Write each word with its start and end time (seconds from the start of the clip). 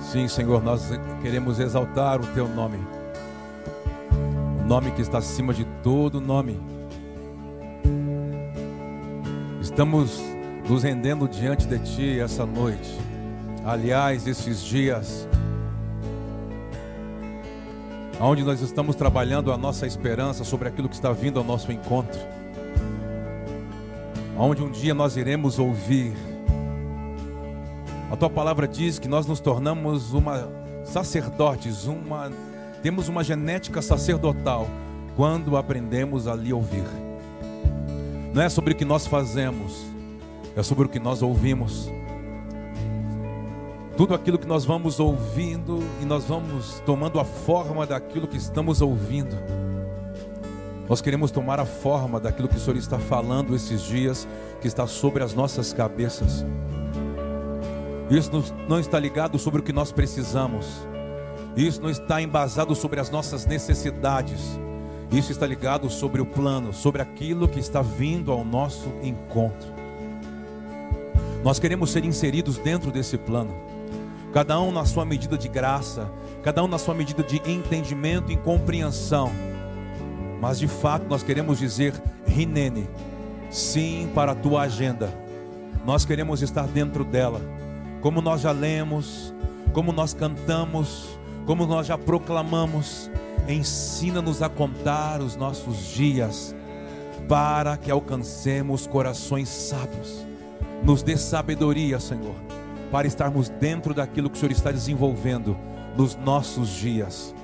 Sim, 0.00 0.28
Senhor, 0.28 0.62
nós 0.62 0.88
queremos 1.20 1.60
exaltar 1.60 2.18
o 2.18 2.26
teu 2.28 2.48
nome. 2.48 2.78
O 4.60 4.66
nome 4.66 4.90
que 4.92 5.02
está 5.02 5.18
acima 5.18 5.52
de 5.52 5.66
todo 5.82 6.18
nome. 6.18 6.58
Estamos 9.60 10.22
nos 10.66 10.84
rendendo 10.84 11.28
diante 11.28 11.66
de 11.66 11.78
ti 11.80 12.18
essa 12.18 12.46
noite. 12.46 12.98
Aliás, 13.62 14.26
esses 14.26 14.62
dias 14.62 15.28
onde 18.20 18.42
nós 18.42 18.60
estamos 18.60 18.96
trabalhando 18.96 19.52
a 19.52 19.56
nossa 19.56 19.86
esperança 19.86 20.44
sobre 20.44 20.68
aquilo 20.68 20.88
que 20.88 20.94
está 20.94 21.12
vindo 21.12 21.38
ao 21.38 21.44
nosso 21.44 21.70
encontro. 21.70 22.20
Onde 24.38 24.62
um 24.62 24.70
dia 24.70 24.94
nós 24.94 25.16
iremos 25.16 25.58
ouvir 25.58 26.14
a 28.10 28.14
tua 28.14 28.30
palavra 28.30 28.68
diz 28.68 29.00
que 29.00 29.08
nós 29.08 29.26
nos 29.26 29.40
tornamos 29.40 30.12
uma 30.12 30.48
sacerdotes, 30.84 31.86
uma 31.86 32.30
temos 32.80 33.08
uma 33.08 33.24
genética 33.24 33.82
sacerdotal 33.82 34.68
quando 35.16 35.56
aprendemos 35.56 36.28
a 36.28 36.34
lhe 36.36 36.52
ouvir. 36.52 36.84
Não 38.32 38.40
é 38.40 38.48
sobre 38.48 38.74
o 38.74 38.76
que 38.76 38.84
nós 38.84 39.08
fazemos, 39.08 39.84
é 40.54 40.62
sobre 40.62 40.86
o 40.86 40.88
que 40.88 41.00
nós 41.00 41.20
ouvimos. 41.20 41.90
Tudo 43.96 44.14
aquilo 44.14 44.38
que 44.38 44.46
nós 44.46 44.66
vamos 44.66 45.00
ouvindo 45.00 45.82
e 46.02 46.04
nós 46.04 46.24
vamos 46.24 46.82
tomando 46.84 47.18
a 47.18 47.24
forma 47.24 47.86
daquilo 47.86 48.28
que 48.28 48.36
estamos 48.36 48.82
ouvindo. 48.82 49.34
Nós 50.86 51.00
queremos 51.00 51.30
tomar 51.30 51.58
a 51.58 51.64
forma 51.64 52.20
daquilo 52.20 52.46
que 52.46 52.56
o 52.56 52.60
Senhor 52.60 52.76
está 52.76 52.98
falando 52.98 53.56
esses 53.56 53.82
dias, 53.82 54.28
que 54.60 54.68
está 54.68 54.86
sobre 54.86 55.24
as 55.24 55.32
nossas 55.32 55.72
cabeças. 55.72 56.44
Isso 58.10 58.30
não 58.68 58.78
está 58.78 59.00
ligado 59.00 59.38
sobre 59.38 59.60
o 59.60 59.64
que 59.64 59.72
nós 59.72 59.90
precisamos. 59.90 60.66
Isso 61.56 61.80
não 61.80 61.88
está 61.88 62.20
embasado 62.20 62.74
sobre 62.74 63.00
as 63.00 63.08
nossas 63.08 63.46
necessidades. 63.46 64.60
Isso 65.10 65.32
está 65.32 65.46
ligado 65.46 65.88
sobre 65.88 66.20
o 66.20 66.26
plano, 66.26 66.70
sobre 66.70 67.00
aquilo 67.00 67.48
que 67.48 67.58
está 67.58 67.80
vindo 67.80 68.30
ao 68.30 68.44
nosso 68.44 68.92
encontro. 69.02 69.74
Nós 71.42 71.58
queremos 71.58 71.90
ser 71.90 72.04
inseridos 72.04 72.58
dentro 72.58 72.90
desse 72.90 73.16
plano. 73.16 73.54
Cada 74.36 74.60
um 74.60 74.70
na 74.70 74.84
sua 74.84 75.06
medida 75.06 75.38
de 75.38 75.48
graça, 75.48 76.12
cada 76.42 76.62
um 76.62 76.68
na 76.68 76.76
sua 76.76 76.94
medida 76.94 77.22
de 77.22 77.40
entendimento 77.50 78.30
e 78.30 78.36
compreensão. 78.36 79.32
Mas 80.42 80.58
de 80.58 80.68
fato 80.68 81.06
nós 81.08 81.22
queremos 81.22 81.58
dizer, 81.58 81.94
Rinene, 82.26 82.86
sim 83.48 84.10
para 84.14 84.32
a 84.32 84.34
tua 84.34 84.60
agenda. 84.60 85.08
Nós 85.86 86.04
queremos 86.04 86.42
estar 86.42 86.66
dentro 86.66 87.02
dela. 87.02 87.40
Como 88.02 88.20
nós 88.20 88.42
já 88.42 88.52
lemos, 88.52 89.34
como 89.72 89.90
nós 89.90 90.12
cantamos, 90.12 91.18
como 91.46 91.64
nós 91.64 91.86
já 91.86 91.96
proclamamos, 91.96 93.10
ensina-nos 93.48 94.42
a 94.42 94.50
contar 94.50 95.22
os 95.22 95.34
nossos 95.34 95.78
dias, 95.78 96.54
para 97.26 97.78
que 97.78 97.90
alcancemos 97.90 98.86
corações 98.86 99.48
sábios. 99.48 100.26
Nos 100.84 101.02
dê 101.02 101.16
sabedoria, 101.16 101.98
Senhor, 101.98 102.34
para 102.90 103.06
estarmos 103.06 103.48
dentro 103.48 103.92
daquilo 103.92 104.30
que 104.30 104.36
o 104.36 104.38
Senhor 104.38 104.52
está 104.52 104.70
desenvolvendo 104.70 105.56
nos 105.96 106.16
nossos 106.16 106.68
dias. 106.68 107.34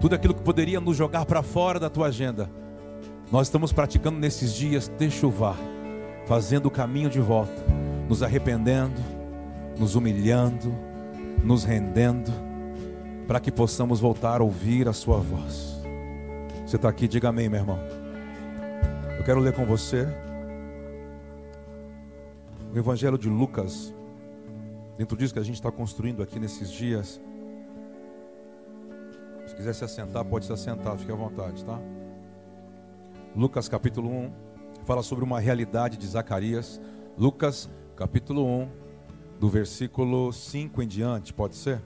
Tudo 0.00 0.14
aquilo 0.14 0.34
que 0.34 0.42
poderia 0.42 0.80
nos 0.80 0.96
jogar 0.96 1.24
para 1.26 1.42
fora 1.42 1.78
da 1.78 1.90
tua 1.90 2.08
agenda, 2.08 2.50
nós 3.30 3.46
estamos 3.46 3.72
praticando 3.72 4.18
nesses 4.18 4.54
dias 4.54 4.90
chuvar, 5.10 5.56
fazendo 6.26 6.66
o 6.66 6.70
caminho 6.70 7.08
de 7.08 7.20
volta, 7.20 7.64
nos 8.08 8.22
arrependendo, 8.22 9.00
nos 9.78 9.94
humilhando, 9.94 10.74
nos 11.42 11.64
rendendo, 11.64 12.30
para 13.26 13.40
que 13.40 13.50
possamos 13.50 14.00
voltar 14.00 14.40
a 14.40 14.44
ouvir 14.44 14.88
a 14.88 14.92
Sua 14.92 15.18
voz. 15.18 15.80
Você 16.66 16.76
está 16.76 16.88
aqui, 16.88 17.08
diga 17.08 17.28
amém, 17.28 17.48
meu 17.48 17.60
irmão. 17.60 17.78
Eu 19.18 19.24
quero 19.24 19.40
ler 19.40 19.52
com 19.52 19.64
você 19.64 20.06
o 22.74 22.78
Evangelho 22.78 23.18
de 23.18 23.28
Lucas, 23.28 23.94
dentro 24.96 25.16
disso 25.16 25.32
que 25.32 25.40
a 25.40 25.44
gente 25.44 25.56
está 25.56 25.70
construindo 25.70 26.22
aqui 26.22 26.38
nesses 26.38 26.70
dias. 26.70 27.20
Se 29.46 29.54
quiser 29.54 29.74
se 29.74 29.84
assentar, 29.84 30.24
pode 30.24 30.46
se 30.46 30.52
assentar, 30.52 30.96
fique 30.96 31.12
à 31.12 31.14
vontade, 31.14 31.64
tá? 31.64 31.78
Lucas 33.34 33.68
capítulo 33.68 34.10
1 34.10 34.32
fala 34.84 35.02
sobre 35.02 35.24
uma 35.24 35.40
realidade 35.40 35.96
de 35.96 36.06
Zacarias. 36.06 36.80
Lucas 37.16 37.68
capítulo 37.96 38.46
1, 38.46 38.68
do 39.38 39.48
versículo 39.48 40.32
5 40.32 40.82
em 40.82 40.86
diante, 40.86 41.32
pode 41.32 41.56
ser? 41.56 41.82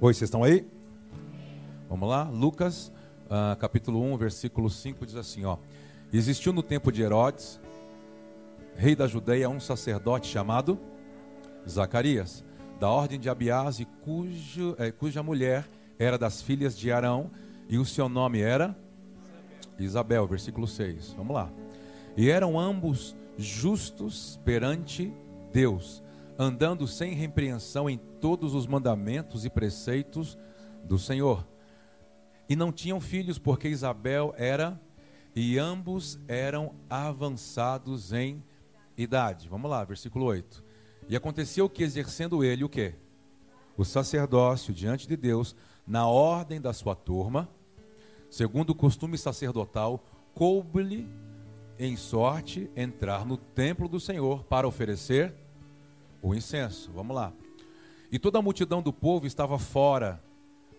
Oi, 0.00 0.14
vocês 0.14 0.28
estão 0.28 0.44
aí? 0.44 0.66
Vamos 1.88 2.08
lá, 2.08 2.24
Lucas 2.24 2.92
uh, 3.26 3.56
capítulo 3.56 4.02
1, 4.02 4.16
versículo 4.16 4.68
5 4.68 5.06
diz 5.06 5.16
assim: 5.16 5.44
ó, 5.44 5.58
Existiu 6.12 6.52
no 6.52 6.62
tempo 6.62 6.90
de 6.90 7.02
Herodes, 7.02 7.60
rei 8.78 8.94
da 8.94 9.08
Judeia, 9.08 9.50
um 9.50 9.58
sacerdote 9.58 10.28
chamado 10.28 10.78
Zacarias, 11.68 12.44
da 12.78 12.88
ordem 12.88 13.18
de 13.18 13.28
Abiás, 13.28 13.80
e 13.80 13.84
cujo, 13.84 14.76
é, 14.78 14.92
cuja 14.92 15.20
mulher 15.20 15.68
era 15.98 16.16
das 16.16 16.40
filhas 16.40 16.78
de 16.78 16.92
Arão, 16.92 17.28
e 17.68 17.76
o 17.76 17.84
seu 17.84 18.08
nome 18.08 18.40
era 18.40 18.78
Isabel, 19.80 20.28
versículo 20.28 20.68
6. 20.68 21.12
Vamos 21.14 21.34
lá. 21.34 21.50
E 22.16 22.30
eram 22.30 22.58
ambos 22.58 23.16
justos 23.36 24.38
perante 24.44 25.12
Deus, 25.52 26.00
andando 26.38 26.86
sem 26.86 27.14
repreensão 27.14 27.90
em 27.90 27.98
todos 28.20 28.54
os 28.54 28.64
mandamentos 28.64 29.44
e 29.44 29.50
preceitos 29.50 30.38
do 30.84 31.00
Senhor. 31.00 31.44
E 32.48 32.54
não 32.54 32.70
tinham 32.70 33.00
filhos, 33.00 33.40
porque 33.40 33.68
Isabel 33.68 34.32
era, 34.36 34.80
e 35.34 35.58
ambos 35.58 36.16
eram 36.28 36.76
avançados 36.88 38.12
em 38.12 38.40
idade. 39.02 39.48
Vamos 39.48 39.70
lá, 39.70 39.84
versículo 39.84 40.24
8. 40.26 40.64
E 41.08 41.16
aconteceu 41.16 41.68
que, 41.68 41.82
exercendo 41.82 42.44
ele 42.44 42.64
o 42.64 42.68
quê? 42.68 42.94
O 43.76 43.84
sacerdócio 43.84 44.74
diante 44.74 45.06
de 45.06 45.16
Deus, 45.16 45.54
na 45.86 46.06
ordem 46.06 46.60
da 46.60 46.72
sua 46.72 46.94
turma, 46.94 47.48
segundo 48.28 48.70
o 48.70 48.74
costume 48.74 49.16
sacerdotal, 49.16 50.04
coube-lhe 50.34 51.08
em 51.78 51.96
sorte 51.96 52.70
entrar 52.74 53.24
no 53.24 53.36
templo 53.36 53.88
do 53.88 54.00
Senhor 54.00 54.44
para 54.44 54.66
oferecer 54.66 55.32
o 56.20 56.34
incenso. 56.34 56.90
Vamos 56.92 57.14
lá. 57.14 57.32
E 58.10 58.18
toda 58.18 58.38
a 58.38 58.42
multidão 58.42 58.82
do 58.82 58.92
povo 58.92 59.26
estava 59.26 59.58
fora, 59.58 60.22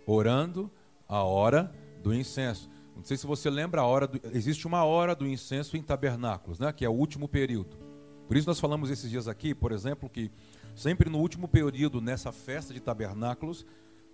orando 0.05 0.69
a 1.07 1.23
hora 1.23 1.73
do 2.03 2.13
incenso. 2.13 2.69
Não 2.95 3.03
sei 3.03 3.15
se 3.15 3.25
você 3.25 3.49
lembra 3.49 3.81
a 3.81 3.85
hora 3.85 4.07
do, 4.07 4.19
existe 4.33 4.67
uma 4.67 4.83
hora 4.83 5.15
do 5.15 5.25
incenso 5.25 5.77
em 5.77 5.81
tabernáculos, 5.81 6.59
né, 6.59 6.71
que 6.73 6.83
é 6.83 6.89
o 6.89 6.93
último 6.93 7.27
período. 7.29 7.88
Por 8.29 8.37
isso 8.37 8.47
nós 8.47 8.59
falamos 8.59 8.91
esses 8.91 9.09
dias 9.09 9.27
aqui, 9.27 9.55
por 9.55 9.71
exemplo, 9.71 10.07
que 10.07 10.29
sempre 10.75 11.09
no 11.09 11.17
último 11.17 11.47
período 11.47 11.99
nessa 11.99 12.31
festa 12.31 12.71
de 12.71 12.79
tabernáculos, 12.79 13.65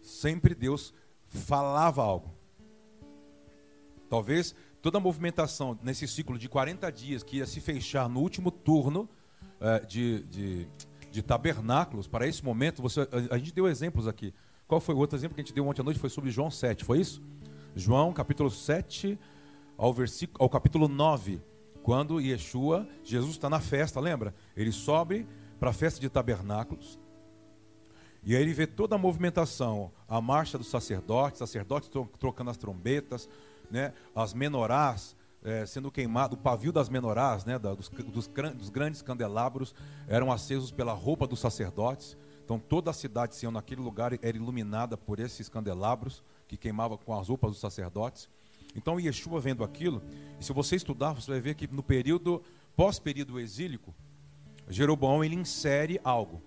sempre 0.02 0.56
Deus 0.56 0.94
falava 1.28 2.02
algo. 2.02 2.32
Talvez 4.10 4.56
toda 4.82 5.00
a 5.00 5.02
movimentação 5.02 5.78
nesse 5.84 6.08
ciclo 6.08 6.38
de 6.38 6.48
40 6.48 6.90
dias 6.94 7.24
que 7.24 7.40
ia 7.40 7.46
se 7.46 7.60
fechar 7.60 8.08
no 8.08 8.22
último 8.22 8.52
turno 8.52 9.10
é, 9.60 9.80
de, 9.82 10.22
de, 10.28 10.68
de, 11.12 11.22
tabernáculos, 11.22 12.08
para 12.08 12.26
esse 12.26 12.42
momento, 12.42 12.82
você, 12.82 13.02
a, 13.02 13.36
a, 13.36 13.38
gente 13.38 13.54
deu 13.54 13.68
exemplos 13.68 14.08
aqui. 14.08 14.34
Qual 14.66 14.80
foi 14.80 14.96
o 14.96 14.98
outro 14.98 15.18
exemplo 15.18 15.36
que 15.36 15.42
a 15.42 15.44
gente 15.44 15.54
deu 15.54 15.68
ontem 15.68 15.82
à 15.82 15.84
noite? 15.84 16.00
Foi 16.00 16.10
sobre 16.10 16.32
João 16.32 16.50
7, 16.50 16.86
foi 16.86 17.02
isso? 17.02 17.22
João 17.76 18.14
capítulo 18.14 18.50
7 18.50 19.20
ao, 19.78 19.94
versículo, 19.94 20.42
ao 20.42 20.50
capítulo 20.50 20.88
9, 20.88 21.42
quando 21.86 22.20
Yeshua, 22.20 22.88
Jesus 23.04 23.34
está 23.34 23.48
na 23.48 23.60
festa, 23.60 24.00
lembra? 24.00 24.34
Ele 24.58 24.72
sobe 24.72 25.28
para 25.60 25.70
a 25.70 25.74
festa 25.74 26.02
de 26.02 26.10
tabernáculos, 26.10 27.00
e 28.24 28.36
aí 28.36 28.42
ele 28.42 28.56
vê 28.56 28.66
toda 28.66 28.96
a 28.96 28.98
movimentação, 28.98 29.92
a 30.08 30.20
marcha 30.20 30.58
dos 30.58 30.68
sacerdotes, 30.68 31.38
sacerdotes 31.38 31.92
trocando 32.20 32.50
as 32.50 32.58
trombetas, 32.58 33.30
né, 33.70 33.94
as 34.16 34.34
menorás 34.34 35.16
é, 35.44 35.64
sendo 35.68 35.92
queimado, 35.92 36.34
o 36.34 36.40
pavio 36.40 36.72
das 36.72 36.90
menorás, 36.90 37.46
né, 37.46 37.60
dos, 37.60 37.88
dos, 37.88 38.28
dos, 38.28 38.70
grandes 38.70 39.04
candelabros, 39.04 39.76
eram 40.08 40.32
acesos 40.32 40.72
pela 40.72 40.92
roupa 40.92 41.28
dos 41.28 41.40
sacerdotes. 41.40 42.18
Então 42.44 42.58
toda 42.58 42.90
a 42.90 42.94
cidade, 42.96 43.36
Sião, 43.36 43.52
naquele 43.52 43.82
lugar, 43.82 44.12
era 44.24 44.36
iluminada 44.36 44.98
por 44.98 45.20
esses 45.20 45.48
candelabros 45.48 46.24
que 46.48 46.58
queimavam 46.58 46.98
com 46.98 47.14
as 47.14 47.30
roupas 47.30 47.52
dos 47.52 47.60
sacerdotes. 47.60 48.28
Então 48.76 49.00
Yeshua 49.00 49.40
vendo 49.40 49.64
aquilo, 49.64 50.02
e 50.40 50.44
se 50.44 50.52
você 50.52 50.76
estudar, 50.76 51.14
você 51.14 51.32
vai 51.32 51.40
ver 51.40 51.56
que 51.56 51.68
no 51.68 51.82
período, 51.82 52.44
pós-período 52.76 53.40
exílico, 53.40 53.96
Jeroboão 54.68 55.24
ele 55.24 55.36
insere 55.36 56.00
algo 56.04 56.42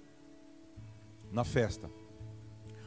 na 1.33 1.45
festa. 1.45 1.91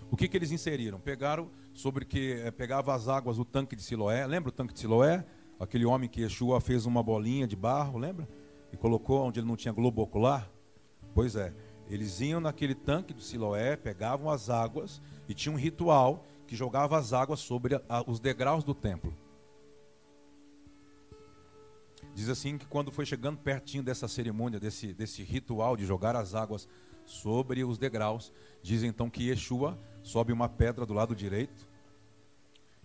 O 0.10 0.18
que, 0.18 0.28
que 0.28 0.38
eles 0.38 0.52
inseriram? 0.52 1.00
Pegaram, 1.00 1.50
sobre 1.74 2.06
que 2.06 2.34
é, 2.34 2.52
pegava 2.52 2.94
as 2.94 3.08
águas 3.08 3.38
do 3.38 3.46
tanque 3.46 3.76
de 3.76 3.82
Siloé. 3.82 4.26
Lembra 4.28 4.50
o 4.50 4.52
tanque 4.52 4.74
de 4.74 4.80
Siloé? 4.80 5.26
Aquele 5.60 5.86
homem 5.86 6.10
que 6.10 6.22
Yeshua 6.22 6.60
fez 6.60 6.86
uma 6.86 7.02
bolinha 7.02 7.48
de 7.48 7.56
barro, 7.56 7.98
lembra? 7.98 8.28
E 8.74 8.78
colocou 8.78 9.26
onde 9.26 9.40
ele 9.40 9.48
não 9.48 9.56
tinha 9.56 9.72
globo 9.72 10.02
ocular? 10.02 10.50
Pois 11.14 11.36
é, 11.36 11.54
eles 11.90 12.20
iam 12.22 12.40
naquele 12.40 12.76
tanque 12.76 13.14
do 13.14 13.22
Siloé, 13.22 13.76
pegavam 13.76 14.30
as 14.30 14.50
águas 14.50 15.02
e 15.28 15.34
tinha 15.34 15.54
um 15.54 15.58
ritual 15.58 16.26
que 16.48 16.56
jogava 16.56 16.98
as 16.98 17.14
águas 17.14 17.40
sobre 17.40 17.76
a, 17.88 18.04
os 18.06 18.20
degraus 18.20 18.64
do 18.64 18.74
templo. 18.74 19.14
Diz 22.14 22.30
assim 22.30 22.58
que 22.58 22.66
quando 22.66 22.92
foi 22.92 23.06
chegando 23.06 23.38
pertinho 23.38 23.84
dessa 23.84 24.08
cerimônia, 24.08 24.60
desse, 24.60 24.94
desse 24.94 25.24
ritual 25.24 25.78
de 25.78 25.86
jogar 25.86 26.16
as 26.16 26.36
águas 26.36 26.68
sobre 27.06 27.64
os 27.64 27.78
degraus, 27.78 28.32
diz 28.62 28.84
então 28.84 29.10
que 29.10 29.30
Yeshua 29.30 29.80
sobe 30.04 30.34
uma 30.34 30.50
pedra 30.50 30.86
do 30.86 30.94
lado 30.94 31.16
direito 31.16 31.68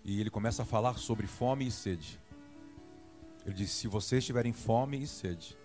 e 0.04 0.20
ele 0.20 0.30
começa 0.30 0.62
a 0.62 0.66
falar 0.66 0.98
sobre 0.98 1.26
fome 1.26 1.66
e 1.66 1.70
sede. 1.70 2.20
Ele 3.44 3.54
diz: 3.54 3.70
Se 3.70 3.88
vocês 3.88 4.24
tiverem 4.24 4.52
fome 4.52 5.02
e 5.02 5.06
sede 5.06 5.56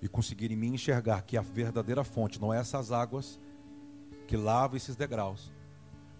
e 0.00 0.08
conseguirem 0.08 0.56
me 0.56 0.68
enxergar 0.68 1.22
que 1.22 1.36
a 1.36 1.42
verdadeira 1.42 2.04
fonte 2.04 2.40
não 2.40 2.52
é 2.52 2.58
essas 2.58 2.92
águas 2.92 3.40
que 4.26 4.36
lavam 4.36 4.76
esses 4.76 4.96
degraus, 4.96 5.50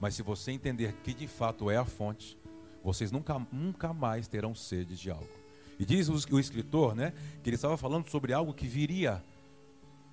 mas 0.00 0.14
se 0.14 0.23
você 0.23 0.52
entender 0.52 0.94
que 1.02 1.12
de 1.12 1.26
fato 1.26 1.70
é 1.70 1.76
a 1.76 1.85
fonte, 1.85 2.38
vocês 2.82 3.12
nunca, 3.12 3.38
nunca 3.52 3.93
mais 3.93 4.29
terão 4.29 4.55
sede 4.55 4.97
de 4.97 5.11
algo. 5.11 5.45
E 5.78 5.84
diz 5.84 6.08
o 6.08 6.38
escritor, 6.38 6.94
né, 6.94 7.12
que 7.43 7.50
ele 7.50 7.56
estava 7.56 7.76
falando 7.76 8.08
sobre 8.08 8.32
algo 8.32 8.55
que 8.55 8.67
viria. 8.67 9.23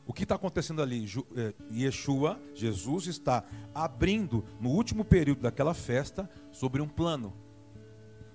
O 0.05 0.11
que 0.11 0.23
está 0.23 0.35
acontecendo 0.35 0.81
ali? 0.81 1.05
Eh, 1.35 1.53
Yeshua, 1.71 2.39
Jesus, 2.53 3.07
está 3.07 3.43
abrindo 3.73 4.43
no 4.59 4.69
último 4.69 5.05
período 5.05 5.41
daquela 5.41 5.73
festa 5.73 6.29
sobre 6.51 6.81
um 6.81 6.87
plano, 6.87 7.33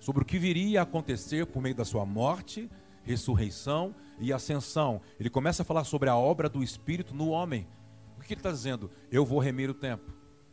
sobre 0.00 0.22
o 0.22 0.26
que 0.26 0.38
viria 0.38 0.80
a 0.80 0.84
acontecer 0.84 1.44
por 1.46 1.60
meio 1.60 1.74
da 1.74 1.84
sua 1.84 2.06
morte, 2.06 2.70
ressurreição 3.02 3.94
e 4.18 4.32
ascensão. 4.32 5.02
Ele 5.20 5.28
começa 5.28 5.62
a 5.62 5.64
falar 5.64 5.84
sobre 5.84 6.08
a 6.08 6.16
obra 6.16 6.48
do 6.48 6.62
Espírito 6.62 7.14
no 7.14 7.28
homem. 7.28 7.66
O 8.16 8.22
que 8.22 8.32
ele 8.32 8.40
está 8.40 8.50
dizendo? 8.50 8.90
Eu 9.10 9.24
vou 9.26 9.38
remir 9.38 9.68
o 9.68 9.74
tempo, 9.74 10.10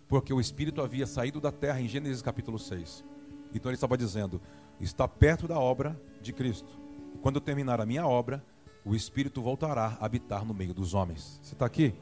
porque 0.10 0.33
o 0.33 0.42
Espírito 0.42 0.81
havia 0.81 1.07
saído 1.07 1.39
da 1.39 1.51
terra 1.51 1.80
em 1.80 1.88
Gênesis 1.88 2.22
capítulo 2.22 2.60
6. 2.60 3.06
Então 3.54 3.69
ele 3.69 3.75
estava 3.75 3.98
dizendo: 3.98 4.42
está 4.80 5.07
perto 5.07 5.48
da 5.48 5.60
obra 5.60 6.00
de 6.22 6.33
Cristo. 6.33 6.77
Quando 7.22 7.38
eu 7.38 7.42
terminar 7.42 7.80
a 7.81 7.86
minha 7.86 8.06
obra, 8.06 8.44
o 8.83 8.95
Espírito 8.95 9.42
voltará 9.42 9.98
a 10.00 10.06
habitar 10.06 10.45
no 10.45 10.54
meio 10.54 10.74
dos 10.74 10.94
homens. 10.94 11.39
Você 11.42 11.54
está 11.54 11.66
aqui? 11.66 11.94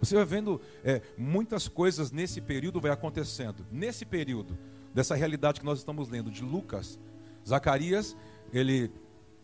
Você 0.00 0.14
vai 0.14 0.24
vendo 0.24 0.60
é, 0.84 1.00
muitas 1.16 1.68
coisas 1.68 2.10
nesse 2.10 2.40
período 2.40 2.80
vai 2.80 2.90
acontecendo. 2.90 3.66
Nesse 3.70 4.04
período, 4.04 4.58
dessa 4.92 5.14
realidade 5.14 5.60
que 5.60 5.66
nós 5.66 5.78
estamos 5.78 6.08
lendo 6.08 6.30
de 6.30 6.42
Lucas, 6.42 6.98
Zacarias, 7.46 8.16
ele 8.52 8.90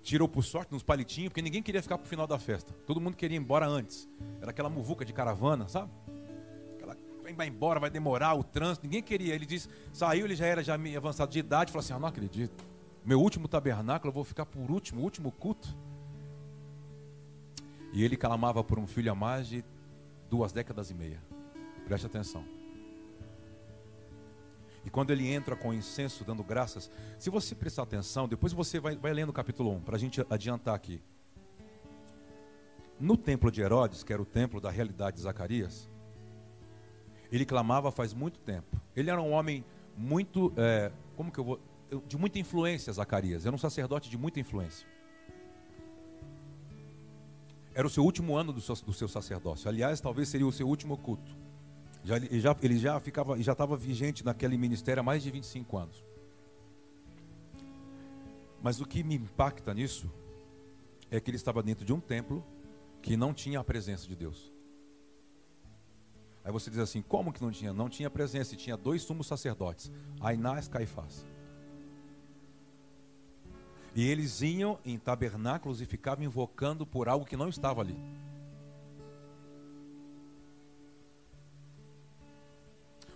tirou 0.02 0.28
por 0.28 0.42
sorte 0.42 0.72
nos 0.72 0.82
palitinhos, 0.82 1.30
porque 1.30 1.42
ninguém 1.42 1.62
queria 1.62 1.82
ficar 1.82 1.98
para 1.98 2.06
o 2.06 2.08
final 2.08 2.26
da 2.26 2.38
festa. 2.38 2.72
Todo 2.86 3.00
mundo 3.00 3.16
queria 3.16 3.36
ir 3.36 3.40
embora 3.40 3.66
antes. 3.66 4.08
Era 4.40 4.50
aquela 4.50 4.70
muvuca 4.70 5.04
de 5.04 5.12
caravana, 5.12 5.68
sabe? 5.68 5.90
Vai 7.34 7.48
embora, 7.48 7.78
vai 7.78 7.90
demorar, 7.90 8.34
o 8.34 8.42
trânsito, 8.42 8.86
ninguém 8.86 9.02
queria. 9.02 9.34
Ele 9.34 9.46
disse, 9.46 9.68
saiu, 9.92 10.24
ele 10.24 10.34
já 10.36 10.46
era 10.46 10.62
já 10.62 10.74
avançado 10.96 11.30
de 11.30 11.38
idade, 11.38 11.72
falou 11.72 11.84
assim, 11.84 11.92
ah, 11.92 11.98
não 11.98 12.08
acredito. 12.08 12.64
Meu 13.04 13.20
último 13.20 13.48
tabernáculo, 13.48 14.10
eu 14.10 14.14
vou 14.14 14.24
ficar 14.24 14.46
por 14.46 14.70
último, 14.70 15.02
último 15.02 15.32
culto. 15.32 15.74
E 17.92 18.04
ele 18.04 18.16
clamava 18.16 18.62
por 18.62 18.78
um 18.78 18.86
filho 18.86 19.10
há 19.10 19.14
mais 19.14 19.48
de 19.48 19.64
duas 20.28 20.52
décadas 20.52 20.90
e 20.90 20.94
meia. 20.94 21.22
Preste 21.86 22.06
atenção. 22.06 22.44
E 24.84 24.90
quando 24.90 25.10
ele 25.10 25.28
entra 25.28 25.56
com 25.56 25.72
incenso, 25.74 26.24
dando 26.24 26.42
graças, 26.42 26.90
se 27.18 27.30
você 27.30 27.54
prestar 27.54 27.82
atenção, 27.82 28.28
depois 28.28 28.52
você 28.52 28.78
vai, 28.80 28.96
vai 28.96 29.12
lendo 29.12 29.30
o 29.30 29.32
capítulo 29.32 29.70
1, 29.72 29.80
para 29.80 29.96
a 29.96 29.98
gente 29.98 30.24
adiantar 30.30 30.74
aqui. 30.74 31.00
No 32.98 33.16
templo 33.16 33.50
de 33.50 33.60
Herodes, 33.60 34.02
que 34.02 34.12
era 34.12 34.20
o 34.20 34.26
templo 34.26 34.60
da 34.60 34.70
realidade 34.70 35.16
de 35.16 35.22
Zacarias, 35.22 35.88
ele 37.30 37.44
clamava 37.44 37.90
faz 37.90 38.14
muito 38.14 38.40
tempo. 38.40 38.80
Ele 38.96 39.10
era 39.10 39.20
um 39.20 39.32
homem 39.32 39.64
muito, 39.96 40.52
é, 40.56 40.90
como 41.16 41.30
que 41.30 41.38
eu 41.38 41.44
vou, 41.44 41.60
de 42.06 42.16
muita 42.16 42.38
influência, 42.38 42.92
Zacarias. 42.92 43.46
Era 43.46 43.54
um 43.54 43.58
sacerdote 43.58 44.10
de 44.10 44.18
muita 44.18 44.40
influência. 44.40 44.86
Era 47.74 47.86
o 47.86 47.90
seu 47.90 48.04
último 48.04 48.36
ano 48.36 48.52
do 48.52 48.60
seu, 48.60 48.74
do 48.74 48.92
seu 48.92 49.08
sacerdócio. 49.08 49.68
Aliás, 49.68 50.00
talvez 50.00 50.28
seria 50.28 50.46
o 50.46 50.52
seu 50.52 50.66
último 50.66 50.96
culto. 50.96 51.36
Já, 52.04 52.16
ele, 52.16 52.40
já, 52.40 52.56
ele 52.62 52.78
já 52.78 53.00
ficava, 53.00 53.40
já 53.42 53.52
estava 53.52 53.76
vigente 53.76 54.24
naquele 54.24 54.56
ministério 54.56 55.00
há 55.00 55.04
mais 55.04 55.22
de 55.22 55.30
25 55.30 55.78
anos. 55.78 56.04
Mas 58.62 58.80
o 58.80 58.86
que 58.86 59.02
me 59.02 59.14
impacta 59.14 59.72
nisso 59.72 60.10
é 61.10 61.20
que 61.20 61.30
ele 61.30 61.36
estava 61.36 61.62
dentro 61.62 61.84
de 61.84 61.92
um 61.92 62.00
templo 62.00 62.44
que 63.00 63.16
não 63.16 63.32
tinha 63.32 63.60
a 63.60 63.64
presença 63.64 64.06
de 64.06 64.16
Deus. 64.16 64.52
Aí 66.48 66.52
você 66.52 66.70
diz 66.70 66.78
assim: 66.78 67.02
como 67.02 67.30
que 67.30 67.42
não 67.42 67.50
tinha? 67.50 67.74
Não 67.74 67.90
tinha 67.90 68.08
presença, 68.08 68.54
e 68.54 68.56
tinha 68.56 68.74
dois 68.74 69.02
sumos 69.02 69.26
sacerdotes, 69.26 69.92
Ainás 70.18 70.66
e 70.66 70.70
Caifás. 70.70 71.26
E 73.94 74.08
eles 74.08 74.40
iam 74.40 74.78
em 74.82 74.98
tabernáculos 74.98 75.82
e 75.82 75.84
ficavam 75.84 76.24
invocando 76.24 76.86
por 76.86 77.06
algo 77.06 77.26
que 77.26 77.36
não 77.36 77.50
estava 77.50 77.82
ali. 77.82 78.00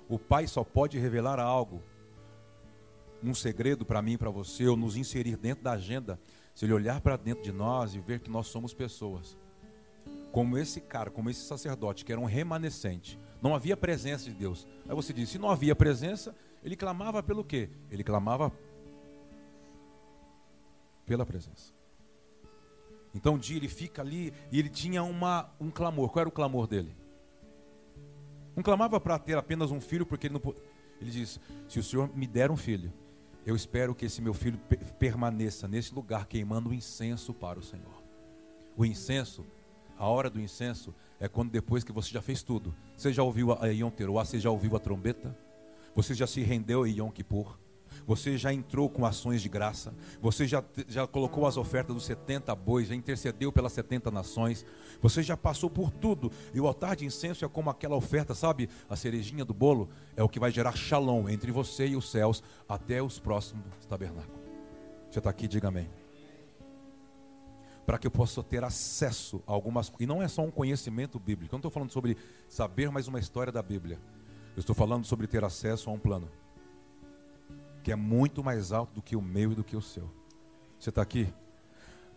O 0.06 0.18
Pai 0.18 0.46
só 0.46 0.62
pode 0.62 0.98
revelar 0.98 1.40
algo, 1.40 1.82
um 3.24 3.32
segredo 3.32 3.86
para 3.86 4.02
mim 4.02 4.12
e 4.12 4.18
para 4.18 4.28
você, 4.28 4.66
ou 4.66 4.76
nos 4.76 4.94
inserir 4.94 5.38
dentro 5.38 5.64
da 5.64 5.72
agenda, 5.72 6.20
se 6.54 6.66
ele 6.66 6.74
olhar 6.74 7.00
para 7.00 7.16
dentro 7.16 7.42
de 7.42 7.50
nós 7.50 7.94
e 7.94 7.98
ver 7.98 8.20
que 8.20 8.30
nós 8.30 8.48
somos 8.48 8.74
pessoas. 8.74 9.38
Como 10.32 10.58
esse 10.58 10.80
cara, 10.80 11.10
como 11.10 11.30
esse 11.30 11.42
sacerdote, 11.42 12.04
que 12.04 12.10
era 12.10 12.20
um 12.20 12.24
remanescente. 12.24 13.18
Não 13.40 13.54
havia 13.54 13.76
presença 13.76 14.24
de 14.24 14.34
Deus. 14.34 14.66
Aí 14.88 14.94
você 14.94 15.12
diz: 15.12 15.28
se 15.28 15.38
não 15.38 15.50
havia 15.50 15.76
presença, 15.76 16.34
ele 16.64 16.74
clamava 16.74 17.22
pelo 17.22 17.44
quê? 17.44 17.70
Ele 17.90 18.02
clamava 18.02 18.50
pela 21.04 21.24
presença. 21.24 21.72
Então 23.14 23.34
um 23.34 23.38
dia 23.38 23.56
ele 23.56 23.68
fica 23.68 24.00
ali 24.00 24.32
e 24.50 24.58
ele 24.58 24.68
tinha 24.68 25.02
uma, 25.02 25.52
um 25.60 25.70
clamor. 25.70 26.08
Qual 26.10 26.20
era 26.22 26.28
o 26.28 26.32
clamor 26.32 26.66
dele? 26.66 26.96
Não 28.56 28.62
clamava 28.62 28.98
para 29.00 29.18
ter 29.18 29.36
apenas 29.36 29.70
um 29.70 29.80
filho, 29.80 30.06
porque 30.06 30.26
ele 30.26 30.34
não 30.34 30.54
Ele 31.00 31.10
diz: 31.10 31.38
Se 31.68 31.78
o 31.78 31.82
Senhor 31.82 32.10
me 32.16 32.26
der 32.26 32.50
um 32.50 32.56
filho, 32.56 32.92
eu 33.44 33.56
espero 33.56 33.94
que 33.94 34.06
esse 34.06 34.22
meu 34.22 34.32
filho 34.32 34.58
permaneça 34.98 35.66
nesse 35.66 35.94
lugar 35.94 36.26
queimando 36.26 36.72
incenso 36.72 37.34
para 37.34 37.58
o 37.58 37.62
Senhor. 37.62 38.02
O 38.76 38.84
incenso, 38.84 39.44
a 40.02 40.08
hora 40.08 40.28
do 40.28 40.40
incenso, 40.40 40.92
é 41.20 41.28
quando 41.28 41.52
depois 41.52 41.84
que 41.84 41.92
você 41.92 42.10
já 42.10 42.20
fez 42.20 42.42
tudo. 42.42 42.74
Você 42.96 43.12
já 43.12 43.22
ouviu 43.22 43.52
a 43.52 43.68
Yom 43.68 43.88
Teruah, 43.88 44.24
você 44.24 44.40
já 44.40 44.50
ouviu 44.50 44.74
a 44.74 44.80
trombeta? 44.80 45.38
Você 45.94 46.12
já 46.12 46.26
se 46.26 46.40
rendeu 46.40 46.82
a 46.82 46.88
Yom 46.88 47.08
Kippur? 47.08 47.56
Você 48.04 48.36
já 48.36 48.52
entrou 48.52 48.90
com 48.90 49.06
ações 49.06 49.40
de 49.40 49.48
graça. 49.48 49.94
Você 50.20 50.44
já, 50.44 50.64
já 50.88 51.06
colocou 51.06 51.46
as 51.46 51.56
ofertas 51.56 51.94
dos 51.94 52.04
70 52.04 52.52
bois, 52.56 52.88
já 52.88 52.96
intercedeu 52.96 53.52
pelas 53.52 53.74
70 53.74 54.10
nações. 54.10 54.66
Você 55.00 55.22
já 55.22 55.36
passou 55.36 55.70
por 55.70 55.92
tudo. 55.92 56.32
E 56.52 56.60
o 56.60 56.66
altar 56.66 56.96
de 56.96 57.04
incenso 57.04 57.44
é 57.44 57.48
como 57.48 57.70
aquela 57.70 57.94
oferta, 57.94 58.34
sabe? 58.34 58.68
A 58.90 58.96
cerejinha 58.96 59.44
do 59.44 59.54
bolo 59.54 59.88
é 60.16 60.22
o 60.24 60.28
que 60.28 60.40
vai 60.40 60.50
gerar 60.50 60.74
shalom 60.74 61.28
entre 61.28 61.52
você 61.52 61.86
e 61.86 61.94
os 61.94 62.10
céus 62.10 62.42
até 62.68 63.00
os 63.00 63.20
próximos 63.20 63.86
tabernáculos. 63.88 64.42
Você 65.08 65.20
está 65.20 65.30
aqui, 65.30 65.46
diga 65.46 65.68
amém. 65.68 66.01
Para 67.86 67.98
que 67.98 68.06
eu 68.06 68.10
possa 68.10 68.42
ter 68.42 68.62
acesso 68.62 69.42
a 69.46 69.52
algumas 69.52 69.92
E 69.98 70.06
não 70.06 70.22
é 70.22 70.28
só 70.28 70.42
um 70.42 70.50
conhecimento 70.50 71.18
bíblico. 71.18 71.54
Eu 71.54 71.56
não 71.56 71.60
estou 71.60 71.70
falando 71.70 71.90
sobre 71.90 72.16
saber 72.48 72.90
mais 72.90 73.08
uma 73.08 73.18
história 73.18 73.52
da 73.52 73.62
Bíblia. 73.62 74.00
Eu 74.54 74.60
estou 74.60 74.74
falando 74.74 75.04
sobre 75.04 75.26
ter 75.26 75.44
acesso 75.44 75.90
a 75.90 75.92
um 75.92 75.98
plano 75.98 76.28
que 77.82 77.90
é 77.90 77.96
muito 77.96 78.44
mais 78.44 78.72
alto 78.72 78.94
do 78.94 79.02
que 79.02 79.16
o 79.16 79.22
meu 79.22 79.52
e 79.52 79.54
do 79.54 79.64
que 79.64 79.76
o 79.76 79.82
seu. 79.82 80.08
Você 80.78 80.90
está 80.90 81.02
aqui? 81.02 81.32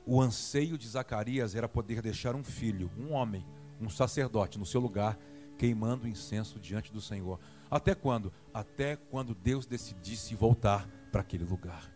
O 0.06 0.22
anseio 0.22 0.78
de 0.78 0.88
Zacarias 0.88 1.56
era 1.56 1.68
poder 1.68 2.02
deixar 2.02 2.36
um 2.36 2.44
filho, 2.44 2.92
um 2.98 3.14
homem, 3.14 3.44
um 3.82 3.90
sacerdote 3.90 4.60
no 4.60 4.66
seu 4.66 4.80
lugar, 4.80 5.18
queimando 5.58 6.08
incenso 6.08 6.60
diante 6.60 6.94
do 6.94 7.02
Senhor. 7.02 7.40
Até 7.70 7.96
quando? 7.96 8.32
Até 8.54 8.96
quando 8.96 9.34
Deus 9.34 9.66
decidisse 9.66 10.36
voltar 10.36 10.88
para 11.12 11.22
aquele 11.22 11.44
lugar. 11.44 11.92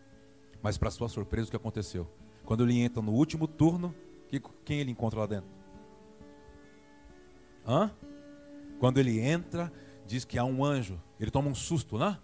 Mas, 0.60 0.76
para 0.76 0.90
sua 0.90 1.08
surpresa, 1.08 1.46
o 1.46 1.50
que 1.50 1.56
aconteceu? 1.56 2.10
Quando 2.50 2.64
ele 2.64 2.80
entra 2.80 3.00
no 3.00 3.12
último 3.12 3.46
turno, 3.46 3.94
quem 4.64 4.80
ele 4.80 4.90
encontra 4.90 5.20
lá 5.20 5.26
dentro? 5.26 5.48
Hã? 7.64 7.92
Quando 8.80 8.98
ele 8.98 9.20
entra, 9.20 9.72
diz 10.04 10.24
que 10.24 10.36
há 10.36 10.44
um 10.44 10.64
anjo. 10.64 11.00
Ele 11.20 11.30
toma 11.30 11.48
um 11.48 11.54
susto, 11.54 11.96
né? 11.96 12.18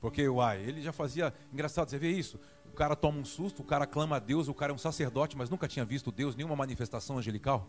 Porque, 0.00 0.28
uai, 0.28 0.60
ele 0.60 0.82
já 0.82 0.92
fazia. 0.92 1.32
Engraçado, 1.52 1.88
você 1.88 1.98
vê 1.98 2.10
isso? 2.10 2.40
O 2.66 2.72
cara 2.72 2.96
toma 2.96 3.20
um 3.20 3.24
susto, 3.24 3.62
o 3.62 3.64
cara 3.64 3.86
clama 3.86 4.16
a 4.16 4.18
Deus, 4.18 4.48
o 4.48 4.54
cara 4.54 4.72
é 4.72 4.74
um 4.74 4.78
sacerdote, 4.78 5.36
mas 5.36 5.48
nunca 5.48 5.68
tinha 5.68 5.84
visto 5.84 6.10
Deus, 6.10 6.34
nenhuma 6.34 6.56
manifestação 6.56 7.16
angelical. 7.16 7.68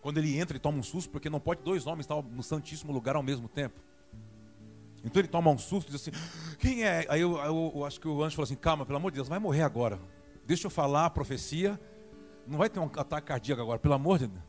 Quando 0.00 0.18
ele 0.18 0.38
entra, 0.38 0.52
ele 0.52 0.62
toma 0.62 0.78
um 0.78 0.82
susto, 0.84 1.10
porque 1.10 1.28
não 1.28 1.40
pode 1.40 1.62
dois 1.62 1.88
homens 1.88 2.04
estar 2.04 2.22
no 2.22 2.42
Santíssimo 2.44 2.92
Lugar 2.92 3.16
ao 3.16 3.22
mesmo 3.22 3.48
tempo. 3.48 3.80
Então 5.06 5.20
ele 5.20 5.28
toma 5.28 5.50
um 5.52 5.56
susto 5.56 5.88
e 5.88 5.92
diz 5.92 6.02
assim: 6.02 6.10
Quem 6.58 6.82
é? 6.82 7.06
Aí 7.08 7.20
eu, 7.20 7.38
eu, 7.38 7.72
eu 7.76 7.84
acho 7.84 8.00
que 8.00 8.08
o 8.08 8.24
anjo 8.24 8.34
falou 8.34 8.44
assim: 8.44 8.56
Calma, 8.56 8.84
pelo 8.84 8.98
amor 8.98 9.12
de 9.12 9.14
Deus, 9.14 9.28
vai 9.28 9.38
morrer 9.38 9.62
agora. 9.62 10.00
Deixa 10.44 10.66
eu 10.66 10.70
falar 10.70 11.06
a 11.06 11.10
profecia. 11.10 11.80
Não 12.46 12.58
vai 12.58 12.68
ter 12.68 12.80
um 12.80 12.84
ataque 12.84 13.28
cardíaco 13.28 13.62
agora, 13.62 13.78
pelo 13.78 13.94
amor 13.94 14.18
de 14.18 14.26
Deus. 14.26 14.42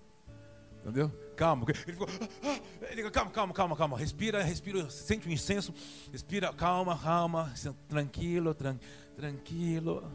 Entendeu? 0.81 1.11
Calma. 1.35 1.65
Ele 1.67 1.77
ficou, 1.77 2.07
ah, 2.43 2.59
ah. 2.81 2.85
ele, 2.89 3.11
calma, 3.11 3.31
calma, 3.31 3.53
calma, 3.53 3.75
calma. 3.75 3.97
Respira, 3.97 4.41
respira, 4.41 4.89
sente 4.89 5.27
o 5.27 5.31
incenso. 5.31 5.73
Respira, 6.11 6.51
calma, 6.51 6.97
calma. 6.97 7.53
Tranquilo, 7.87 8.53
tran, 8.55 8.79
tranquilo. 9.15 10.11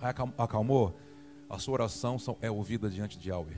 Aí 0.00 0.14
acalmou. 0.38 0.98
A 1.50 1.58
sua 1.58 1.74
oração 1.74 2.16
é 2.40 2.50
ouvida 2.50 2.88
diante 2.88 3.18
de 3.18 3.28
Yahweh. 3.28 3.56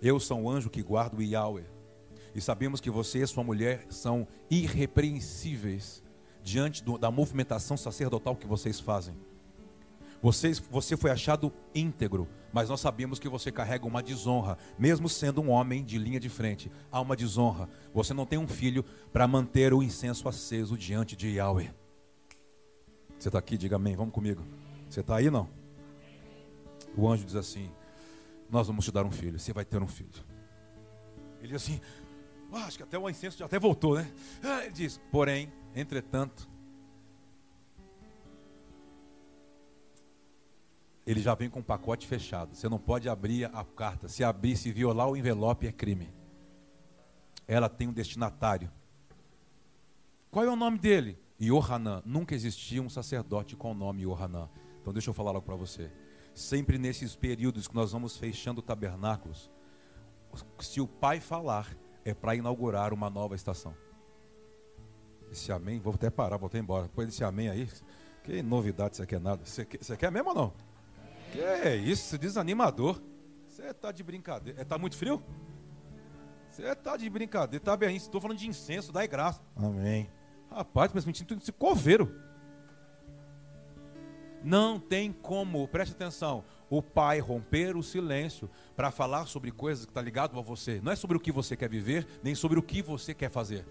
Eu 0.00 0.20
sou 0.20 0.42
o 0.42 0.50
anjo 0.50 0.70
que 0.70 0.82
guardo 0.82 1.22
Yahweh. 1.22 1.75
E 2.36 2.40
sabemos 2.42 2.82
que 2.82 2.90
você 2.90 3.22
e 3.22 3.26
sua 3.26 3.42
mulher 3.42 3.86
são 3.88 4.28
irrepreensíveis 4.50 6.02
diante 6.42 6.84
do, 6.84 6.98
da 6.98 7.10
movimentação 7.10 7.78
sacerdotal 7.78 8.36
que 8.36 8.46
vocês 8.46 8.78
fazem. 8.78 9.16
Vocês, 10.20 10.58
você 10.58 10.98
foi 10.98 11.10
achado 11.10 11.50
íntegro, 11.74 12.28
mas 12.52 12.68
nós 12.68 12.78
sabemos 12.78 13.18
que 13.18 13.26
você 13.26 13.50
carrega 13.50 13.86
uma 13.86 14.02
desonra, 14.02 14.58
mesmo 14.78 15.08
sendo 15.08 15.40
um 15.40 15.48
homem 15.48 15.82
de 15.82 15.96
linha 15.96 16.20
de 16.20 16.28
frente. 16.28 16.70
Há 16.92 17.00
uma 17.00 17.16
desonra. 17.16 17.70
Você 17.94 18.12
não 18.12 18.26
tem 18.26 18.38
um 18.38 18.46
filho 18.46 18.84
para 19.10 19.26
manter 19.26 19.72
o 19.72 19.82
incenso 19.82 20.28
aceso 20.28 20.76
diante 20.76 21.16
de 21.16 21.28
Yahweh. 21.28 21.72
Você 23.18 23.30
está 23.30 23.38
aqui? 23.38 23.56
Diga 23.56 23.76
amém. 23.76 23.96
Vamos 23.96 24.12
comigo. 24.12 24.44
Você 24.90 25.00
está 25.00 25.16
aí 25.16 25.30
não? 25.30 25.48
O 26.94 27.08
anjo 27.08 27.24
diz 27.24 27.34
assim: 27.34 27.70
Nós 28.50 28.66
vamos 28.66 28.84
te 28.84 28.92
dar 28.92 29.06
um 29.06 29.10
filho. 29.10 29.38
Você 29.38 29.54
vai 29.54 29.64
ter 29.64 29.82
um 29.82 29.88
filho. 29.88 30.10
Ele 31.40 31.48
diz 31.48 31.62
assim: 31.62 31.80
ah, 32.52 32.64
Acho 32.64 32.78
que 32.78 32.82
até 32.82 32.98
o 32.98 33.08
incenso 33.08 33.38
já 33.38 33.46
até 33.46 33.58
voltou, 33.58 33.96
né? 33.96 34.10
Ah, 34.42 34.64
ele 34.64 34.72
diz: 34.72 35.00
Porém, 35.10 35.52
entretanto, 35.74 36.48
ele 41.06 41.20
já 41.20 41.34
vem 41.34 41.48
com 41.48 41.60
o 41.60 41.64
pacote 41.64 42.06
fechado. 42.06 42.54
Você 42.54 42.68
não 42.68 42.78
pode 42.78 43.08
abrir 43.08 43.44
a 43.44 43.64
carta. 43.64 44.08
Se 44.08 44.24
abrir, 44.24 44.56
se 44.56 44.72
violar 44.72 45.08
o 45.08 45.16
envelope, 45.16 45.66
é 45.66 45.72
crime. 45.72 46.12
Ela 47.46 47.68
tem 47.68 47.86
um 47.86 47.92
destinatário. 47.92 48.70
Qual 50.30 50.44
é 50.44 50.50
o 50.50 50.56
nome 50.56 50.78
dele? 50.78 51.16
Yohanan. 51.40 52.02
Nunca 52.04 52.34
existia 52.34 52.82
um 52.82 52.88
sacerdote 52.88 53.54
com 53.54 53.70
o 53.70 53.74
nome 53.74 54.02
Yohanan. 54.02 54.48
Então 54.80 54.92
deixa 54.92 55.10
eu 55.10 55.14
falar 55.14 55.30
logo 55.30 55.46
para 55.46 55.54
você. 55.54 55.92
Sempre 56.34 56.76
nesses 56.76 57.14
períodos 57.14 57.68
que 57.68 57.74
nós 57.74 57.92
vamos 57.92 58.16
fechando 58.16 58.60
tabernáculos, 58.60 59.50
se 60.60 60.80
o 60.80 60.86
pai 60.86 61.20
falar, 61.20 61.74
é 62.06 62.14
para 62.14 62.36
inaugurar 62.36 62.94
uma 62.94 63.10
nova 63.10 63.34
estação. 63.34 63.74
Esse 65.30 65.50
amém, 65.50 65.80
vou 65.80 65.92
até 65.92 66.08
parar, 66.08 66.36
vou 66.36 66.46
até 66.46 66.58
embora. 66.58 66.84
Depois 66.84 67.08
desse 67.08 67.24
amém 67.24 67.48
aí, 67.48 67.68
que 68.22 68.42
novidade, 68.42 68.96
você 68.96 69.04
quer 69.04 69.20
nada? 69.20 69.44
Você 69.44 69.64
quer, 69.64 69.82
você 69.82 69.96
quer 69.96 70.10
mesmo 70.12 70.28
ou 70.28 70.34
não? 70.34 70.52
Que 71.32 71.40
é 71.40 71.74
isso, 71.74 72.16
desanimador. 72.16 73.02
Você 73.48 73.74
tá 73.74 73.90
de 73.90 74.04
brincadeira. 74.04 74.60
É, 74.60 74.64
tá 74.64 74.78
muito 74.78 74.96
frio? 74.96 75.20
Você 76.48 76.74
tá 76.76 76.96
de 76.96 77.10
brincadeira. 77.10 77.64
Tá 77.64 77.76
bem, 77.76 77.96
estou 77.96 78.20
falando 78.20 78.38
de 78.38 78.46
incenso, 78.46 78.92
dai 78.92 79.08
graça. 79.08 79.42
Amém. 79.56 80.08
Rapaz, 80.48 80.92
mas 80.94 81.04
mentindo 81.04 81.26
tudo 81.28 81.42
esse 81.42 81.52
coveiro. 81.52 82.14
Não 84.42 84.78
tem 84.78 85.12
como, 85.12 85.66
preste 85.68 85.92
atenção, 85.92 86.44
o 86.68 86.82
pai 86.82 87.18
romper 87.18 87.76
o 87.76 87.82
silêncio 87.82 88.48
para 88.76 88.90
falar 88.90 89.26
sobre 89.26 89.50
coisas 89.50 89.84
que 89.84 89.90
está 89.90 90.00
ligado 90.00 90.38
a 90.38 90.42
você. 90.42 90.80
Não 90.82 90.92
é 90.92 90.96
sobre 90.96 91.16
o 91.16 91.20
que 91.20 91.32
você 91.32 91.56
quer 91.56 91.68
viver, 91.68 92.06
nem 92.22 92.34
sobre 92.34 92.58
o 92.58 92.62
que 92.62 92.82
você 92.82 93.14
quer 93.14 93.30
fazer. 93.30 93.66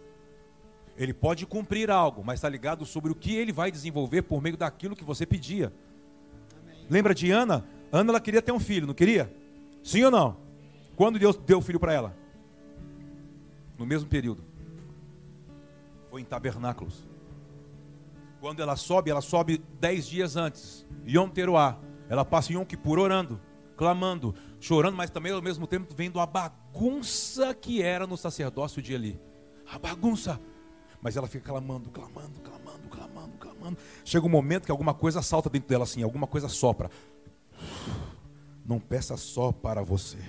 Ele 0.98 1.14
pode 1.14 1.46
cumprir 1.46 1.92
algo, 1.92 2.24
mas 2.24 2.40
está 2.40 2.48
ligado 2.48 2.86
sobre 2.86 3.12
o 3.12 3.16
que 3.16 3.36
ele 3.36 3.52
vai 3.52 3.70
desenvolver 3.72 4.22
por 4.22 4.42
meio 4.42 4.56
daquilo 4.56 4.96
que 4.96 5.04
você 5.04 5.26
pedia. 5.26 5.74
Lembra 6.90 7.14
de 7.14 7.32
Ana? 7.32 7.66
Ana 7.92 8.12
ela 8.12 8.20
queria 8.20 8.42
ter 8.42 8.52
um 8.52 8.60
filho, 8.60 8.88
não 8.88 8.94
queria? 8.94 9.34
Sim 9.84 10.04
ou 10.04 10.12
não? 10.12 10.38
Quando 10.96 11.20
Deus 11.20 11.36
deu 11.36 11.58
o 11.58 11.62
filho 11.62 11.80
para 11.80 11.94
ela? 11.94 12.16
No 13.78 13.86
mesmo 13.86 14.08
período. 14.10 14.44
Foi 16.10 16.22
em 16.22 16.26
tabernáculos. 16.26 17.15
Quando 18.46 18.62
ela 18.62 18.76
sobe, 18.76 19.10
ela 19.10 19.22
sobe 19.22 19.58
dez 19.80 20.06
dias 20.06 20.36
antes. 20.36 20.86
Yom 21.04 21.28
Teruah. 21.28 21.80
Ela 22.08 22.24
passa 22.24 22.52
em 22.52 22.56
Yom 22.58 22.64
Kippur 22.64 23.00
orando, 23.00 23.42
clamando, 23.76 24.36
chorando, 24.60 24.96
mas 24.96 25.10
também 25.10 25.32
ao 25.32 25.42
mesmo 25.42 25.66
tempo 25.66 25.92
vendo 25.96 26.20
a 26.20 26.28
bagunça 26.28 27.56
que 27.56 27.82
era 27.82 28.06
no 28.06 28.16
sacerdócio 28.16 28.84
de 28.84 28.94
Eli. 28.94 29.20
A 29.68 29.80
bagunça. 29.80 30.40
Mas 31.02 31.18
ela 31.18 31.26
fica 31.26 31.44
clamando, 31.44 31.90
clamando, 31.90 32.40
clamando, 32.40 32.88
clamando, 32.88 33.38
clamando. 33.40 33.78
Chega 34.04 34.28
um 34.28 34.30
momento 34.30 34.66
que 34.66 34.72
alguma 34.72 34.94
coisa 34.94 35.24
salta 35.24 35.50
dentro 35.50 35.68
dela 35.68 35.84
assim, 35.84 36.04
alguma 36.04 36.28
coisa 36.28 36.48
sopra. 36.48 36.92
Não 38.64 38.80
peça 38.80 39.18
só 39.18 39.52
para 39.52 39.82
você. 39.82 40.20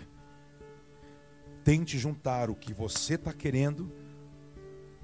Tente 1.62 1.98
juntar 1.98 2.48
o 2.48 2.54
que 2.54 2.72
você 2.72 3.16
está 3.16 3.34
querendo. 3.34 3.92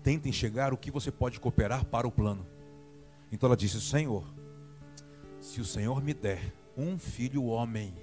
Tente 0.03 0.31
enxergar 0.31 0.73
o 0.73 0.79
que 0.79 0.91
você 0.91 1.13
pode 1.13 1.39
cooperar 1.39 1.85
para 1.85 2.09
o 2.09 2.11
plano. 2.11 2.52
Então 3.33 3.49
ela 3.49 3.57
disse: 3.57 3.81
Senhor, 3.81 4.25
se 5.41 5.61
o 5.61 5.65
Senhor 5.65 6.03
me 6.03 6.13
der 6.13 6.53
um 6.77 6.99
filho 6.99 7.47
homem, 7.47 7.95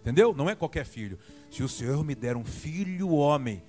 entendeu? 0.00 0.32
Não 0.32 0.48
é 0.48 0.54
qualquer 0.54 0.86
filho. 0.86 1.18
Se 1.50 1.62
o 1.62 1.68
Senhor 1.68 2.02
me 2.04 2.14
der 2.14 2.36
um 2.36 2.44
filho 2.44 3.10
homem, 3.10 3.62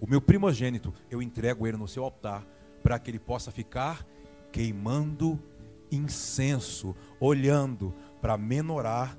o 0.00 0.06
meu 0.06 0.20
primogênito, 0.20 0.92
eu 1.08 1.22
entrego 1.22 1.66
ele 1.66 1.76
no 1.76 1.86
seu 1.86 2.02
altar 2.04 2.46
para 2.82 2.98
que 2.98 3.10
ele 3.10 3.18
possa 3.18 3.50
ficar 3.50 4.04
queimando 4.50 5.40
incenso, 5.90 6.94
olhando 7.20 7.94
para 8.20 8.36
menorar, 8.36 9.16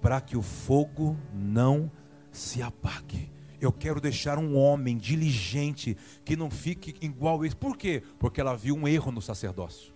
para 0.00 0.20
que 0.20 0.36
o 0.36 0.42
fogo 0.42 1.16
não 1.32 1.90
se 2.30 2.62
apague. 2.62 3.32
Eu 3.60 3.72
quero 3.72 4.00
deixar 4.00 4.38
um 4.38 4.56
homem 4.56 4.98
diligente 4.98 5.96
que 6.24 6.36
não 6.36 6.50
fique 6.50 6.94
igual 7.00 7.44
esse. 7.44 7.56
Por 7.56 7.76
quê? 7.76 8.02
Porque 8.18 8.40
ela 8.40 8.54
viu 8.54 8.76
um 8.76 8.86
erro 8.86 9.10
no 9.10 9.22
sacerdócio. 9.22 9.95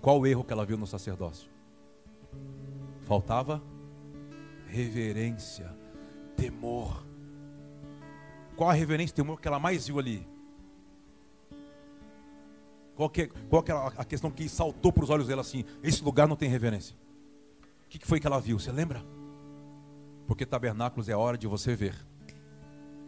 Qual 0.00 0.18
o 0.18 0.26
erro 0.26 0.44
que 0.44 0.52
ela 0.52 0.64
viu 0.64 0.78
no 0.78 0.86
sacerdócio? 0.86 1.50
Faltava 3.02 3.62
reverência, 4.66 5.74
temor. 6.36 7.04
Qual 8.56 8.70
a 8.70 8.72
reverência 8.72 9.12
e 9.12 9.16
temor 9.16 9.40
que 9.40 9.48
ela 9.48 9.58
mais 9.58 9.86
viu 9.86 9.98
ali? 9.98 10.26
Qual 12.94 13.08
que, 13.08 13.26
qual 13.48 13.62
que 13.62 13.72
é 13.72 13.74
a 13.74 14.04
questão 14.04 14.30
que 14.30 14.48
saltou 14.48 14.92
para 14.92 15.04
os 15.04 15.10
olhos 15.10 15.26
dela 15.26 15.40
assim? 15.40 15.64
Esse 15.82 16.04
lugar 16.04 16.28
não 16.28 16.36
tem 16.36 16.48
reverência. 16.48 16.94
O 17.84 17.88
que, 17.88 17.98
que 17.98 18.06
foi 18.06 18.20
que 18.20 18.26
ela 18.26 18.40
viu? 18.40 18.58
Você 18.58 18.70
lembra? 18.70 19.02
Porque 20.26 20.46
tabernáculos 20.46 21.08
é 21.08 21.16
hora 21.16 21.36
de 21.36 21.46
você 21.46 21.74
ver. 21.74 21.94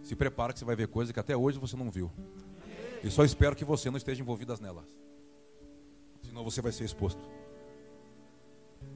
Se 0.02 0.16
prepara 0.16 0.52
que 0.52 0.58
você 0.58 0.64
vai 0.64 0.74
ver 0.74 0.88
coisas 0.88 1.12
que 1.12 1.20
até 1.20 1.36
hoje 1.36 1.58
você 1.58 1.76
não 1.76 1.90
viu. 1.90 2.10
E 3.04 3.10
só 3.10 3.24
espero 3.24 3.54
que 3.54 3.64
você 3.64 3.90
não 3.90 3.96
esteja 3.96 4.20
envolvido 4.20 4.56
nelas. 4.60 5.01
Senão 6.22 6.44
você 6.44 6.60
vai 6.60 6.72
ser 6.72 6.84
exposto. 6.84 7.22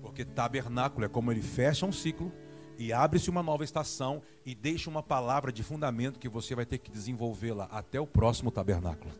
Porque 0.01 0.25
tabernáculo 0.25 1.05
é 1.05 1.09
como 1.09 1.31
ele 1.31 1.43
fecha 1.43 1.87
um 1.87 1.93
ciclo 1.93 2.33
e 2.79 2.93
abre-se 2.93 3.31
uma 3.31 3.43
nova 3.43 3.65
estação 3.65 4.23
e 4.45 4.55
deixa 4.55 4.91
uma 4.91 5.03
palavra 5.03 5.53
de 5.53 5.63
fundamento 5.63 6.19
que 6.19 6.29
você 6.29 6.55
vai 6.55 6.67
ter 6.67 6.79
que 6.79 6.91
desenvolvê-la 6.91 7.65
até 7.71 8.01
o 8.01 8.07
próximo 8.07 8.51
tabernáculo. 8.51 9.13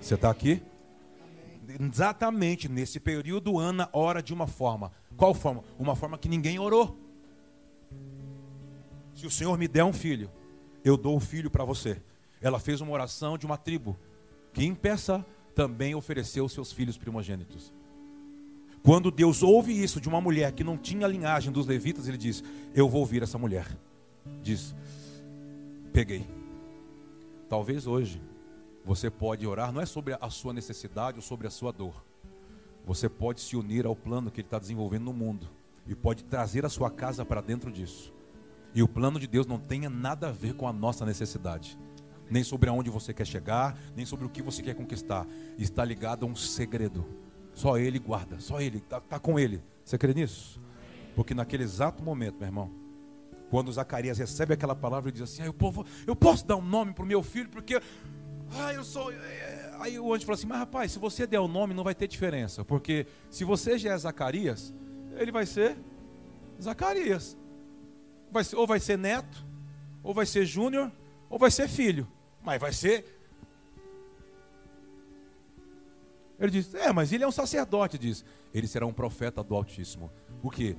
Você 0.00 0.14
está 0.14 0.30
aqui? 0.30 0.62
exatamente 1.80 2.68
nesse 2.68 3.00
período, 3.00 3.58
Ana 3.58 3.88
ora 3.92 4.22
de 4.22 4.32
uma 4.32 4.46
forma. 4.46 4.92
Qual 5.16 5.34
forma? 5.34 5.64
Uma 5.78 5.96
forma 5.96 6.18
que 6.18 6.28
ninguém 6.28 6.58
orou. 6.58 6.96
Se 9.14 9.26
o 9.26 9.30
Senhor 9.30 9.56
me 9.58 9.66
der 9.66 9.84
um 9.84 9.92
filho, 9.92 10.30
eu 10.84 10.96
dou 10.96 11.16
o 11.16 11.20
filho 11.20 11.50
para 11.50 11.64
você. 11.64 12.00
Ela 12.40 12.58
fez 12.58 12.80
uma 12.80 12.92
oração 12.92 13.36
de 13.36 13.46
uma 13.46 13.56
tribo 13.56 13.98
que 14.52 14.64
em 14.64 14.74
peça 14.74 15.24
também 15.56 15.94
ofereceu 15.94 16.46
seus 16.50 16.70
filhos 16.70 16.98
primogênitos. 16.98 17.72
Quando 18.82 19.10
Deus 19.10 19.42
ouve 19.42 19.72
isso 19.72 20.00
de 20.00 20.08
uma 20.08 20.20
mulher 20.20 20.52
que 20.52 20.62
não 20.62 20.76
tinha 20.76 21.08
linhagem 21.08 21.50
dos 21.50 21.66
levitas, 21.66 22.06
ele 22.06 22.18
diz: 22.18 22.44
Eu 22.74 22.88
vou 22.88 23.00
ouvir 23.00 23.22
essa 23.22 23.38
mulher. 23.38 23.66
Diz: 24.42 24.74
Peguei. 25.92 26.24
Talvez 27.48 27.86
hoje 27.86 28.20
você 28.84 29.10
pode 29.10 29.46
orar, 29.46 29.72
não 29.72 29.80
é 29.80 29.86
sobre 29.86 30.16
a 30.20 30.30
sua 30.30 30.52
necessidade 30.52 31.16
ou 31.16 31.22
sobre 31.22 31.46
a 31.46 31.50
sua 31.50 31.72
dor. 31.72 32.04
Você 32.84 33.08
pode 33.08 33.40
se 33.40 33.56
unir 33.56 33.86
ao 33.86 33.96
plano 33.96 34.30
que 34.30 34.40
Ele 34.40 34.46
está 34.46 34.58
desenvolvendo 34.58 35.04
no 35.06 35.12
mundo 35.12 35.48
e 35.88 35.94
pode 35.94 36.22
trazer 36.22 36.66
a 36.66 36.68
sua 36.68 36.90
casa 36.90 37.24
para 37.24 37.40
dentro 37.40 37.72
disso. 37.72 38.12
E 38.74 38.82
o 38.82 38.88
plano 38.88 39.18
de 39.18 39.26
Deus 39.26 39.46
não 39.46 39.58
tenha 39.58 39.88
nada 39.88 40.28
a 40.28 40.32
ver 40.32 40.54
com 40.54 40.68
a 40.68 40.72
nossa 40.72 41.06
necessidade, 41.06 41.78
nem 42.30 42.42
sobre 42.42 42.68
aonde 42.68 42.90
você 42.90 43.12
quer 43.14 43.26
chegar, 43.26 43.78
nem 43.94 44.04
sobre 44.04 44.26
o 44.26 44.28
que 44.28 44.42
você 44.42 44.62
quer 44.62 44.74
conquistar. 44.74 45.26
Está 45.58 45.84
ligado 45.84 46.24
a 46.24 46.28
um 46.28 46.36
segredo. 46.36 47.06
Só 47.54 47.78
Ele 47.78 47.98
guarda, 47.98 48.38
só 48.38 48.60
Ele, 48.60 48.78
está 48.78 49.00
tá 49.00 49.18
com 49.18 49.38
Ele. 49.38 49.62
Você 49.84 49.96
crê 49.96 50.12
nisso? 50.12 50.60
Porque 51.14 51.34
naquele 51.34 51.62
exato 51.62 52.02
momento, 52.02 52.36
meu 52.36 52.46
irmão, 52.46 52.70
quando 53.48 53.72
Zacarias 53.72 54.18
recebe 54.18 54.52
aquela 54.52 54.74
palavra 54.74 55.08
e 55.08 55.12
diz 55.12 55.22
assim: 55.22 55.42
ah, 55.42 55.46
eu, 55.46 55.54
povo, 55.54 55.86
eu 56.06 56.14
posso 56.14 56.46
dar 56.46 56.56
um 56.56 56.64
nome 56.64 56.92
para 56.92 57.04
o 57.04 57.06
meu 57.06 57.22
filho, 57.22 57.48
porque 57.48 57.80
ah, 58.52 58.72
eu 58.72 58.84
sou. 58.84 59.10
É, 59.12 59.74
aí 59.78 59.98
o 59.98 60.12
anjo 60.12 60.24
falou 60.24 60.36
assim: 60.36 60.46
Mas 60.46 60.58
rapaz, 60.58 60.92
se 60.92 60.98
você 60.98 61.26
der 61.26 61.40
o 61.40 61.48
nome, 61.48 61.74
não 61.74 61.84
vai 61.84 61.94
ter 61.94 62.06
diferença. 62.06 62.64
Porque 62.64 63.06
se 63.30 63.44
você 63.44 63.78
já 63.78 63.92
é 63.92 63.98
Zacarias, 63.98 64.74
ele 65.16 65.32
vai 65.32 65.46
ser 65.46 65.76
Zacarias. 66.60 67.36
Vai 68.30 68.44
ser, 68.44 68.56
ou 68.56 68.66
vai 68.66 68.80
ser 68.80 68.98
neto, 68.98 69.46
ou 70.02 70.12
vai 70.12 70.26
ser 70.26 70.44
júnior, 70.44 70.90
ou 71.30 71.38
vai 71.38 71.50
ser 71.50 71.68
filho. 71.68 72.06
Mas 72.46 72.60
vai 72.60 72.72
ser. 72.72 73.04
Ele 76.38 76.52
diz: 76.52 76.72
É, 76.74 76.92
mas 76.92 77.12
ele 77.12 77.24
é 77.24 77.26
um 77.26 77.32
sacerdote. 77.32 77.98
Diz: 77.98 78.24
Ele 78.54 78.68
será 78.68 78.86
um 78.86 78.92
profeta 78.92 79.42
do 79.42 79.56
Altíssimo. 79.56 80.12
Por 80.40 80.54
quê? 80.54 80.76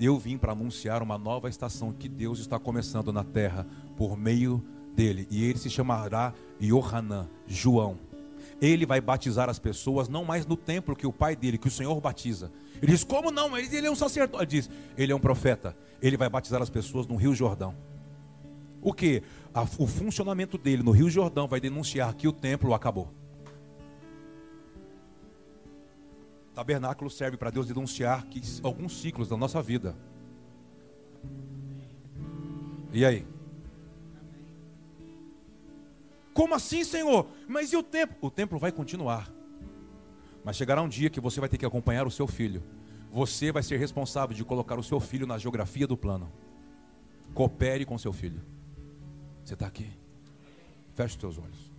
Eu 0.00 0.18
vim 0.18 0.36
para 0.36 0.50
anunciar 0.50 1.04
uma 1.04 1.16
nova 1.16 1.48
estação 1.48 1.92
que 1.92 2.08
Deus 2.08 2.40
está 2.40 2.58
começando 2.58 3.12
na 3.12 3.22
terra 3.22 3.64
por 3.96 4.16
meio 4.16 4.60
dele. 4.92 5.28
E 5.30 5.44
ele 5.44 5.56
se 5.56 5.70
chamará 5.70 6.34
Yohanan, 6.60 7.28
João. 7.46 7.96
Ele 8.60 8.84
vai 8.84 9.00
batizar 9.00 9.48
as 9.48 9.60
pessoas 9.60 10.08
não 10.08 10.24
mais 10.24 10.44
no 10.44 10.56
templo 10.56 10.96
que 10.96 11.06
o 11.06 11.12
pai 11.12 11.36
dele, 11.36 11.58
que 11.58 11.68
o 11.68 11.70
Senhor 11.70 12.00
batiza. 12.00 12.50
Ele 12.82 12.90
diz: 12.90 13.04
Como 13.04 13.30
não? 13.30 13.56
Ele 13.56 13.86
é 13.86 13.90
um 13.90 13.94
sacerdote. 13.94 14.42
Ele 14.42 14.62
diz: 14.62 14.70
Ele 14.98 15.12
é 15.12 15.14
um 15.14 15.20
profeta. 15.20 15.76
Ele 16.02 16.16
vai 16.16 16.28
batizar 16.28 16.60
as 16.60 16.70
pessoas 16.70 17.06
no 17.06 17.14
Rio 17.14 17.36
Jordão. 17.36 17.93
O 18.84 18.92
que? 18.92 19.22
O 19.78 19.86
funcionamento 19.86 20.58
dele 20.58 20.82
no 20.82 20.90
Rio 20.90 21.08
Jordão 21.08 21.48
vai 21.48 21.58
denunciar 21.58 22.14
que 22.14 22.28
o 22.28 22.32
templo 22.32 22.74
acabou. 22.74 23.10
Tabernáculo 26.54 27.10
serve 27.10 27.38
para 27.38 27.50
Deus 27.50 27.66
denunciar 27.66 28.26
que 28.26 28.42
alguns 28.62 29.00
ciclos 29.00 29.26
da 29.26 29.38
nossa 29.38 29.62
vida. 29.62 29.96
E 32.92 33.06
aí? 33.06 33.26
Como 36.34 36.54
assim, 36.54 36.84
Senhor? 36.84 37.26
Mas 37.48 37.72
e 37.72 37.76
o 37.78 37.82
templo? 37.82 38.16
O 38.20 38.30
templo 38.30 38.58
vai 38.58 38.70
continuar. 38.70 39.32
Mas 40.44 40.56
chegará 40.56 40.82
um 40.82 40.88
dia 40.88 41.08
que 41.08 41.20
você 41.20 41.40
vai 41.40 41.48
ter 41.48 41.56
que 41.56 41.64
acompanhar 41.64 42.06
o 42.06 42.10
seu 42.10 42.26
filho. 42.26 42.62
Você 43.10 43.50
vai 43.50 43.62
ser 43.62 43.78
responsável 43.78 44.36
de 44.36 44.44
colocar 44.44 44.78
o 44.78 44.82
seu 44.82 45.00
filho 45.00 45.26
na 45.26 45.38
geografia 45.38 45.86
do 45.86 45.96
plano. 45.96 46.30
Coopere 47.32 47.86
com 47.86 47.96
seu 47.96 48.12
filho. 48.12 48.42
Você 49.44 49.52
está 49.54 49.66
aqui? 49.66 49.90
Feche 50.94 51.16
os 51.16 51.20
seus 51.20 51.38
olhos. 51.38 51.70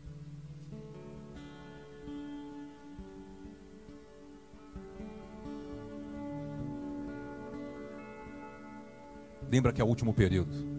Lembra 9.49 9.73
que 9.73 9.81
é 9.81 9.83
o 9.83 9.87
último 9.87 10.13
período. 10.13 10.74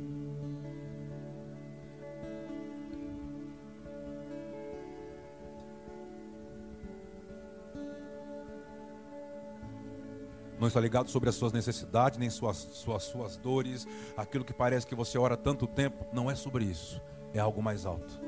Não 10.58 10.68
está 10.68 10.80
ligado 10.80 11.10
sobre 11.10 11.28
as 11.28 11.34
suas 11.34 11.52
necessidades, 11.52 12.18
nem 12.18 12.30
suas, 12.30 12.56
suas, 12.56 13.02
suas 13.02 13.36
dores, 13.36 13.86
aquilo 14.16 14.44
que 14.44 14.54
parece 14.54 14.86
que 14.86 14.94
você 14.94 15.18
ora 15.18 15.36
tanto 15.36 15.66
tempo. 15.66 16.06
Não 16.12 16.30
é 16.30 16.34
sobre 16.34 16.64
isso. 16.64 17.00
É 17.34 17.38
algo 17.38 17.62
mais 17.62 17.84
alto. 17.84 18.20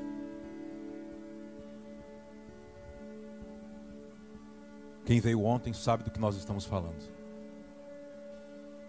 Quem 5.05 5.19
veio 5.19 5.43
ontem 5.43 5.73
sabe 5.73 6.03
do 6.03 6.11
que 6.11 6.19
nós 6.19 6.35
estamos 6.35 6.65
falando. 6.65 7.11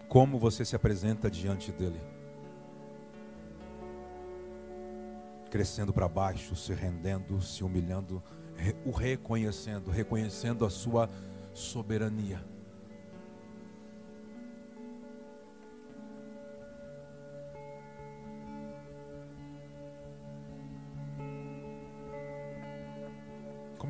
Como 0.07 0.37
você 0.37 0.63
se 0.63 0.75
apresenta 0.75 1.31
diante 1.31 1.71
dele? 1.71 1.99
Crescendo 5.49 5.91
para 5.91 6.07
baixo, 6.07 6.55
se 6.55 6.73
rendendo, 6.73 7.41
se 7.41 7.63
humilhando, 7.63 8.21
o 8.85 8.91
reconhecendo, 8.91 9.89
reconhecendo 9.89 10.63
a 10.63 10.69
sua 10.69 11.09
soberania. 11.55 12.45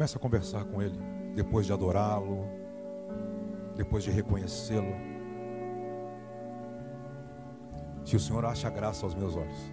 Começa 0.02 0.18
a 0.18 0.20
conversar 0.20 0.66
com 0.66 0.82
Ele, 0.82 0.98
depois 1.36 1.68
de 1.68 1.72
adorá-lo, 1.72 2.50
depois 3.76 4.04
de 4.04 4.10
reconhecê-lo. 4.10 4.96
Se 8.04 8.16
o 8.16 8.20
Senhor 8.20 8.44
acha 8.44 8.68
graça 8.68 9.06
aos 9.06 9.14
meus 9.14 9.36
olhos. 9.36 9.72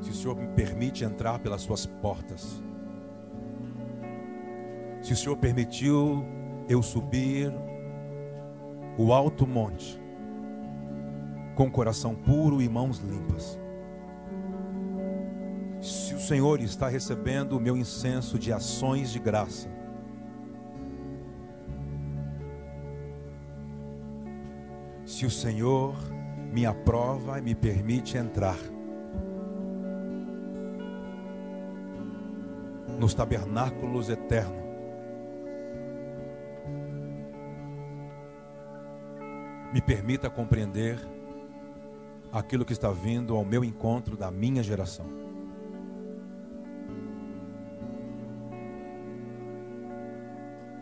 Se 0.00 0.10
o 0.10 0.14
Senhor 0.14 0.34
me 0.34 0.48
permite 0.48 1.04
entrar 1.04 1.38
pelas 1.38 1.60
suas 1.60 1.86
portas. 1.86 2.60
Se 5.00 5.12
o 5.12 5.16
Senhor 5.16 5.36
permitiu 5.36 6.24
eu 6.68 6.82
subir 6.82 7.54
o 8.98 9.12
alto 9.12 9.46
monte 9.46 10.02
com 11.54 11.70
coração 11.70 12.16
puro 12.16 12.60
e 12.60 12.68
mãos 12.68 12.98
limpas. 12.98 13.59
Senhor 16.30 16.60
está 16.60 16.86
recebendo 16.86 17.56
o 17.56 17.60
meu 17.60 17.76
incenso 17.76 18.38
de 18.38 18.52
ações 18.52 19.10
de 19.10 19.18
graça. 19.18 19.68
Se 25.04 25.26
o 25.26 25.30
Senhor 25.30 25.96
me 26.52 26.64
aprova 26.64 27.40
e 27.40 27.42
me 27.42 27.52
permite 27.52 28.16
entrar 28.16 28.56
nos 32.96 33.12
tabernáculos 33.12 34.08
eternos, 34.08 34.62
me 39.72 39.82
permita 39.82 40.30
compreender 40.30 40.96
aquilo 42.32 42.64
que 42.64 42.72
está 42.72 42.92
vindo 42.92 43.34
ao 43.34 43.44
meu 43.44 43.64
encontro 43.64 44.16
da 44.16 44.30
minha 44.30 44.62
geração. 44.62 45.29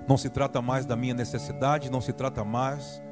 Não 0.08 0.16
se 0.16 0.30
trata 0.30 0.62
mais 0.62 0.86
da 0.86 0.96
minha 0.96 1.12
necessidade, 1.12 1.90
não 1.90 2.00
se 2.00 2.14
trata 2.14 2.42
mais 2.42 3.02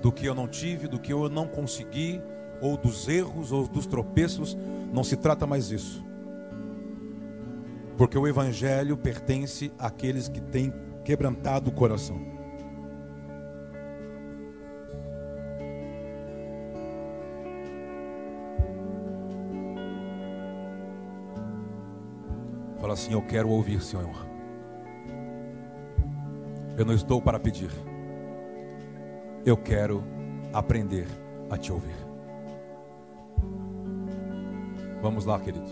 do 0.00 0.10
que 0.10 0.24
eu 0.24 0.34
não 0.34 0.48
tive, 0.48 0.88
do 0.88 0.98
que 0.98 1.12
eu 1.12 1.28
não 1.28 1.46
consegui, 1.46 2.22
ou 2.62 2.78
dos 2.78 3.06
erros, 3.08 3.52
ou 3.52 3.68
dos 3.68 3.86
tropeços, 3.86 4.56
não 4.90 5.04
se 5.04 5.16
trata 5.16 5.46
mais 5.46 5.68
disso. 5.68 6.02
Porque 7.98 8.16
o 8.16 8.26
Evangelho 8.26 8.96
pertence 8.96 9.70
àqueles 9.78 10.28
que 10.28 10.40
têm 10.40 10.72
quebrantado 11.04 11.68
o 11.68 11.72
coração. 11.72 12.18
Fala 22.80 22.94
assim: 22.94 23.12
Eu 23.12 23.20
quero 23.20 23.50
ouvir, 23.50 23.82
Senhor. 23.82 24.29
Eu 26.80 26.86
não 26.86 26.94
estou 26.94 27.20
para 27.20 27.38
pedir. 27.38 27.70
Eu 29.44 29.54
quero 29.54 30.02
aprender 30.50 31.06
a 31.50 31.58
te 31.58 31.70
ouvir. 31.70 31.94
Vamos 35.02 35.26
lá, 35.26 35.38
querido. 35.38 35.68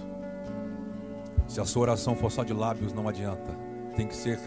Se 1.46 1.62
a 1.62 1.64
sua 1.64 1.80
oração 1.80 2.14
for 2.14 2.30
só 2.30 2.44
de 2.44 2.52
lábios, 2.52 2.92
não 2.92 3.08
adianta. 3.08 3.56
Tem 3.96 4.06
que 4.06 4.14
ser 4.14 4.38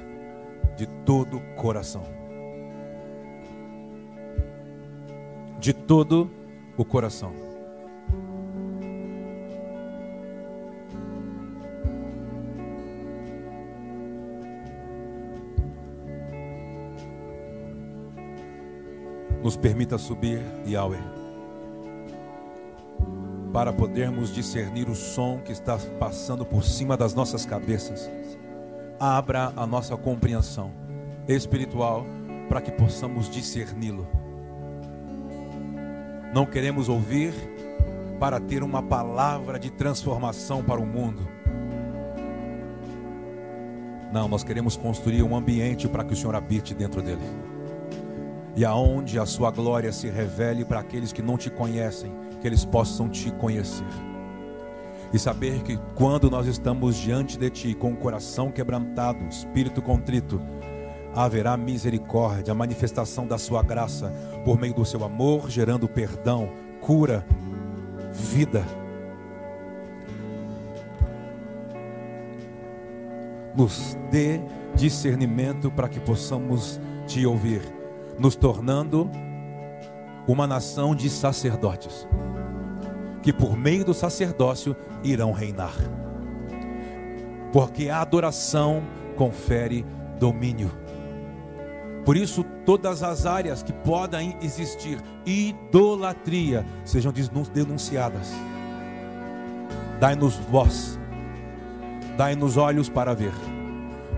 de 0.77 0.85
todo 1.03 1.39
coração. 1.55 2.03
De 5.59 5.73
todo 5.73 6.29
o 6.77 6.85
coração. 6.85 7.33
Nos 19.51 19.57
permita 19.57 19.97
subir, 19.97 20.41
Yahweh, 20.65 21.03
para 23.51 23.73
podermos 23.73 24.33
discernir 24.33 24.87
o 24.87 24.95
som 24.95 25.41
que 25.43 25.51
está 25.51 25.77
passando 25.99 26.45
por 26.45 26.63
cima 26.63 26.95
das 26.95 27.13
nossas 27.13 27.45
cabeças. 27.45 28.09
Abra 28.97 29.51
a 29.57 29.67
nossa 29.67 29.97
compreensão 29.97 30.71
espiritual 31.27 32.05
para 32.47 32.61
que 32.61 32.71
possamos 32.71 33.29
discerni-lo. 33.29 34.07
Não 36.33 36.45
queremos 36.45 36.87
ouvir 36.87 37.33
para 38.21 38.39
ter 38.39 38.63
uma 38.63 38.81
palavra 38.81 39.59
de 39.59 39.69
transformação 39.69 40.63
para 40.63 40.79
o 40.79 40.85
mundo. 40.85 41.27
Não, 44.13 44.29
nós 44.29 44.45
queremos 44.45 44.77
construir 44.77 45.23
um 45.23 45.35
ambiente 45.35 45.89
para 45.89 46.05
que 46.05 46.13
o 46.13 46.15
Senhor 46.15 46.35
habite 46.37 46.73
dentro 46.73 47.01
dele. 47.01 47.50
E 48.55 48.65
aonde 48.65 49.17
a 49.17 49.25
sua 49.25 49.51
glória 49.51 49.91
se 49.91 50.09
revele 50.09 50.65
para 50.65 50.79
aqueles 50.79 51.13
que 51.13 51.21
não 51.21 51.37
te 51.37 51.49
conhecem, 51.49 52.13
que 52.39 52.47
eles 52.47 52.65
possam 52.65 53.09
te 53.09 53.31
conhecer. 53.31 53.85
E 55.13 55.19
saber 55.19 55.61
que 55.63 55.77
quando 55.95 56.29
nós 56.29 56.47
estamos 56.47 56.95
diante 56.95 57.37
de 57.37 57.49
ti 57.49 57.73
com 57.73 57.91
o 57.91 57.97
coração 57.97 58.51
quebrantado, 58.51 59.25
espírito 59.25 59.81
contrito, 59.81 60.41
haverá 61.13 61.57
misericórdia, 61.57 62.51
a 62.51 62.55
manifestação 62.55 63.27
da 63.27 63.37
sua 63.37 63.61
graça 63.61 64.11
por 64.45 64.57
meio 64.57 64.73
do 64.73 64.85
seu 64.85 65.03
amor, 65.03 65.49
gerando 65.49 65.87
perdão, 65.87 66.49
cura, 66.79 67.25
vida. 68.11 68.65
Nos 73.55 73.97
dê 74.09 74.39
discernimento 74.75 75.69
para 75.69 75.89
que 75.89 75.99
possamos 75.99 76.79
te 77.05 77.25
ouvir, 77.25 77.61
nos 78.17 78.35
tornando 78.35 79.09
uma 80.27 80.45
nação 80.45 80.95
de 80.95 81.09
sacerdotes, 81.09 82.07
que 83.21 83.33
por 83.33 83.57
meio 83.57 83.83
do 83.83 83.93
sacerdócio 83.93 84.75
irão 85.03 85.31
reinar, 85.31 85.73
porque 87.51 87.89
a 87.89 88.01
adoração 88.01 88.83
confere 89.15 89.85
domínio. 90.19 90.71
Por 92.05 92.17
isso, 92.17 92.43
todas 92.65 93.03
as 93.03 93.25
áreas 93.25 93.61
que 93.61 93.71
podem 93.71 94.35
existir 94.41 94.99
idolatria 95.25 96.65
sejam 96.83 97.11
denunciadas. 97.49 98.31
Dai-nos 99.99 100.35
voz, 100.37 100.99
dai-nos 102.17 102.57
olhos 102.57 102.89
para 102.89 103.13
ver, 103.13 103.33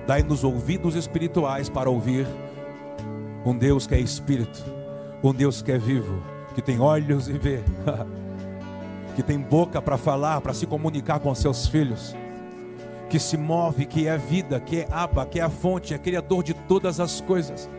dai-nos 0.07 0.45
ouvidos 0.45 0.95
espirituais 0.95 1.67
para 1.67 1.89
ouvir 1.89 2.25
um 3.45 3.55
Deus 3.55 3.87
que 3.87 3.95
é 3.95 3.99
espírito, 3.99 4.63
um 5.23 5.33
Deus 5.33 5.61
que 5.61 5.71
é 5.71 5.77
vivo, 5.77 6.21
que 6.55 6.61
tem 6.61 6.79
olhos 6.79 7.27
e 7.27 7.33
vê, 7.33 7.61
que 9.15 9.23
tem 9.23 9.39
boca 9.39 9.81
para 9.81 9.97
falar, 9.97 10.41
para 10.41 10.53
se 10.53 10.65
comunicar 10.65 11.19
com 11.19 11.33
seus 11.35 11.67
filhos 11.67 12.15
que 13.13 13.19
se 13.19 13.37
move, 13.37 13.85
que 13.85 14.07
é 14.07 14.17
vida, 14.17 14.59
que 14.59 14.79
é 14.79 14.87
aba, 14.89 15.23
que 15.23 15.39
é 15.39 15.43
a 15.43 15.49
fonte, 15.49 15.93
é 15.93 15.99
criador 15.99 16.41
de 16.41 16.55
todas 16.55 16.99
as 16.99 17.21
coisas. 17.21 17.69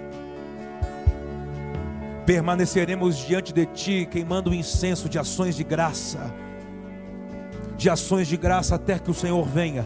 Permaneceremos 2.24 3.16
diante 3.16 3.52
de 3.52 3.66
ti, 3.66 4.08
queimando 4.08 4.50
o 4.50 4.54
incenso 4.54 5.08
de 5.08 5.18
ações 5.18 5.56
de 5.56 5.64
graça, 5.64 6.32
de 7.76 7.90
ações 7.90 8.28
de 8.28 8.36
graça 8.36 8.76
até 8.76 8.96
que 8.96 9.10
o 9.10 9.14
Senhor 9.14 9.44
venha. 9.44 9.84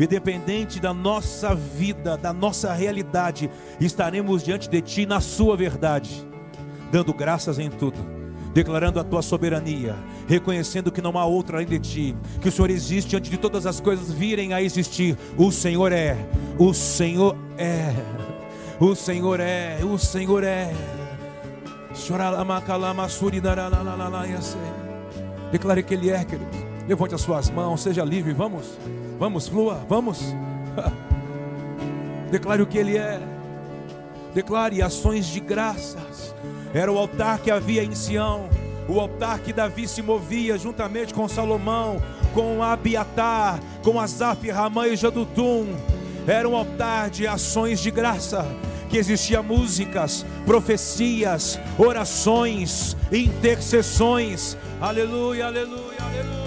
Independente 0.00 0.80
da 0.80 0.94
nossa 0.94 1.54
vida, 1.54 2.16
da 2.16 2.32
nossa 2.32 2.72
realidade, 2.72 3.50
estaremos 3.78 4.42
diante 4.42 4.68
de 4.68 4.80
ti 4.80 5.04
na 5.04 5.20
sua 5.20 5.56
verdade, 5.56 6.26
dando 6.90 7.12
graças 7.12 7.58
em 7.58 7.68
tudo 7.68 8.20
declarando 8.52 8.98
a 8.98 9.04
tua 9.04 9.22
soberania, 9.22 9.96
reconhecendo 10.26 10.90
que 10.90 11.00
não 11.00 11.16
há 11.16 11.24
outra 11.24 11.58
além 11.58 11.68
de 11.68 11.78
ti, 11.78 12.16
que 12.40 12.48
o 12.48 12.52
Senhor 12.52 12.70
existe 12.70 13.16
antes 13.16 13.30
de 13.30 13.36
todas 13.36 13.66
as 13.66 13.80
coisas 13.80 14.10
virem 14.12 14.52
a 14.52 14.62
existir. 14.62 15.16
O 15.36 15.50
Senhor 15.52 15.92
é, 15.92 16.16
o 16.58 16.74
Senhor 16.74 17.36
é, 17.56 17.94
o 18.80 18.94
Senhor 18.94 19.40
é, 19.40 19.78
o 19.84 19.98
Senhor 19.98 20.44
é. 20.44 20.72
Declare 25.52 25.82
que 25.82 25.94
Ele 25.94 26.10
é, 26.10 26.24
querido. 26.24 26.50
Levante 26.88 27.14
as 27.14 27.20
suas 27.20 27.50
mãos, 27.50 27.82
seja 27.82 28.04
livre. 28.04 28.32
Vamos, 28.32 28.78
vamos, 29.20 29.46
flua, 29.46 29.84
vamos. 29.88 30.34
Declare 32.32 32.62
o 32.62 32.66
que 32.66 32.78
Ele 32.78 32.96
é. 32.96 33.20
Declare 34.34 34.82
ações 34.82 35.26
de 35.26 35.38
graças 35.38 36.34
era 36.72 36.90
o 36.90 36.98
altar 36.98 37.40
que 37.40 37.50
havia 37.50 37.82
em 37.82 37.94
Sião, 37.94 38.48
o 38.88 39.00
altar 39.00 39.40
que 39.40 39.52
Davi 39.52 39.88
se 39.88 40.02
movia 40.02 40.56
juntamente 40.56 41.12
com 41.12 41.28
Salomão, 41.28 42.00
com 42.32 42.62
Abiatar, 42.62 43.58
com 43.82 44.00
Asaf, 44.00 44.48
Ramã 44.48 44.86
e 44.86 44.96
Jadutum. 44.96 45.66
Era 46.26 46.48
um 46.48 46.54
altar 46.54 47.10
de 47.10 47.26
ações 47.26 47.80
de 47.80 47.90
graça, 47.90 48.46
que 48.88 48.98
existia 48.98 49.42
músicas, 49.42 50.24
profecias, 50.46 51.58
orações, 51.76 52.96
intercessões. 53.10 54.56
Aleluia, 54.80 55.46
aleluia, 55.46 55.76
aleluia, 55.98 56.02
aleluia. 56.04 56.39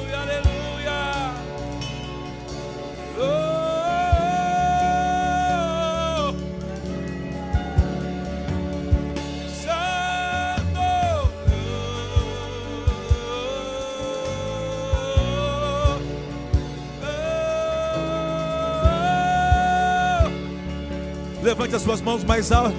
Levante 21.44 21.76
as 21.76 21.82
suas 21.82 22.02
mãos 22.02 22.24
mais 22.24 22.52
alto 22.52 22.76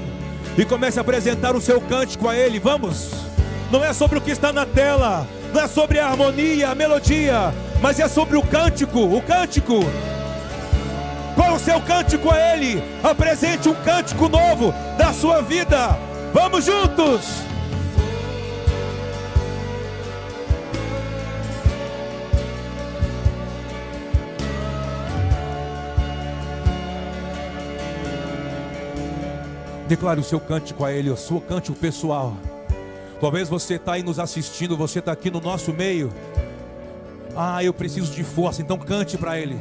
e 0.57 0.64
comece 0.64 0.99
a 0.99 1.03
apresentar 1.03 1.55
o 1.55 1.61
seu 1.61 1.81
cântico 1.81 2.29
a 2.29 2.37
Ele. 2.37 2.59
Vamos. 2.59 3.12
Não 3.70 3.85
é 3.85 3.92
sobre 3.92 4.18
o 4.18 4.20
que 4.20 4.31
está 4.31 4.53
na 4.53 4.66
tela, 4.66 5.29
não 5.53 5.61
é 5.61 5.68
sobre 5.68 5.99
a 5.99 6.09
harmonia, 6.09 6.70
a 6.70 6.75
melodia, 6.75 7.55
mas 7.81 8.01
é 8.01 8.09
sobre 8.09 8.37
o 8.37 8.42
cântico, 8.42 9.01
o 9.01 9.23
cântico. 9.23 9.81
Seu 11.64 11.81
cântico 11.81 12.31
a 12.31 12.38
Ele? 12.38 12.83
Apresente 13.03 13.70
um 13.70 13.74
cântico 13.74 14.29
novo 14.29 14.74
da 14.98 15.14
sua 15.14 15.40
vida. 15.40 15.98
Vamos 16.35 16.66
juntos. 16.66 17.42
Declare 29.88 30.20
o 30.20 30.24
seu 30.24 30.38
cântico 30.38 30.85
a 30.85 30.92
Ele, 30.92 31.09
o 31.09 31.16
seu 31.16 31.40
cântico 31.40 31.79
pessoal. 31.79 32.37
Talvez 33.22 33.48
você 33.48 33.77
está 33.77 33.94
aí 33.94 34.03
nos 34.03 34.18
assistindo, 34.18 34.77
você 34.77 34.98
está 34.98 35.12
aqui 35.12 35.31
no 35.31 35.40
nosso 35.40 35.72
meio. 35.72 36.12
Ah, 37.35 37.64
eu 37.64 37.72
preciso 37.72 38.12
de 38.12 38.22
força, 38.22 38.61
então 38.61 38.77
cante 38.77 39.16
para 39.16 39.40
Ele. 39.40 39.59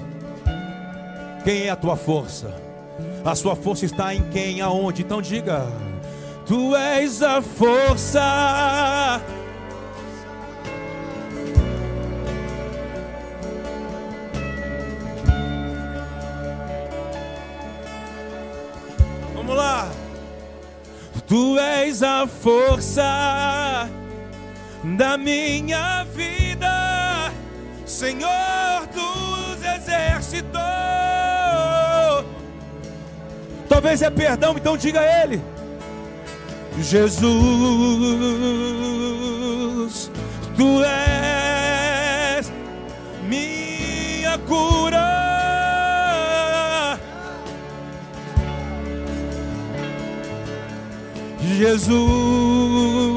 Quem 1.43 1.63
é 1.63 1.69
a 1.69 1.75
tua 1.75 1.97
força? 1.97 2.55
A 3.25 3.35
sua 3.35 3.53
força 3.55 3.85
está 3.85 4.15
em 4.15 4.23
quem, 4.29 4.61
aonde? 4.61 5.01
Então 5.01 5.21
diga: 5.21 5.67
Tu 6.45 6.73
és 6.75 7.21
a 7.21 7.41
força. 7.41 9.21
Vamos 19.35 19.55
lá. 19.55 19.89
Tu 21.27 21.59
és 21.59 22.03
a 22.03 22.25
força 22.25 23.89
da 24.97 25.17
minha 25.17 26.03
vida, 26.05 27.31
Senhor 27.85 28.87
dos 28.93 29.32
exércitos. 29.75 30.61
Talvez 33.69 34.01
é 34.01 34.09
perdão, 34.09 34.55
então 34.57 34.77
diga 34.77 34.99
a 34.99 35.23
Ele: 35.23 35.41
Jesus, 36.79 37.21
Tu 40.55 40.83
és 40.83 42.51
minha 43.27 44.37
cura. 44.39 45.13
Jesus, 51.57 53.12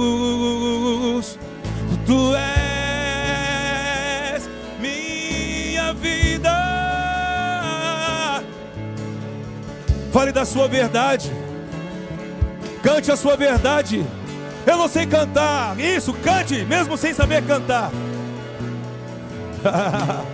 Fale 10.17 10.33
da 10.33 10.47
sua 10.47 10.67
verdade, 10.67 11.31
cante 12.83 13.13
a 13.13 13.17
sua 13.17 13.37
verdade. 13.37 14.03
Eu 14.67 14.79
não 14.79 14.89
sei 14.89 15.05
cantar, 15.05 15.79
isso, 15.79 16.15
cante, 16.15 16.65
mesmo 16.65 16.97
sem 16.97 17.13
saber 17.13 17.43
cantar. 17.45 17.91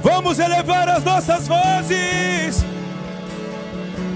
Vamos 0.00 0.38
elevar 0.38 0.88
as 0.88 1.02
nossas 1.02 1.48
vozes 1.48 2.64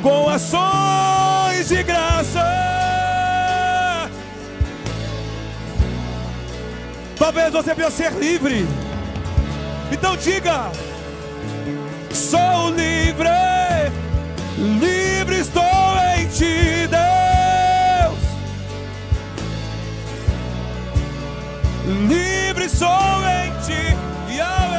com 0.00 0.28
ações 0.28 1.66
de 1.66 1.82
graça. 1.82 2.44
Talvez 7.18 7.52
você 7.52 7.74
venha 7.74 7.90
ser 7.90 8.12
livre. 8.12 8.64
Então 9.90 10.16
diga: 10.16 10.70
sou 12.12 12.70
livre, 12.70 13.58
Livre 14.59 15.38
estou 15.38 15.62
em 16.16 16.27
ti, 16.27 16.88
Deus. 16.90 18.18
Livre 22.09 22.68
sou 22.68 22.88
em 22.88 23.53
ti, 23.64 23.97
Yahweh. 24.37 24.79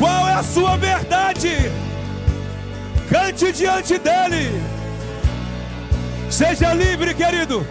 Qual 0.00 0.28
é 0.28 0.34
a 0.34 0.42
sua 0.42 0.76
verdade? 0.76 1.70
Cante 3.08 3.52
diante 3.52 3.98
dele. 3.98 4.60
Seja 6.28 6.74
livre, 6.74 7.14
querido. 7.14 7.64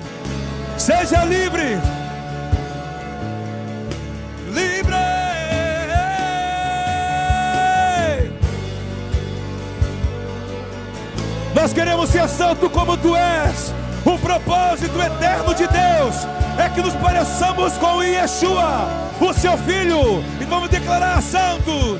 Seja 0.78 1.26
livre. 1.26 1.78
Nós 11.68 11.74
queremos 11.74 12.10
ser 12.10 12.30
santo 12.30 12.70
como 12.70 12.96
tu 12.96 13.14
és. 13.14 13.74
O 14.06 14.18
propósito 14.18 15.02
eterno 15.02 15.54
de 15.54 15.68
Deus 15.68 16.16
é 16.58 16.70
que 16.74 16.82
nos 16.82 16.94
pareçamos 16.94 17.74
com 17.74 18.02
Yeshua, 18.02 18.88
o 19.20 19.34
seu 19.34 19.58
filho, 19.58 20.24
e 20.40 20.46
vamos 20.46 20.70
declarar 20.70 21.22
santo. 21.22 22.00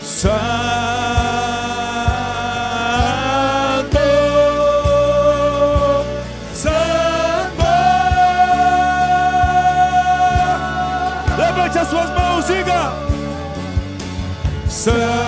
Santo. 0.00 0.38
Santo. 6.54 7.64
Levante 11.36 11.78
as 11.80 11.88
suas 11.88 12.10
mãos, 12.10 12.46
diga. 12.46 12.92
Santo. 14.68 15.23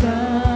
Sim, 0.00 0.49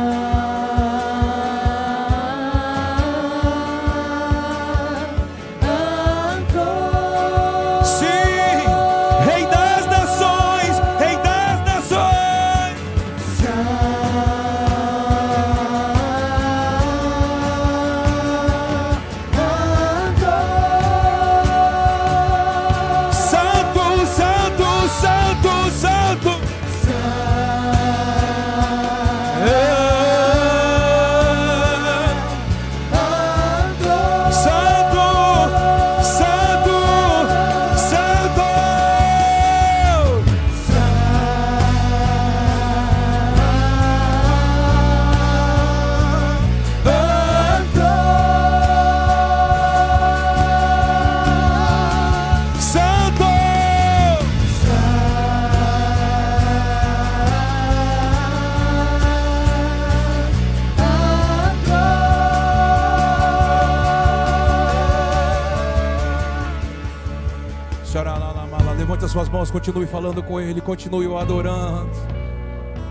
continue 69.55 69.87
falando 69.87 70.21
com 70.21 70.41
Ele, 70.41 70.61
continue 70.61 71.07
o 71.07 71.17
adorando. 71.17 71.89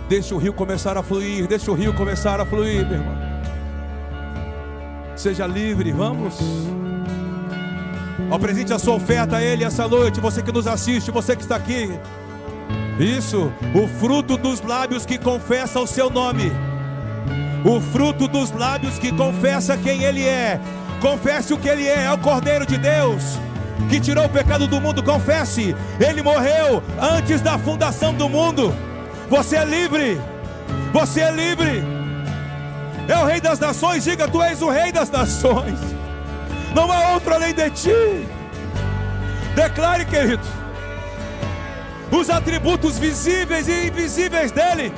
Deixe 0.08 0.34
o 0.34 0.38
rio 0.38 0.54
começar 0.54 0.98
a 0.98 1.04
fluir, 1.04 1.46
deixe 1.46 1.70
o 1.70 1.74
rio 1.74 1.94
começar 1.94 2.40
a 2.40 2.46
fluir, 2.46 2.88
meu 2.88 3.00
irmão. 3.00 3.18
Seja 5.14 5.46
livre, 5.46 5.92
vamos. 5.92 6.40
Apresente 8.32 8.72
a 8.72 8.80
sua 8.80 8.96
oferta 8.96 9.36
a 9.38 9.44
Ele 9.44 9.66
essa 9.66 9.90
noite, 9.90 10.22
você 10.22 10.42
que 10.42 10.54
nos 10.54 10.66
assiste, 10.66 11.12
você 11.12 11.36
que 11.36 11.42
está 11.42 11.58
aqui. 11.58 12.00
Isso, 12.98 13.52
o 13.76 13.86
fruto 14.00 14.38
dos 14.38 14.62
lábios 14.62 15.06
que 15.06 15.18
confessa 15.18 15.82
o 15.82 15.88
seu 15.88 16.10
nome. 16.10 16.50
O 17.66 17.82
fruto 17.82 18.26
dos 18.26 18.52
lábios 18.52 18.98
que 18.98 19.12
confessa 19.12 19.76
quem 19.76 20.04
Ele 20.04 20.24
é. 20.24 20.62
Confesse 21.02 21.54
o 21.54 21.58
que 21.58 21.68
Ele 21.68 21.86
é, 21.86 22.06
é 22.06 22.14
o 22.14 22.18
Cordeiro 22.20 22.66
de 22.66 22.78
Deus 22.78 23.38
que 23.90 24.00
tirou 24.00 24.26
o 24.26 24.30
pecado 24.30 24.68
do 24.68 24.80
mundo. 24.80 25.04
Confesse, 25.04 25.76
Ele 26.00 26.22
morreu 26.22 26.84
antes 27.00 27.42
da 27.42 27.58
fundação 27.58 28.14
do 28.14 28.30
mundo. 28.30 28.74
Você 29.30 29.56
é 29.56 29.66
livre, 29.66 30.22
você 30.92 31.22
é 31.22 31.32
livre. 31.32 31.84
É 33.08 33.18
o 33.18 33.26
Rei 33.26 33.42
das 33.42 33.60
Nações, 33.60 34.04
diga: 34.04 34.28
Tu 34.28 34.42
és 34.42 34.62
o 34.62 34.70
Rei 34.70 34.92
das 34.92 35.10
Nações. 35.10 35.80
Não 36.74 36.92
há 36.92 37.14
outro 37.14 37.34
além 37.34 37.54
de 37.54 37.70
ti. 37.70 38.28
Declare, 39.56 40.06
querido, 40.06 40.44
os 42.12 42.30
atributos 42.30 42.98
visíveis 42.98 43.68
e 43.68 43.88
invisíveis 43.88 44.52
dele. 44.52 44.94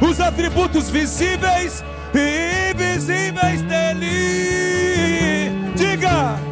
Os 0.00 0.20
atributos 0.20 0.88
visíveis 0.90 1.82
e 2.14 2.70
invisíveis 2.72 3.62
dele. 3.62 5.50
Diga. 5.74 6.47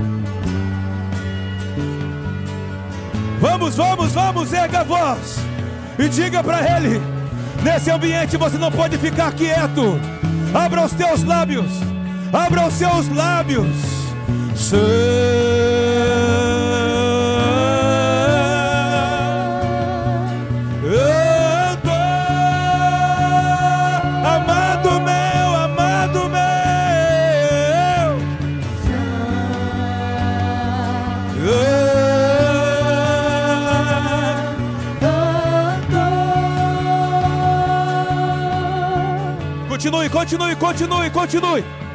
Vamos, 3.49 3.77
vamos, 3.77 4.13
vamos, 4.13 4.53
erga 4.53 4.81
a 4.81 4.83
voz 4.83 5.37
e 5.97 6.09
diga 6.09 6.43
para 6.43 6.59
ele: 6.77 7.01
nesse 7.63 7.89
ambiente 7.93 8.37
você 8.37 8.59
não 8.59 8.73
pode 8.73 8.99
ficar 8.99 9.33
quieto. 9.33 10.01
Abra 10.53 10.85
os 10.85 10.93
teus 10.93 11.23
lábios, 11.23 11.71
abra 12.33 12.67
os 12.67 12.75
seus 12.75 13.09
lábios. 13.09 13.69
Santo, 14.57 15.56
continue, 40.17 40.57
continue, 40.57 41.11
continue. 41.11 41.86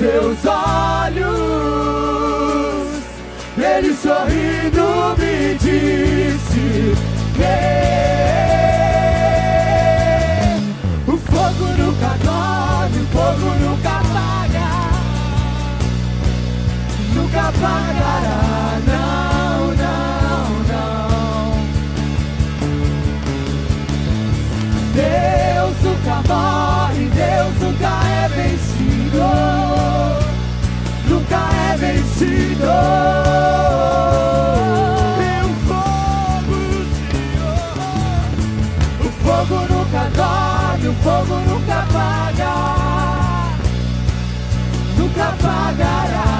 seus 0.00 0.38
olhos. 0.46 1.36
Ele 3.58 3.92
sorrindo 3.94 5.14
me 5.18 5.54
disse: 5.58 6.94
que 7.36 7.56
O 11.06 11.16
fogo 11.18 11.66
nunca 11.76 12.16
dorme, 12.24 12.98
o 12.98 13.06
fogo 13.12 13.48
nunca 13.60 13.90
apaga, 13.90 14.70
nunca 17.14 17.40
apagará, 17.40 18.80
não, 18.86 19.58
não, 19.82 20.44
não. 20.70 21.50
Deus 24.94 25.76
nunca 25.82 26.16
morre, 26.26 27.04
Deus 27.04 27.54
nunca 27.60 27.90
é 28.08 28.28
vencido 28.28 28.69
é 31.72 31.76
vencido. 31.76 32.64
E 35.18 35.44
o 35.44 35.50
fogo, 35.66 36.58
Senhor, 36.96 37.64
o 39.00 39.08
fogo 39.22 39.56
nunca 39.72 40.02
dorme, 40.16 40.88
o 40.88 40.94
fogo 40.94 41.36
nunca 41.48 41.74
apaga, 41.80 42.52
nunca 44.96 45.24
apagará. 45.28 46.39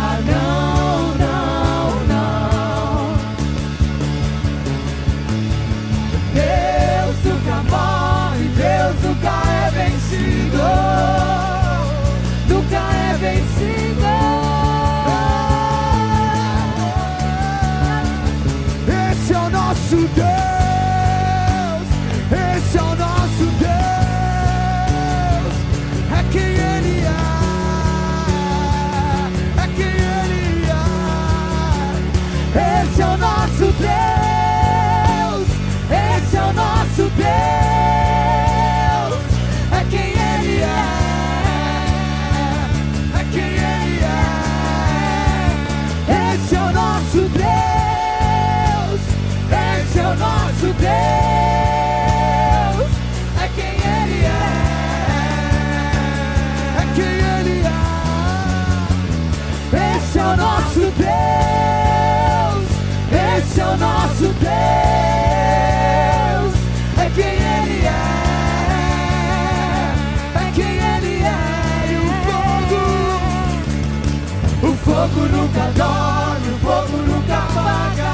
Dorme, 75.80 76.50
o 76.52 76.58
fogo 76.58 76.96
nunca 77.08 77.36
apaga. 77.38 78.12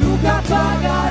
Nunca 0.00 0.30
apagará, 0.38 1.07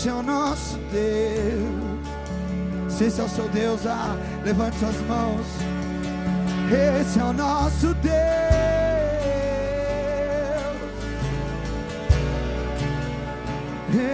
Esse 0.00 0.08
é 0.08 0.14
o 0.14 0.22
nosso 0.22 0.78
Deus. 0.90 2.06
Se 2.88 3.04
esse 3.04 3.20
é 3.20 3.24
o 3.24 3.28
seu 3.28 3.46
Deus, 3.50 3.86
ah, 3.86 4.16
levante 4.42 4.78
suas 4.78 4.98
mãos. 5.02 5.46
Esse 6.72 7.18
é 7.18 7.24
o 7.24 7.34
nosso 7.34 7.92
Deus. 7.96 8.14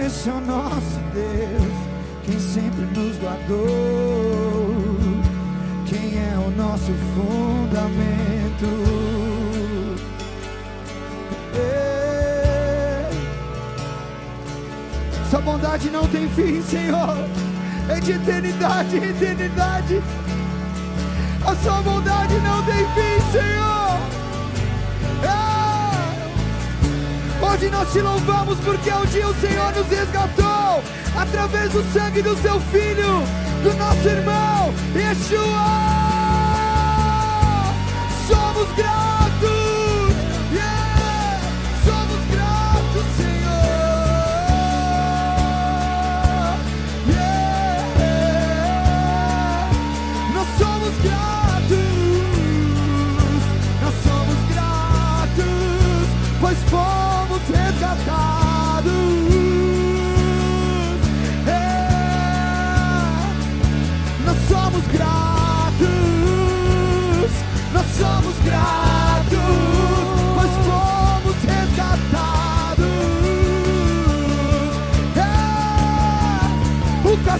Esse 0.05 0.27
é 0.27 0.33
o 0.33 0.41
nosso 0.41 0.99
Deus, 1.13 1.71
quem 2.25 2.37
sempre 2.37 2.81
nos 2.81 3.17
guardou, 3.19 4.75
quem 5.85 6.17
é 6.17 6.37
o 6.37 6.51
nosso 6.51 6.91
fundamento. 7.15 9.16
Sua 15.29 15.41
bondade 15.41 15.89
não 15.89 16.07
tem 16.07 16.29
fim, 16.29 16.61
Senhor, 16.63 17.17
é 17.89 17.99
de 17.99 18.13
eternidade 18.13 18.95
eternidade. 18.95 20.01
A 21.45 21.55
sua 21.55 21.81
bondade 21.81 22.33
não 22.35 22.63
tem 22.63 22.85
fim, 22.93 23.31
Senhor. 23.31 23.99
Ah! 25.25 26.13
Hoje 27.41 27.69
nós 27.69 27.91
te 27.91 27.99
louvamos 27.99 28.57
porque 28.59 28.89
um 28.89 29.05
dia 29.05 29.27
o 29.27 29.35
Senhor 29.35 29.73
nos 29.75 29.87
resgatou 29.87 30.81
através 31.17 31.73
do 31.73 31.83
sangue 31.91 32.21
do 32.21 32.35
seu 32.41 32.59
filho, 32.61 33.21
do 33.63 33.73
nosso 33.77 34.07
irmão 34.07 34.73
Yeshua. 34.95 36.07
Somos 38.27 38.71
gratos, 38.77 39.16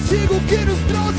O 0.08 0.10
castigo 0.10 0.40
que 0.48 0.56
nos 0.64 0.80
trouxe 0.84 1.17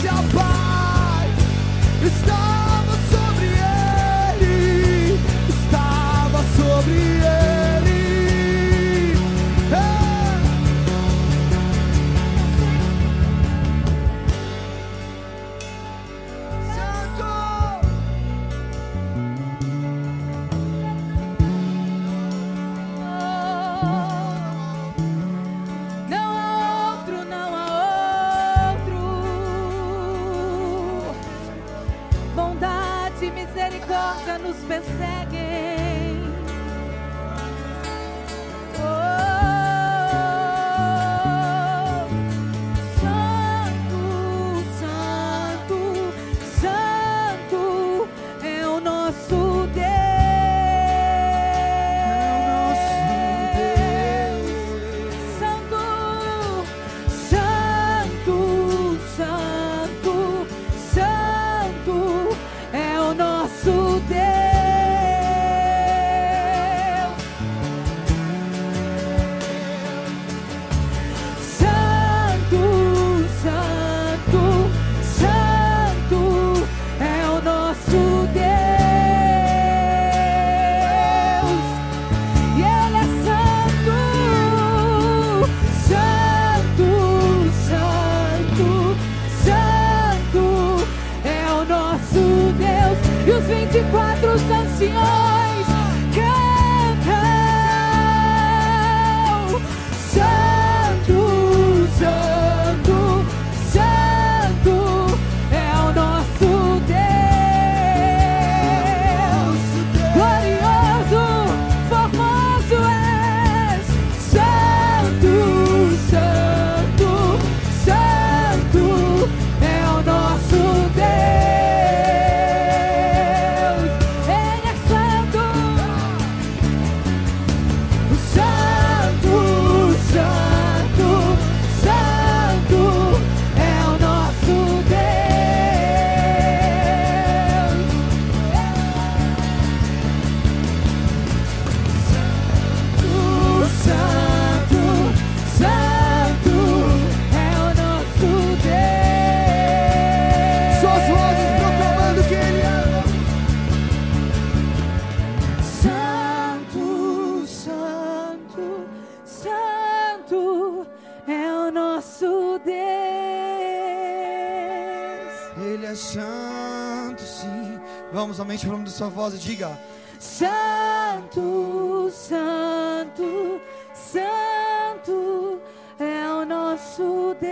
Falando 168.69 168.85
de 168.85 168.91
sua 168.91 169.09
voz 169.09 169.33
e 169.33 169.39
diga: 169.39 169.81
Santo, 170.21 172.11
Santo, 172.12 173.62
Santo 173.95 175.62
é 175.99 176.29
o 176.29 176.45
nosso 176.45 177.35
Deus. 177.41 177.49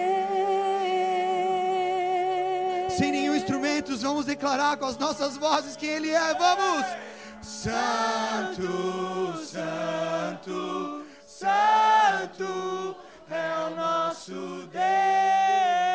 Sem 2.99 3.13
nenhum 3.13 3.35
instrumento, 3.35 3.97
vamos 3.97 4.27
declarar 4.27 4.77
com 4.77 4.85
as 4.85 4.99
nossas 4.99 5.39
vozes 5.39 5.75
quem 5.75 5.89
Ele 5.89 6.11
é. 6.11 6.35
Vamos! 6.35 6.85
Santo, 7.41 8.63
Santo, 9.43 11.03
Santo 11.27 12.95
é 13.31 13.71
o 13.71 13.75
nosso 13.75 14.69
Deus. 14.71 15.86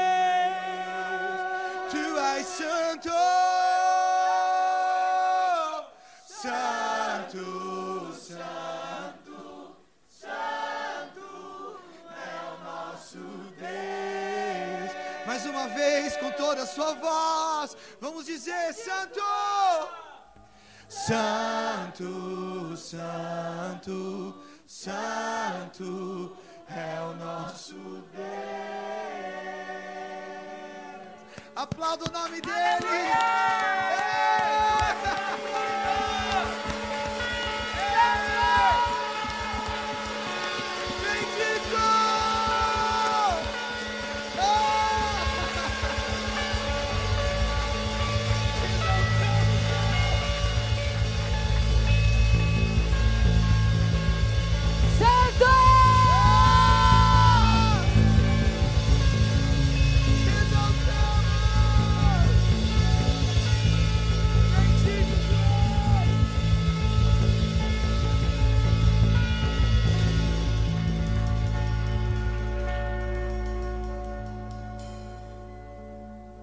Toda 16.52 16.64
a 16.64 16.68
sua 16.68 16.94
voz, 16.96 17.78
vamos 18.02 18.26
dizer: 18.26 18.74
Santo. 18.74 19.22
Santo, 20.90 22.76
Santo, 22.76 24.44
Santo 24.68 26.38
é 26.68 27.00
o 27.02 27.14
nosso 27.14 27.74
Deus. 28.12 28.22
Aplauda 31.56 32.04
o 32.10 32.12
nome 32.12 32.42
dele. 32.42 33.91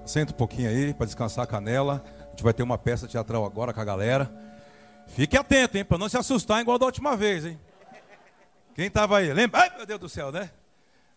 Senta 0.08 0.32
um 0.32 0.36
pouquinho 0.36 0.70
aí 0.70 0.94
para 0.94 1.04
descansar 1.04 1.44
a 1.44 1.46
canela. 1.46 2.02
A 2.28 2.30
gente 2.30 2.42
vai 2.42 2.54
ter 2.54 2.62
uma 2.62 2.78
peça 2.78 3.06
teatral 3.06 3.44
agora 3.44 3.74
com 3.74 3.80
a 3.80 3.84
galera. 3.84 4.32
Fique 5.06 5.36
atento, 5.36 5.76
hein, 5.76 5.84
para 5.84 5.98
não 5.98 6.08
se 6.08 6.16
assustar 6.16 6.62
igual 6.62 6.78
da 6.78 6.86
última 6.86 7.14
vez, 7.14 7.44
hein? 7.44 7.60
Quem 8.74 8.86
estava 8.86 9.18
aí? 9.18 9.30
Lembra? 9.34 9.60
Ai, 9.60 9.76
meu 9.76 9.84
Deus 9.84 10.00
do 10.00 10.08
céu, 10.08 10.32
né? 10.32 10.50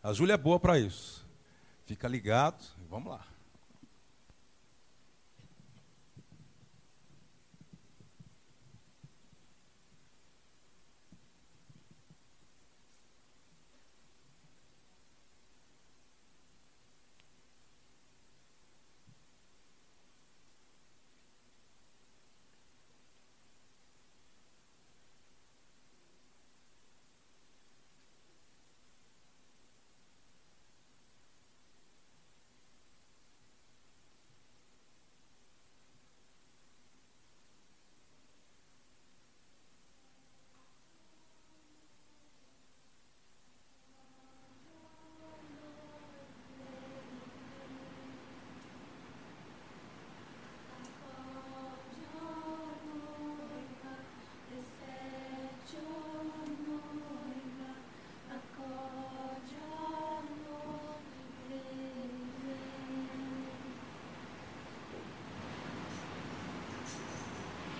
A 0.03 0.11
Júlia 0.11 0.33
é 0.33 0.37
boa 0.37 0.59
para 0.59 0.77
isso. 0.77 1.25
Fica 1.85 2.05
ligado. 2.05 2.61
Vamos 2.89 3.13
lá. 3.13 3.21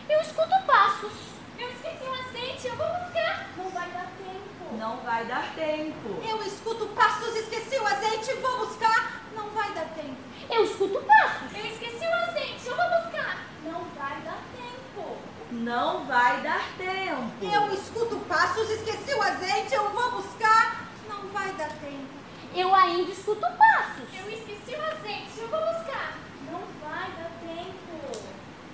Eu 0.10 0.20
escuto 0.20 0.54
passos. 1.02 1.12
Eu 1.58 1.70
esqueci 1.70 2.04
o 2.04 2.14
azeite, 2.14 2.68
eu 2.68 2.76
vou 2.76 2.88
buscar. 2.88 3.48
Não 3.58 3.70
vai 3.70 3.90
dar 3.92 4.08
tempo. 4.18 4.78
Não 4.78 4.98
vai 4.98 5.26
dar 5.26 5.54
tempo. 5.56 6.22
Eu 6.28 6.44
escuto 6.44 6.88
passos, 6.88 7.36
esqueci 7.36 7.78
o 7.78 7.88
azeite, 7.88 8.34
vou 8.36 8.68
buscar. 8.68 9.24
Não 9.36 9.50
vai 9.50 9.72
dar 9.74 9.86
tempo. 9.96 10.18
Eu 10.50 10.64
escuto 10.64 11.02
passos. 11.02 11.58
Eu 11.58 11.66
esqueci 11.66 12.06
o 12.06 12.14
azeite, 12.14 12.68
eu 12.68 12.76
vou 12.76 12.86
buscar. 13.04 13.46
Não 13.64 13.84
vai 13.98 14.22
dar 14.22 14.40
tempo. 14.56 15.18
Não 15.52 16.06
vai 16.06 16.42
dar 16.42 16.64
tempo. 16.78 17.46
Eu 17.46 17.74
escuto 17.74 18.18
passos, 18.28 18.70
esqueci 18.70 19.14
o 19.14 19.22
azeite, 19.22 19.74
eu 19.74 19.90
vou 19.90 20.12
buscar. 20.12 20.86
Não 21.10 21.28
vai 21.30 21.52
dar 21.54 21.70
tempo. 21.70 22.22
Eu 22.56 22.74
ainda 22.76 23.12
escuto 23.12 23.42
passos. 23.42 24.08
Eu 24.14 24.30
esqueci 24.30 24.76
o 24.76 24.84
azeite, 24.84 25.40
eu 25.40 25.48
vou 25.48 25.60
buscar. 25.60 26.18
Não 26.52 26.62
vai 26.82 27.10
dar 27.12 27.32
tempo. 27.42 27.82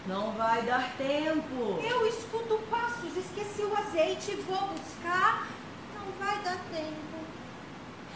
Não 0.08 0.32
vai 0.34 0.62
dar 0.64 0.90
tempo. 0.98 1.80
Eu 1.84 2.08
escuto 2.08 2.58
passos, 2.70 3.16
esqueci 3.18 3.62
o 3.64 3.76
azeite, 3.78 4.36
vou 4.48 4.68
buscar. 4.70 5.48
Não 5.96 6.12
vai 6.20 6.38
dar 6.44 6.58
tempo. 6.72 7.18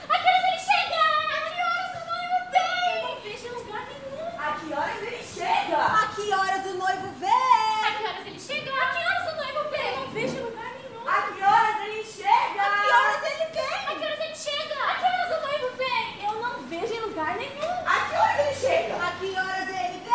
A 0.08 0.18
que 0.18 0.28
horas 0.28 0.44
ele 0.48 0.60
chega? 0.60 1.02
A 1.28 1.42
que 1.50 1.62
horas 1.62 1.92
o 2.02 2.06
noivo 2.08 2.52
vem? 2.52 2.96
Eu 2.96 3.08
não 3.10 3.22
vejo 3.22 3.48
em 3.48 3.52
lugar 3.52 3.86
nenhum. 3.88 4.39
A 4.39 4.52
que 4.54 4.74
horas 4.74 5.02
ele 5.04 5.24
chega? 5.24 5.78
A 5.78 6.08
que 6.16 6.34
horas 6.34 6.66
o 6.66 6.74
noivo 6.78 7.08
A 7.08 7.12
vem? 7.12 7.98
que 7.98 8.04
horas 8.08 8.26
ele 8.28 8.39
chega? 8.39 8.72
A 8.72 8.86
que 8.92 8.98
horas 9.06 9.34
o 9.34 9.36
noivo 9.36 9.70
vem? 9.70 9.88
Eu 9.92 10.00
não 10.00 10.08
vejo 10.12 10.38
em 10.38 10.42
lugar 10.44 10.72
nenhum. 10.74 11.08
A 11.10 11.22
que 11.24 11.44
horas 11.44 11.82
ele 11.88 12.04
chega? 12.06 12.62
A 12.62 12.70
que 12.72 12.92
horas 12.92 13.24
ele 13.26 13.44
A 13.44 13.48
vem? 13.52 13.98
que 14.00 14.06
horas 14.06 14.20
ele 14.22 14.36
chega? 14.36 14.76
A 14.86 14.96
que 14.96 15.06
horas 15.06 15.38
o 15.38 15.42
noivo 15.48 15.76
vem? 15.78 16.26
Eu 16.26 16.42
não 16.42 16.62
vejo 16.64 16.94
em 16.94 17.00
lugar 17.02 17.36
nenhum. 17.36 17.72
A 17.86 18.00
que 18.08 18.16
horas 18.16 18.39
ele 18.39 18.56
chega? 18.56 18.96
A 18.96 19.12
que 19.12 19.36
horas 19.36 19.70
ele 19.70 20.00
vem? 20.06 20.12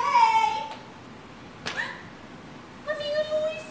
A 2.89 2.95
minha 2.95 3.19
luz, 3.31 3.65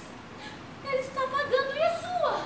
ela 0.84 1.01
está 1.01 1.24
apagando 1.24 1.76
e 1.76 1.82
a 1.82 1.89
sua? 1.97 2.41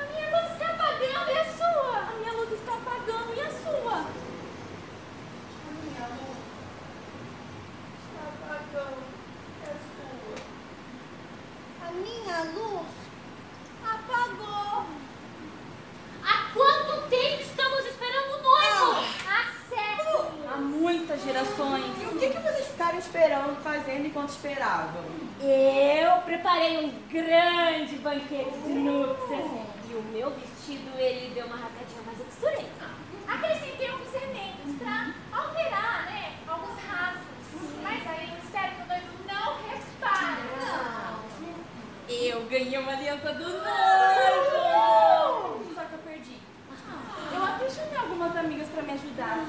A 0.00 0.04
minha 0.04 0.28
luz 0.30 0.52
está 0.52 0.66
apagando 0.70 1.30
e 1.30 1.36
a 1.38 1.44
sua? 1.44 1.98
A 1.98 2.12
minha 2.18 2.32
luz 2.32 2.52
está 2.52 2.72
apagando 2.74 3.34
e 3.34 3.40
a 3.40 3.50
sua? 3.50 3.96
A 5.68 5.72
minha 5.82 6.06
luz 6.08 6.38
está 8.06 8.22
apagando. 8.28 9.02
É 9.62 9.74
sua. 9.92 10.36
A 11.86 11.90
minha 11.92 12.38
luz 12.54 12.86
apagou. 13.84 14.86
Há 16.24 16.50
quanto 16.54 17.08
tempo 17.10 17.42
estamos 17.42 17.84
esperando 17.86 18.38
o 18.38 18.42
noivo? 18.42 19.04
Há 19.28 19.44
séculos. 19.68 20.26
Há 20.52 20.56
muitas 20.56 21.22
gerações. 21.22 21.84
E 22.00 22.06
o 22.06 22.18
que, 22.18 22.30
que 22.30 22.38
vocês 22.38 22.68
esperando, 23.22 23.62
fazendo 23.62 24.06
enquanto 24.06 24.30
esperavam? 24.30 25.04
Eu 25.40 26.22
preparei 26.22 26.84
um 26.84 26.90
grande 27.08 27.94
banquete 27.98 28.58
de 28.66 28.72
núpcias 28.72 29.44
e 29.88 29.94
o 29.94 30.02
meu 30.12 30.30
vestido 30.30 30.90
ele 30.98 31.32
deu 31.32 31.46
uma 31.46 31.54
rasgadinha, 31.54 32.02
mas 32.04 32.18
eu 32.18 32.24
costurei. 32.24 32.66
Acrescentei 33.28 33.88
alguns 33.88 34.12
elementos 34.12 34.74
para 34.76 35.14
alterar, 35.32 36.06
né, 36.06 36.32
alguns 36.48 36.76
rasgos. 36.82 37.22
Mas 37.80 38.04
aí 38.08 38.28
eu 38.28 38.38
espero 38.42 38.72
que 38.74 38.82
o 38.82 38.86
noivo 38.88 39.06
não 39.28 39.56
repare. 39.70 40.42
Eu 42.08 42.44
ganhei 42.46 42.78
uma 42.78 42.92
aliança 42.92 43.32
do 43.34 43.48
noivo. 43.48 43.62
Só 45.74 45.84
que 45.84 45.92
eu 45.92 45.98
perdi. 46.04 46.38
Eu 47.32 47.44
até 47.44 47.70
chamei 47.70 47.96
algumas 47.96 48.36
amigas 48.36 48.68
para 48.68 48.82
me 48.82 48.92
ajudar, 48.92 49.46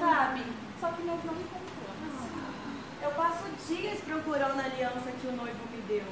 procurando 4.24 4.60
a 4.60 4.64
aliança 4.64 5.12
que 5.20 5.28
o 5.28 5.32
noivo 5.32 5.60
me 5.72 5.82
deu. 5.82 6.04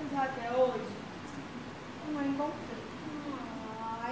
Mas 0.00 0.24
até 0.24 0.50
hoje, 0.50 0.84
eu 2.06 2.14
não 2.14 2.22
encontrei. 2.24 2.78
Ah, 3.80 4.10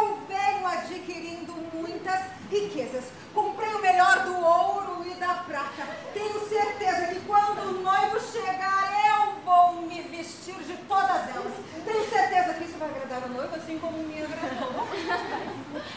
eu 0.00 0.18
venho 0.26 0.66
adquirindo 0.66 1.52
muitas 1.72 2.20
riquezas. 2.50 3.04
Comprei 3.32 3.72
o 3.74 3.80
melhor 3.80 4.24
do 4.24 4.36
ouro 4.36 5.06
e 5.06 5.14
da 5.14 5.34
prata. 5.34 5.86
Tenho 6.12 6.48
certeza 6.48 7.06
que 7.08 7.20
quando 7.20 7.60
o 7.60 7.82
noivo 7.82 8.20
chegar, 8.20 8.92
eu 9.06 9.34
vou 9.44 9.82
me 9.82 10.02
vestir 10.02 10.54
de 10.54 10.76
todas 10.88 11.28
elas. 11.28 11.52
Tenho 11.84 12.08
certeza 12.08 12.54
que 12.54 12.64
isso 12.64 12.78
vai 12.78 12.88
agradar 12.88 13.24
o 13.24 13.32
noivo, 13.32 13.54
assim 13.54 13.78
como 13.78 13.98
me 13.98 14.22
agradou. 14.22 14.88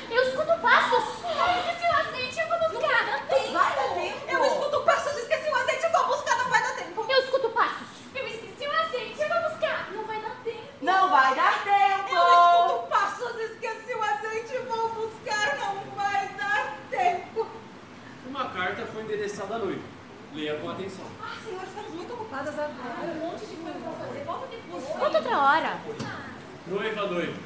Eu 0.10 0.24
escuto 0.24 0.60
passos. 0.62 1.24
Eu 1.24 1.60
esqueci 1.60 1.88
o 1.88 1.96
azeite, 1.96 2.40
eu 2.40 2.48
vou 2.50 2.60
buscar. 2.70 3.06
Não 3.08 3.54
vai 3.54 3.76
dar 3.76 3.94
tempo. 3.94 4.18
Eu 4.28 4.46
escuto 4.46 4.82
passos, 4.82 5.18
esqueci 5.18 5.50
o 5.50 5.56
azeite, 5.56 5.84
eu 5.84 5.92
vou 5.92 6.08
buscar, 6.08 6.38
não 6.38 6.50
vai 6.50 6.62
dar 6.62 6.76
tempo. 6.76 7.06
Eu 7.08 7.24
escuto 7.24 7.50
passos. 7.50 7.88
Eu 8.16 8.28
esqueci 8.28 8.68
o 8.68 8.72
azeite, 8.72 9.22
eu 9.22 9.30
vou 9.30 9.50
buscar. 9.50 9.92
Não 9.94 10.04
vai 10.06 10.22
dar 10.22 10.36
tempo. 10.44 10.68
Não 10.82 11.07
vai 11.18 11.36
dar 11.36 11.64
tempo! 11.64 12.16
Eu 12.16 12.68
escuto 12.68 12.88
passos, 12.90 13.40
esqueci 13.40 13.94
o 13.94 14.04
azeite, 14.04 14.58
vou 14.68 14.90
buscar, 14.90 15.58
não 15.58 15.76
vai 15.96 16.28
dar 16.38 16.78
tempo. 16.92 17.48
Uma 18.28 18.50
carta 18.50 18.86
foi 18.86 19.02
endereçada 19.02 19.56
à 19.56 19.58
noiva. 19.58 19.82
Leia 20.36 20.60
com 20.60 20.70
atenção. 20.70 21.06
Ah, 21.20 21.36
senhor, 21.44 21.64
estamos 21.64 21.92
muito 21.94 22.14
ocupadas 22.14 22.54
agora. 22.54 23.12
Um 23.16 23.32
monte 23.32 23.46
de 23.48 23.56
coisa 23.56 23.80
pra 23.80 23.92
fazer. 23.94 24.24
Volta 24.26 24.48
depois. 24.48 24.84
Conta 24.86 25.18
outra 25.18 25.38
hora. 25.40 25.80
Noiva, 26.68 27.06
noiva. 27.08 27.40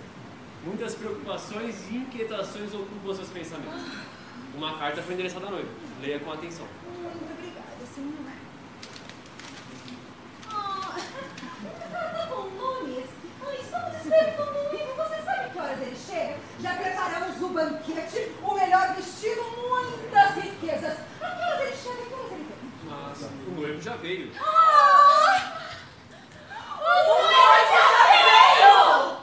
Muitas 0.65 0.95
preocupações 0.95 1.89
e 1.89 1.95
inquietações 1.95 2.73
ocupam 2.73 3.15
seus 3.15 3.29
pensamentos. 3.29 3.83
Uma 4.53 4.77
carta 4.77 5.01
foi 5.01 5.13
endereçada 5.13 5.47
à 5.47 5.51
noiva. 5.51 5.69
Leia 6.01 6.19
com 6.19 6.33
atenção. 6.33 6.67
Muito 6.85 7.23
obrigada, 7.31 7.85
senhor. 7.95 8.11
Ah, 10.49 10.97
tá 12.17 12.25
bom, 12.25 12.49
Nunes. 12.49 13.21
Ah, 13.73 14.00
estamos 14.15 14.55
esperando 14.55 14.91
o 14.91 14.97
noivo. 14.97 15.09
Você 15.09 15.21
sabe 15.23 15.49
que 15.49 15.59
horas 15.59 15.81
ele 15.81 15.95
chega? 15.95 16.37
Já 16.59 16.73
preparamos 16.75 17.41
o 17.41 17.49
banquete, 17.49 18.31
o 18.43 18.53
melhor 18.53 18.95
vestido, 18.95 19.43
muitas 19.69 20.35
riquezas. 20.35 20.97
A 21.21 21.29
que 21.29 21.41
horas 21.41 21.61
ele 21.61 21.75
chega? 21.75 22.01
A 22.01 22.05
que 22.05 22.13
horas 22.13 22.31
ele 22.31 22.43
vem? 22.43 22.71
Mas 22.85 23.21
o 23.21 23.51
noivo 23.51 23.81
já 23.81 23.95
veio. 23.95 24.31
Ah! 24.39 25.57
O 26.81 26.83
noivo 26.83 27.71
já 27.71 27.85
veio! 28.11 29.17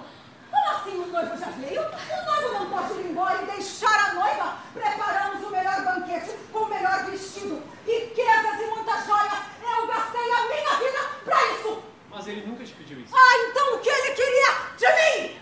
Como 0.51 0.69
assim 0.71 0.97
o 0.99 1.07
noivo 1.07 1.37
já 1.37 1.51
veio? 1.51 1.83
O 1.83 2.25
noivo 2.25 2.49
não 2.55 2.71
pode 2.71 2.93
ir 2.95 3.11
embora 3.11 3.43
e 3.43 3.47
deixar 3.47 4.11
a 4.11 4.15
noiva. 4.15 4.57
Preparamos 4.75 5.47
o 5.47 5.51
melhor 5.51 5.85
banquete 5.85 6.31
com 6.53 6.61
o 6.61 6.69
melhor 6.69 7.05
vestido, 7.07 7.63
riquezas 7.87 8.61
e 8.61 8.67
muitas 8.67 9.07
joias. 9.07 9.39
Eu 9.63 9.87
gastei 9.87 10.33
a 10.33 10.43
minha 10.49 10.77
vida 10.77 10.99
pra 11.25 11.47
isso. 11.53 11.83
Mas 12.11 12.27
ele 12.27 12.47
nunca 12.47 12.65
te 12.65 12.73
pediu 12.73 13.01
isso. 13.01 13.15
Ah, 13.15 13.39
então 13.51 13.75
o 13.75 13.79
que 13.81 13.89
ele 13.89 14.15
queria 14.15 14.53
de 14.77 14.87
mim? 14.87 15.39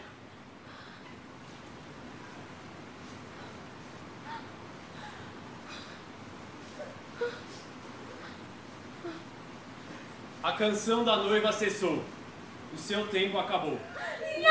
A 10.57 10.59
canção 10.59 11.05
da 11.05 11.17
noiva 11.19 11.53
cessou. 11.53 12.03
O 12.73 12.79
seu 12.79 13.07
tempo 13.09 13.37
acabou. 13.37 13.79
Me 14.39 14.47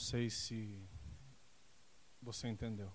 sei 0.00 0.30
se 0.30 0.88
você 2.20 2.48
entendeu. 2.48 2.92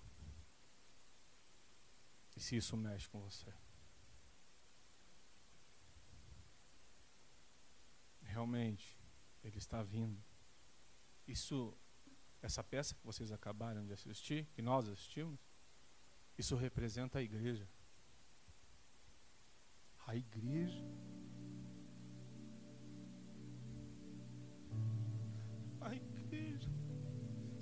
E 2.35 2.39
se 2.39 2.57
isso 2.57 2.75
mexe 2.75 3.07
com 3.07 3.21
você. 3.21 3.53
Realmente, 8.23 8.99
ele 9.43 9.57
está 9.57 9.81
vindo. 9.81 10.21
Isso, 11.27 11.77
essa 12.41 12.63
peça 12.63 12.95
que 12.95 13.05
vocês 13.05 13.31
acabaram 13.31 13.85
de 13.85 13.93
assistir, 13.93 14.45
que 14.47 14.61
nós 14.61 14.89
assistimos, 14.89 15.39
isso 16.37 16.55
representa 16.55 17.19
a 17.19 17.21
igreja. 17.21 17.69
A 20.05 20.15
igreja. 20.15 20.83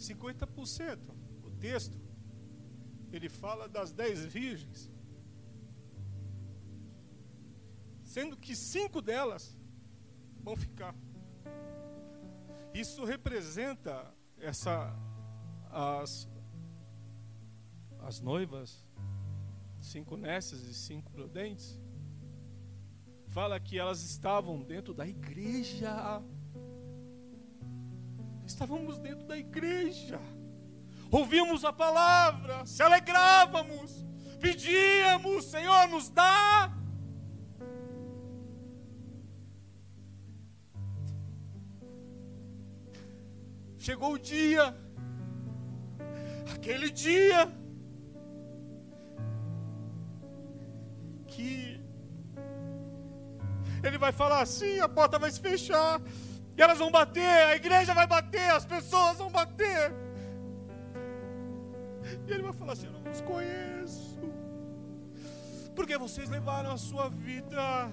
50%. 0.04 1.00
O 1.44 1.50
texto, 1.52 1.98
ele 3.12 3.30
fala 3.30 3.68
das 3.68 3.94
dez 3.94 4.26
virgens. 4.26 4.92
Sendo 8.04 8.38
que 8.38 8.56
cinco 8.56 9.02
delas 9.02 9.58
vão 10.42 10.56
ficar. 10.56 10.96
Isso 12.74 13.04
representa 13.06 14.14
essa 14.38 14.94
as 15.70 16.28
as 18.00 18.20
noivas, 18.20 18.86
cinco 19.82 20.18
nécias 20.18 20.62
e 20.64 20.74
cinco 20.74 21.10
prudentes. 21.12 21.80
Fala 23.28 23.60
que 23.60 23.80
elas 23.80 24.04
estavam 24.04 24.62
dentro 24.62 24.94
da 24.94 25.08
igreja. 25.08 26.22
Estávamos 28.46 28.98
dentro 28.98 29.26
da 29.26 29.38
igreja. 29.38 30.20
Ouvimos 31.10 31.64
a 31.64 31.72
palavra, 31.72 32.66
se 32.66 32.82
alegrávamos, 32.82 34.04
pedíamos, 34.40 35.46
Senhor, 35.46 35.88
nos 35.88 36.10
dá. 36.10 36.72
Chegou 43.78 44.14
o 44.14 44.20
dia, 44.20 44.76
aquele 46.56 46.90
dia, 46.90 47.52
que 51.28 51.82
ele 53.84 53.98
vai 53.98 54.12
falar 54.12 54.42
assim: 54.42 54.80
a 54.80 54.88
porta 54.88 55.20
vai 55.20 55.30
se 55.30 55.40
fechar, 55.40 56.02
e 56.56 56.62
elas 56.62 56.78
vão 56.78 56.92
bater, 56.92 57.22
a 57.22 57.56
igreja 57.56 57.94
vai 57.94 58.06
bater, 58.06 58.52
as 58.52 58.66
pessoas 58.66 59.18
vão 59.18 59.32
bater. 59.32 59.92
E 62.28 62.32
ele 62.32 62.44
vai 62.44 62.54
falar 62.54 62.74
assim: 62.74 62.86
Eu 62.88 62.94
não 62.94 63.12
os 63.12 63.22
conheço, 63.22 64.20
porque 65.76 65.98
vocês 65.98 66.30
levaram 66.30 66.72
a 66.72 66.78
sua 66.78 67.10
vida 67.10 67.92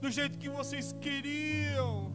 do 0.00 0.10
jeito 0.10 0.38
que 0.38 0.48
vocês 0.48 0.92
queriam. 1.00 2.12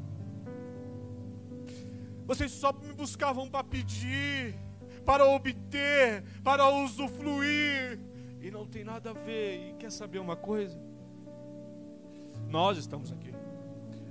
Vocês 2.26 2.52
só 2.52 2.72
me 2.72 2.94
buscavam 2.94 3.50
para 3.50 3.64
pedir, 3.64 4.56
para 5.06 5.26
obter, 5.26 6.24
para 6.44 6.70
usufruir. 6.70 8.00
E 8.42 8.52
não 8.52 8.68
tem 8.68 8.84
nada 8.84 9.10
a 9.10 9.14
ver. 9.14 9.70
E 9.70 9.74
quer 9.74 9.92
saber 9.92 10.20
uma 10.20 10.36
coisa? 10.36 10.80
Nós 12.48 12.78
estamos 12.78 13.12
aqui. 13.12 13.34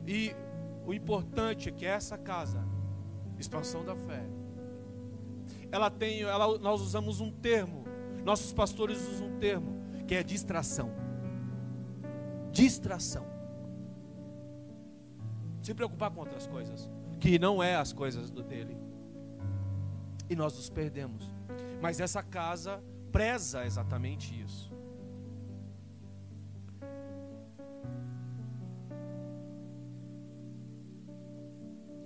E 0.07 0.35
o 0.89 0.95
importante 0.95 1.69
é 1.69 1.73
que 1.73 1.85
essa 1.85 2.17
casa, 2.17 2.65
expansão 3.39 3.85
da 3.85 3.95
fé, 3.95 4.25
ela 5.71 5.91
tem, 5.91 6.23
ela, 6.23 6.59
nós 6.59 6.81
usamos 6.81 7.21
um 7.21 7.31
termo, 7.31 7.85
nossos 8.25 8.55
pastores 8.55 9.07
usam 9.07 9.27
um 9.27 9.39
termo, 9.39 9.83
que 10.07 10.15
é 10.15 10.23
distração. 10.23 10.91
Distração. 12.51 13.27
Se 15.61 15.75
preocupar 15.75 16.11
com 16.11 16.21
outras 16.21 16.47
coisas 16.47 16.89
que 17.21 17.39
não 17.39 17.63
é 17.63 17.77
as 17.77 17.93
coisas 17.93 18.31
do 18.31 18.43
dele. 18.43 18.75
E 20.31 20.35
nós 20.35 20.57
nos 20.57 20.71
perdemos. 20.71 21.31
Mas 21.83 22.01
essa 22.01 22.23
casa 22.23 22.83
preza 23.13 23.67
exatamente 23.67 24.41
isso. 24.41 24.68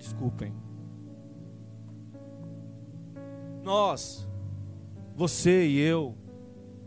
Desculpem. 0.03 0.53
Nós, 3.63 4.29
você 5.15 5.65
e 5.65 5.79
eu, 5.79 6.19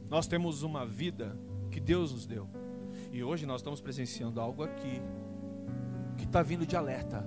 nós 0.09 0.27
temos 0.27 0.63
uma 0.63 0.85
vida 0.85 1.39
que 1.71 1.79
Deus 1.79 2.11
nos 2.11 2.25
deu. 2.25 2.49
E 3.13 3.23
hoje 3.23 3.45
nós 3.45 3.61
estamos 3.61 3.79
presenciando 3.79 4.41
algo 4.41 4.63
aqui 4.63 5.01
que 6.17 6.25
está 6.25 6.43
vindo 6.43 6.65
de 6.65 6.75
alerta 6.75 7.25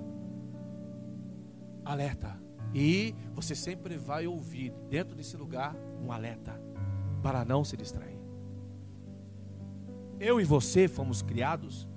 alerta. 1.83 2.39
E 2.75 3.15
você 3.33 3.55
sempre 3.55 3.97
vai 3.97 4.27
ouvir 4.27 4.75
dentro 4.91 5.17
desse 5.17 5.39
lugar 5.39 5.75
um 6.05 6.13
alerta 6.13 6.61
para 7.23 7.47
não 7.47 7.65
se 7.65 7.79
distrair. 7.79 8.19
Eu 10.21 10.39
e 10.39 10.45
você 10.45 10.87
fomos 10.87 11.23
criados 11.23 11.89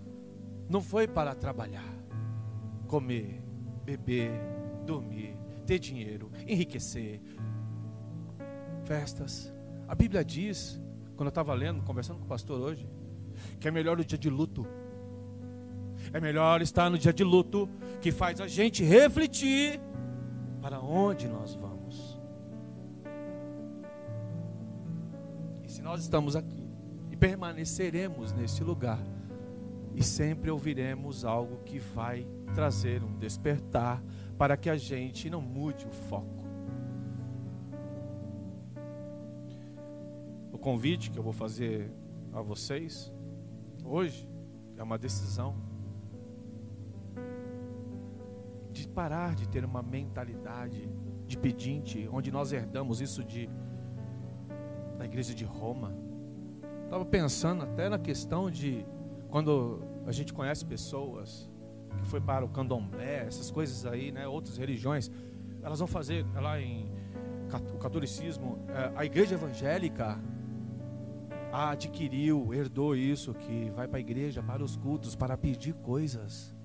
não 0.69 0.79
foi 0.79 1.09
para 1.09 1.35
trabalhar, 1.35 1.93
comer, 2.87 3.40
beber, 3.97 4.31
dormir, 4.85 5.35
ter 5.65 5.79
dinheiro, 5.79 6.31
enriquecer, 6.47 7.21
festas. 8.85 9.53
A 9.87 9.95
Bíblia 9.95 10.23
diz, 10.23 10.79
quando 11.15 11.27
eu 11.27 11.29
estava 11.29 11.53
lendo, 11.53 11.83
conversando 11.83 12.19
com 12.19 12.25
o 12.25 12.27
pastor 12.27 12.59
hoje, 12.61 12.87
que 13.59 13.67
é 13.67 13.71
melhor 13.71 13.99
o 13.99 14.05
dia 14.05 14.17
de 14.17 14.29
luto 14.29 14.65
é 16.13 16.19
melhor 16.19 16.61
estar 16.61 16.89
no 16.89 16.97
dia 16.97 17.13
de 17.13 17.23
luto, 17.23 17.69
que 18.01 18.11
faz 18.11 18.41
a 18.41 18.47
gente 18.47 18.83
refletir 18.83 19.79
para 20.61 20.79
onde 20.79 21.27
nós 21.27 21.53
vamos. 21.53 22.19
E 25.63 25.71
se 25.71 25.81
nós 25.81 26.01
estamos 26.01 26.35
aqui 26.35 26.67
e 27.11 27.15
permaneceremos 27.15 28.33
nesse 28.33 28.63
lugar, 28.63 28.99
e 29.95 30.03
sempre 30.03 30.49
ouviremos 30.49 31.25
algo 31.25 31.57
que 31.63 31.79
vai 31.79 32.27
trazer 32.53 33.03
um 33.03 33.17
despertar 33.17 34.03
para 34.37 34.55
que 34.55 34.69
a 34.69 34.77
gente 34.77 35.29
não 35.29 35.41
mude 35.41 35.85
o 35.85 35.91
foco. 35.91 36.45
O 40.51 40.57
convite 40.57 41.11
que 41.11 41.17
eu 41.17 41.23
vou 41.23 41.33
fazer 41.33 41.91
a 42.33 42.41
vocês 42.41 43.11
hoje 43.83 44.29
é 44.77 44.83
uma 44.83 44.97
decisão 44.97 45.55
de 48.71 48.87
parar 48.87 49.35
de 49.35 49.47
ter 49.47 49.65
uma 49.65 49.81
mentalidade 49.81 50.89
de 51.27 51.37
pedinte, 51.37 52.09
onde 52.11 52.31
nós 52.31 52.51
herdamos 52.51 53.01
isso 53.01 53.23
de 53.23 53.49
da 54.97 55.05
igreja 55.05 55.33
de 55.33 55.43
Roma. 55.43 55.93
Estava 56.83 57.03
pensando 57.05 57.63
até 57.63 57.89
na 57.89 57.97
questão 57.97 58.51
de 58.51 58.85
quando 59.31 59.81
a 60.05 60.11
gente 60.11 60.33
conhece 60.33 60.65
pessoas 60.65 61.49
que 61.97 62.05
foi 62.05 62.21
para 62.21 62.45
o 62.45 62.49
candomblé, 62.49 63.25
essas 63.25 63.49
coisas 63.49 63.85
aí, 63.85 64.11
né, 64.11 64.27
outras 64.27 64.57
religiões, 64.57 65.09
elas 65.63 65.79
vão 65.79 65.87
fazer 65.87 66.25
lá 66.35 66.59
em 66.59 66.91
o 67.73 67.77
catolicismo, 67.77 68.59
é, 68.69 68.91
a 68.95 69.03
igreja 69.03 69.35
evangélica 69.35 70.17
adquiriu, 71.51 72.53
herdou 72.53 72.95
isso, 72.95 73.33
que 73.33 73.69
vai 73.71 73.87
para 73.87 73.97
a 73.97 73.99
igreja, 73.99 74.41
para 74.41 74.63
os 74.63 74.77
cultos, 74.77 75.15
para 75.15 75.37
pedir 75.37 75.73
coisas. 75.73 76.55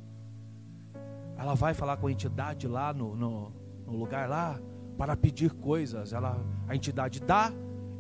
Ela 1.37 1.55
vai 1.55 1.75
falar 1.75 1.97
com 1.97 2.07
a 2.07 2.13
entidade 2.13 2.69
lá 2.69 2.95
no, 2.95 3.17
no, 3.17 3.53
no 3.85 3.97
lugar 3.97 4.29
lá 4.29 4.61
para 4.97 5.17
pedir 5.17 5.53
coisas. 5.53 6.13
Ela, 6.13 6.41
a 6.69 6.77
entidade 6.77 7.21
dá 7.21 7.53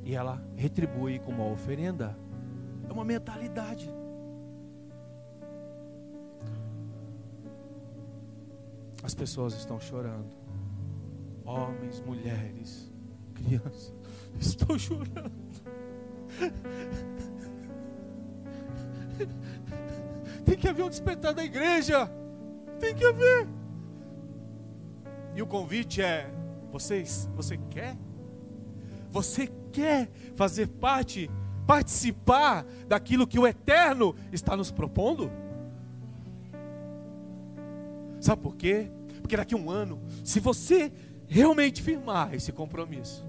e 0.05 0.15
ela 0.15 0.41
retribui 0.55 1.19
com 1.19 1.33
uma 1.33 1.47
oferenda. 1.47 2.17
É 2.89 2.93
uma 2.93 3.05
mentalidade. 3.05 3.93
As 9.03 9.15
pessoas 9.15 9.55
estão 9.55 9.81
chorando. 9.81 10.35
Homens, 11.45 12.01
mulheres, 12.01 12.93
crianças 13.35 13.93
estão 14.41 14.79
chorando. 14.79 15.33
Tem 20.45 20.57
que 20.57 20.69
haver 20.69 20.85
um 20.85 20.89
despertar 20.89 21.33
da 21.35 21.45
igreja. 21.45 22.11
Tem 22.79 22.95
que 22.95 23.05
haver. 23.05 23.49
E 25.35 25.43
o 25.43 25.47
convite 25.47 26.01
é: 26.03 26.31
vocês, 26.73 27.29
você 27.35 27.59
quer? 27.71 27.97
Você 29.11 29.49
quer 29.73 30.11
fazer 30.35 30.67
parte, 30.67 31.31
participar 31.67 32.65
daquilo 32.89 33.27
que 33.27 33.39
o 33.39 33.47
Eterno 33.47 34.15
está 34.33 34.57
nos 34.57 34.71
propondo? 34.71 35.31
Sabe 38.27 38.43
por 38.43 38.57
quê? 38.57 38.91
Porque 39.21 39.37
daqui 39.37 39.55
a 39.55 39.57
um 39.57 39.71
ano, 39.71 40.03
se 40.25 40.41
você 40.41 40.93
realmente 41.29 41.81
firmar 41.81 42.35
esse 42.35 42.51
compromisso. 42.51 43.25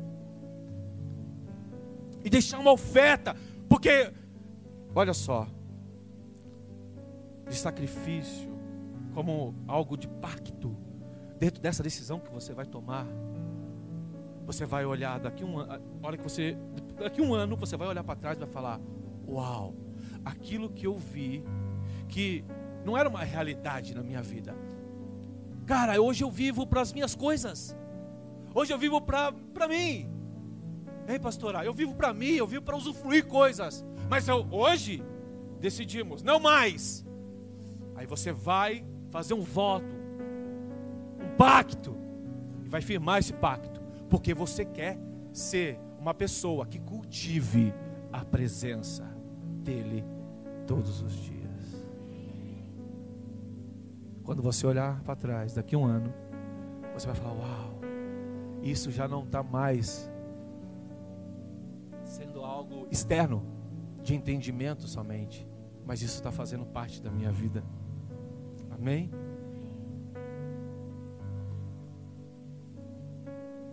E 2.26 2.32
deixar 2.32 2.58
uma 2.58 2.72
oferta, 2.72 3.36
porque, 3.70 4.12
olha 4.96 5.14
só, 5.14 5.48
de 7.48 7.56
sacrifício, 7.56 8.50
como 9.14 9.54
algo 9.68 9.96
de 9.96 10.08
pacto, 10.08 10.76
dentro 11.38 11.62
dessa 11.62 11.84
decisão 11.84 12.20
que 12.20 12.32
você 12.32 12.52
vai 12.52 12.66
tomar, 12.66 13.06
você 14.48 14.66
vai 14.66 14.84
olhar 14.84 15.20
daqui 15.20 15.44
um 15.44 15.60
ano, 15.60 15.80
hora 16.02 16.18
que 16.18 16.24
você, 16.24 16.58
daqui 16.98 17.22
um 17.22 17.36
ano 17.36 17.56
você 17.56 17.78
vai 17.78 17.88
olhar 17.88 18.04
para 18.04 18.16
trás 18.16 18.36
e 18.36 18.40
vai 18.40 18.50
falar: 18.50 18.82
Uau, 19.28 19.76
aquilo 20.26 20.72
que 20.72 20.88
eu 20.88 20.96
vi, 20.96 21.44
que 22.10 22.44
não 22.84 22.98
era 22.98 23.08
uma 23.08 23.24
realidade 23.24 23.94
na 23.94 24.02
minha 24.02 24.24
vida. 24.24 24.56
Cara, 25.68 26.02
hoje 26.02 26.24
eu 26.24 26.32
vivo 26.32 26.66
para 26.66 26.80
as 26.80 26.94
minhas 26.94 27.14
coisas. 27.14 27.76
Hoje 28.56 28.74
eu 28.74 28.78
vivo 28.80 29.02
para 29.02 29.68
mim. 29.68 30.10
Ei, 31.06 31.20
pastora, 31.20 31.66
eu 31.66 31.74
vivo 31.74 31.94
para 31.94 32.14
mim, 32.14 32.32
eu 32.32 32.48
vivo 32.48 32.64
para 32.64 32.78
usufruir 32.78 33.28
coisas. 33.28 33.86
Mas 34.10 34.30
eu, 34.30 34.48
hoje 34.50 35.04
decidimos, 35.60 36.24
não 36.24 36.40
mais. 36.40 37.06
Aí 37.96 38.08
você 38.08 38.32
vai 38.32 38.86
fazer 39.10 39.34
um 39.34 39.42
voto, 39.42 39.94
um 41.22 41.36
pacto, 41.36 41.98
e 42.64 42.70
vai 42.70 42.82
firmar 42.82 43.20
esse 43.20 43.34
pacto, 43.34 43.82
porque 44.10 44.34
você 44.34 44.64
quer 44.64 44.98
ser 45.34 45.78
uma 46.00 46.14
pessoa 46.14 46.66
que 46.66 46.80
cultive 46.80 47.74
a 48.14 48.24
presença 48.24 49.04
dEle 49.64 50.06
todos 50.66 51.02
os 51.02 51.14
dias. 51.14 51.37
Quando 54.28 54.42
você 54.42 54.68
olhar 54.68 55.02
para 55.04 55.16
trás, 55.16 55.54
daqui 55.54 55.74
a 55.74 55.78
um 55.78 55.86
ano, 55.86 56.14
você 56.94 57.08
vai 57.08 57.16
falar: 57.16 57.32
Uau, 57.32 57.80
isso 58.62 58.92
já 58.92 59.08
não 59.08 59.24
está 59.24 59.42
mais 59.42 60.12
sendo 62.04 62.44
algo 62.44 62.86
externo, 62.92 63.42
de 64.04 64.14
entendimento 64.14 64.86
somente, 64.86 65.48
mas 65.86 66.02
isso 66.02 66.16
está 66.16 66.30
fazendo 66.30 66.66
parte 66.66 67.02
da 67.02 67.10
minha 67.10 67.32
vida. 67.32 67.64
Amém? 68.70 69.10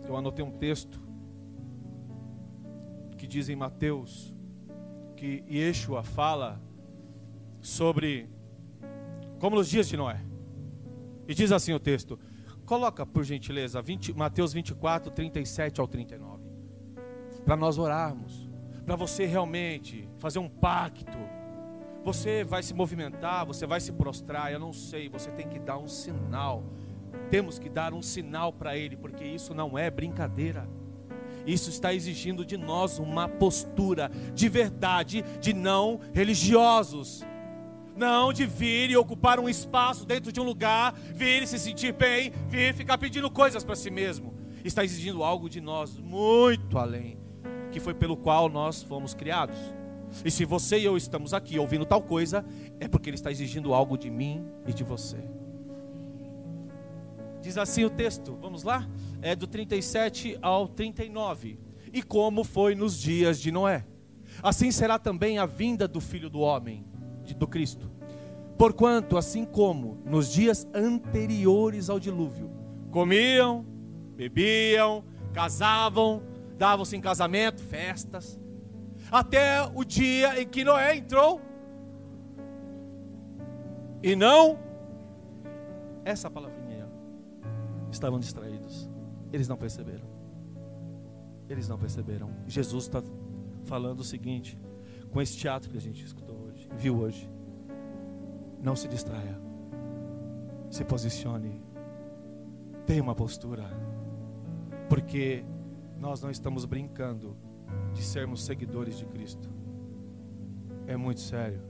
Eu 0.07 0.15
anotei 0.15 0.45
um 0.45 0.51
texto 0.51 1.01
que 3.17 3.27
diz 3.27 3.49
em 3.49 3.57
Mateus 3.57 4.33
que 5.17 5.43
Yeshua 5.51 6.01
fala 6.01 6.61
sobre 7.59 8.29
como 9.37 9.57
nos 9.57 9.67
dias 9.67 9.89
de 9.89 9.97
Noé. 9.97 10.24
E 11.27 11.33
diz 11.33 11.51
assim 11.51 11.73
o 11.73 11.79
texto: 11.79 12.19
coloca 12.65 13.05
por 13.05 13.23
gentileza 13.23 13.81
20, 13.81 14.13
Mateus 14.13 14.53
24, 14.53 15.11
37 15.11 15.81
ao 15.81 15.87
39. 15.87 16.43
Para 17.43 17.55
nós 17.55 17.77
orarmos, 17.77 18.49
para 18.85 18.95
você 18.95 19.25
realmente 19.25 20.07
fazer 20.17 20.39
um 20.39 20.49
pacto. 20.49 21.17
Você 22.03 22.43
vai 22.43 22.61
se 22.61 22.73
movimentar, 22.73 23.45
você 23.45 23.65
vai 23.65 23.81
se 23.81 23.91
prostrar, 23.91 24.51
eu 24.51 24.59
não 24.59 24.71
sei, 24.71 25.09
você 25.09 25.31
tem 25.31 25.47
que 25.47 25.57
dar 25.57 25.77
um 25.77 25.87
sinal. 25.87 26.63
Temos 27.31 27.57
que 27.57 27.67
dar 27.67 27.93
um 27.93 28.01
sinal 28.01 28.53
para 28.53 28.77
Ele, 28.77 28.95
porque 28.95 29.23
isso 29.23 29.55
não 29.55 29.75
é 29.75 29.89
brincadeira. 29.89 30.69
Isso 31.47 31.69
está 31.69 31.93
exigindo 31.93 32.45
de 32.45 32.57
nós 32.57 32.99
uma 32.99 33.27
postura 33.27 34.11
de 34.33 34.47
verdade, 34.49 35.23
de 35.39 35.53
não 35.53 35.99
religiosos 36.13 37.23
não 37.95 38.33
de 38.33 38.45
vir 38.45 38.89
e 38.89 38.97
ocupar 38.97 39.39
um 39.39 39.47
espaço 39.47 40.05
dentro 40.05 40.31
de 40.31 40.39
um 40.39 40.43
lugar, 40.43 40.93
vir 40.93 41.43
e 41.43 41.47
se 41.47 41.57
sentir 41.57 41.93
bem, 41.93 42.31
vir 42.49 42.73
ficar 42.73 42.97
pedindo 42.97 43.31
coisas 43.31 43.63
para 43.63 43.75
si 43.75 43.89
mesmo. 43.89 44.33
Está 44.63 44.83
exigindo 44.83 45.23
algo 45.23 45.49
de 45.49 45.61
nós 45.61 45.97
muito 45.97 46.77
além, 46.77 47.17
que 47.71 47.79
foi 47.79 47.93
pelo 47.93 48.17
qual 48.17 48.49
nós 48.49 48.83
fomos 48.83 49.13
criados. 49.13 49.57
E 50.23 50.31
se 50.31 50.45
você 50.45 50.79
e 50.79 50.85
eu 50.85 50.97
estamos 50.97 51.33
aqui 51.33 51.57
ouvindo 51.57 51.85
tal 51.85 52.01
coisa, 52.01 52.45
é 52.79 52.87
porque 52.87 53.09
Ele 53.09 53.15
está 53.15 53.31
exigindo 53.31 53.73
algo 53.73 53.97
de 53.97 54.09
mim 54.09 54.45
e 54.67 54.73
de 54.73 54.83
você. 54.83 55.17
Diz 57.41 57.57
assim 57.57 57.83
o 57.83 57.89
texto, 57.89 58.37
vamos 58.41 58.63
lá? 58.63 58.87
É 59.21 59.35
do 59.35 59.45
37 59.45 60.37
ao 60.41 60.67
39. 60.67 61.59
E 61.93 62.01
como 62.01 62.43
foi 62.43 62.75
nos 62.75 62.99
dias 62.99 63.39
de 63.39 63.51
Noé, 63.51 63.85
assim 64.41 64.71
será 64.71 64.97
também 64.97 65.37
a 65.37 65.45
vinda 65.45 65.87
do 65.87 66.01
filho 66.01 66.29
do 66.29 66.39
homem 66.39 66.83
do 67.33 67.47
Cristo. 67.47 67.89
Porquanto, 68.57 69.17
assim 69.17 69.43
como 69.43 69.97
nos 70.05 70.31
dias 70.31 70.67
anteriores 70.73 71.89
ao 71.89 71.99
dilúvio, 71.99 72.49
comiam, 72.89 73.65
bebiam, 74.15 75.03
casavam, 75.33 76.23
davam-se 76.57 76.95
em 76.95 77.01
casamento, 77.01 77.61
festas, 77.61 78.39
até 79.11 79.61
o 79.73 79.83
dia 79.83 80.41
em 80.41 80.47
que 80.47 80.63
Noé 80.63 80.95
entrou, 80.95 81.41
e 84.01 84.15
não, 84.15 84.57
essa 86.05 86.29
palavrinha, 86.29 86.87
estavam 87.91 88.19
distraídos, 88.19 88.89
eles 89.33 89.47
não 89.47 89.57
perceberam, 89.57 90.07
eles 91.49 91.67
não 91.67 91.77
perceberam. 91.77 92.31
Jesus 92.47 92.85
está 92.85 93.03
falando 93.65 93.99
o 93.99 94.03
seguinte, 94.03 94.57
com 95.11 95.21
esse 95.21 95.37
teatro 95.37 95.69
que 95.69 95.77
a 95.77 95.81
gente 95.81 96.05
escutou 96.05 96.24
viu 96.77 96.97
hoje. 96.97 97.29
Não 98.61 98.75
se 98.75 98.87
distraia. 98.87 99.39
Se 100.69 100.83
posicione. 100.83 101.61
Tenha 102.85 103.01
uma 103.01 103.15
postura. 103.15 103.65
Porque 104.89 105.43
nós 105.99 106.21
não 106.21 106.29
estamos 106.29 106.65
brincando 106.65 107.35
de 107.93 108.03
sermos 108.03 108.43
seguidores 108.43 108.97
de 108.97 109.05
Cristo. 109.05 109.49
É 110.87 110.95
muito 110.95 111.21
sério. 111.21 111.61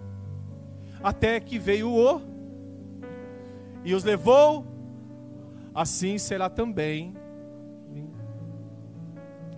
Até 1.04 1.40
que 1.40 1.60
veio 1.60 1.90
o 1.90 2.22
e 3.84 3.94
os 3.94 4.04
levou, 4.04 4.66
assim 5.74 6.18
será 6.18 6.50
também. 6.50 7.16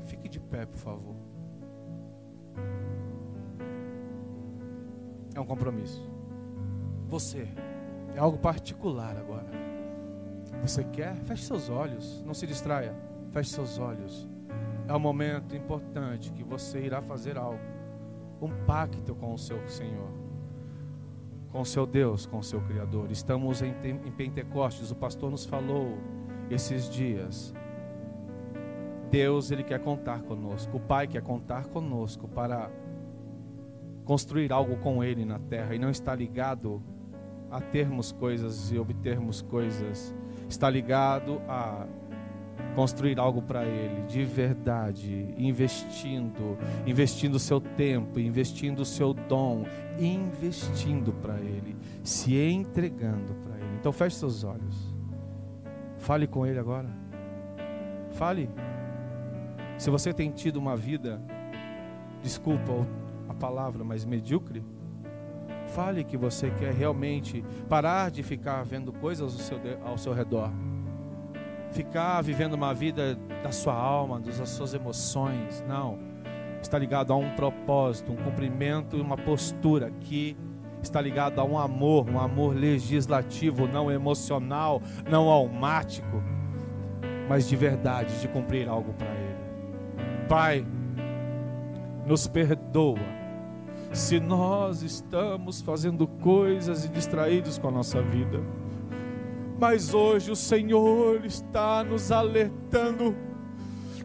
Fique 0.03 0.27
de 0.27 0.39
pé, 0.39 0.65
por 0.65 0.77
favor. 0.77 1.06
É 5.37 5.41
um 5.41 5.45
compromisso. 5.45 6.03
Você 7.07 7.47
é 8.15 8.19
algo 8.19 8.37
particular 8.37 9.15
agora. 9.15 9.47
Você 10.61 10.83
quer? 10.83 11.15
Feche 11.17 11.43
seus 11.43 11.69
olhos, 11.69 12.23
não 12.25 12.33
se 12.33 12.47
distraia. 12.47 12.95
Feche 13.31 13.51
seus 13.51 13.77
olhos. 13.77 14.27
É 14.87 14.93
um 14.93 14.99
momento 14.99 15.55
importante 15.55 16.31
que 16.31 16.43
você 16.43 16.79
irá 16.79 17.01
fazer 17.01 17.37
algo. 17.37 17.59
Um 18.41 18.49
pacto 18.65 19.13
com 19.15 19.33
o 19.33 19.37
seu 19.37 19.67
Senhor, 19.67 20.09
com 21.51 21.61
o 21.61 21.65
seu 21.65 21.85
Deus, 21.85 22.25
com 22.25 22.39
o 22.39 22.43
seu 22.43 22.61
Criador. 22.61 23.11
Estamos 23.11 23.61
em, 23.61 23.73
em 23.83 24.11
Pentecostes, 24.11 24.91
o 24.91 24.95
pastor 24.95 25.29
nos 25.29 25.45
falou 25.45 25.97
esses 26.49 26.89
dias. 26.89 27.53
Deus, 29.11 29.51
Ele 29.51 29.63
quer 29.63 29.79
contar 29.79 30.21
conosco. 30.23 30.77
O 30.77 30.79
Pai 30.79 31.07
quer 31.07 31.21
contar 31.21 31.67
conosco 31.67 32.27
para 32.27 32.69
construir 34.07 34.53
algo 34.53 34.77
com 34.77 35.03
Ele 35.03 35.25
na 35.25 35.37
terra 35.37 35.75
e 35.75 35.77
não 35.77 35.89
está 35.89 36.15
ligado 36.15 36.81
a 37.51 37.59
termos 37.59 38.13
coisas 38.13 38.71
e 38.71 38.79
obtermos 38.79 39.41
coisas, 39.41 40.15
está 40.47 40.69
ligado 40.69 41.41
a 41.47 41.85
construir 42.73 43.19
algo 43.19 43.41
para 43.41 43.65
Ele 43.65 44.03
de 44.07 44.23
verdade, 44.23 45.35
investindo, 45.37 46.57
investindo 46.85 47.35
o 47.35 47.39
seu 47.39 47.59
tempo, 47.59 48.17
investindo 48.17 48.79
o 48.79 48.85
seu 48.85 49.13
dom, 49.13 49.65
investindo 49.99 51.11
para 51.11 51.35
Ele, 51.41 51.75
se 52.01 52.33
entregando 52.37 53.33
para 53.43 53.57
Ele. 53.57 53.75
Então 53.77 53.91
feche 53.91 54.15
seus 54.15 54.45
olhos, 54.45 54.95
fale 55.97 56.27
com 56.27 56.45
Ele 56.45 56.59
agora, 56.59 56.89
fale. 58.13 58.49
Se 59.77 59.89
você 59.89 60.13
tem 60.13 60.31
tido 60.31 60.55
uma 60.55 60.77
vida, 60.77 61.21
desculpa, 62.23 62.87
palavra, 63.37 63.83
mas 63.83 64.03
medíocre. 64.03 64.63
Fale 65.67 66.03
que 66.03 66.17
você 66.17 66.49
quer 66.51 66.73
realmente 66.73 67.43
parar 67.69 68.09
de 68.09 68.23
ficar 68.23 68.63
vendo 68.63 68.91
coisas 68.93 69.33
ao 69.33 69.39
seu, 69.39 69.59
ao 69.85 69.97
seu 69.97 70.13
redor. 70.13 70.51
Ficar 71.71 72.21
vivendo 72.21 72.53
uma 72.53 72.73
vida 72.73 73.15
da 73.43 73.51
sua 73.51 73.73
alma, 73.73 74.19
das 74.19 74.49
suas 74.49 74.73
emoções. 74.73 75.63
Não. 75.67 75.99
Está 76.61 76.79
ligado 76.79 77.13
a 77.13 77.15
um 77.15 77.35
propósito, 77.35 78.11
um 78.11 78.15
cumprimento 78.15 78.99
uma 78.99 79.17
postura 79.17 79.91
que 80.01 80.35
está 80.81 81.01
ligado 81.01 81.39
a 81.39 81.43
um 81.43 81.57
amor, 81.57 82.09
um 82.09 82.19
amor 82.19 82.55
legislativo, 82.55 83.67
não 83.67 83.91
emocional, 83.91 84.81
não 85.09 85.29
almático, 85.29 86.23
mas 87.27 87.47
de 87.47 87.55
verdade, 87.55 88.19
de 88.19 88.27
cumprir 88.27 88.69
algo 88.69 88.93
para 88.93 89.09
Ele. 89.09 89.37
Pai, 90.27 90.65
nos 92.05 92.27
perdoa 92.27 93.16
se 93.91 94.19
nós 94.19 94.81
estamos 94.81 95.61
fazendo 95.61 96.07
coisas 96.07 96.85
e 96.85 96.89
distraídos 96.89 97.57
com 97.57 97.67
a 97.67 97.71
nossa 97.71 98.01
vida. 98.01 98.41
Mas 99.59 99.93
hoje 99.93 100.31
o 100.31 100.35
Senhor 100.35 101.25
está 101.25 101.83
nos 101.83 102.11
alertando 102.11 103.15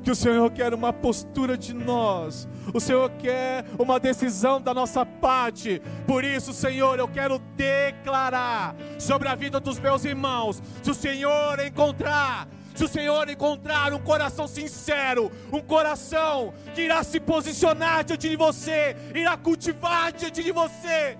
que 0.03 0.11
o 0.11 0.16
Senhor 0.16 0.51
quer 0.51 0.74
uma 0.74 0.93
postura 0.93 1.57
de 1.57 1.72
nós, 1.72 2.49
o 2.74 2.80
Senhor 2.80 3.09
quer 3.11 3.64
uma 3.78 4.01
decisão 4.01 4.61
da 4.61 4.74
nossa 4.74 5.07
parte. 5.07 5.80
Por 6.07 6.24
isso, 6.24 6.53
Senhor, 6.53 6.99
eu 6.99 7.07
quero 7.07 7.39
declarar 7.57 8.74
sobre 8.99 9.28
a 9.28 9.35
vida 9.35 9.61
dos 9.61 9.78
meus 9.78 10.05
irmãos: 10.05 10.62
se 10.83 10.91
o 10.91 10.95
Senhor 10.95 11.61
encontrar 11.64 12.49
se 12.75 12.85
o 12.85 12.89
Senhor 12.89 13.29
encontrar 13.29 13.93
um 13.93 13.99
coração 13.99 14.47
sincero, 14.47 15.31
um 15.53 15.61
coração 15.61 16.55
que 16.75 16.83
irá 16.83 17.03
se 17.03 17.20
posicionar 17.20 18.05
diante 18.05 18.29
de 18.29 18.37
você, 18.37 18.97
irá 19.14 19.37
cultivar 19.37 20.12
diante 20.12 20.43
de 20.43 20.53
você, 20.53 21.18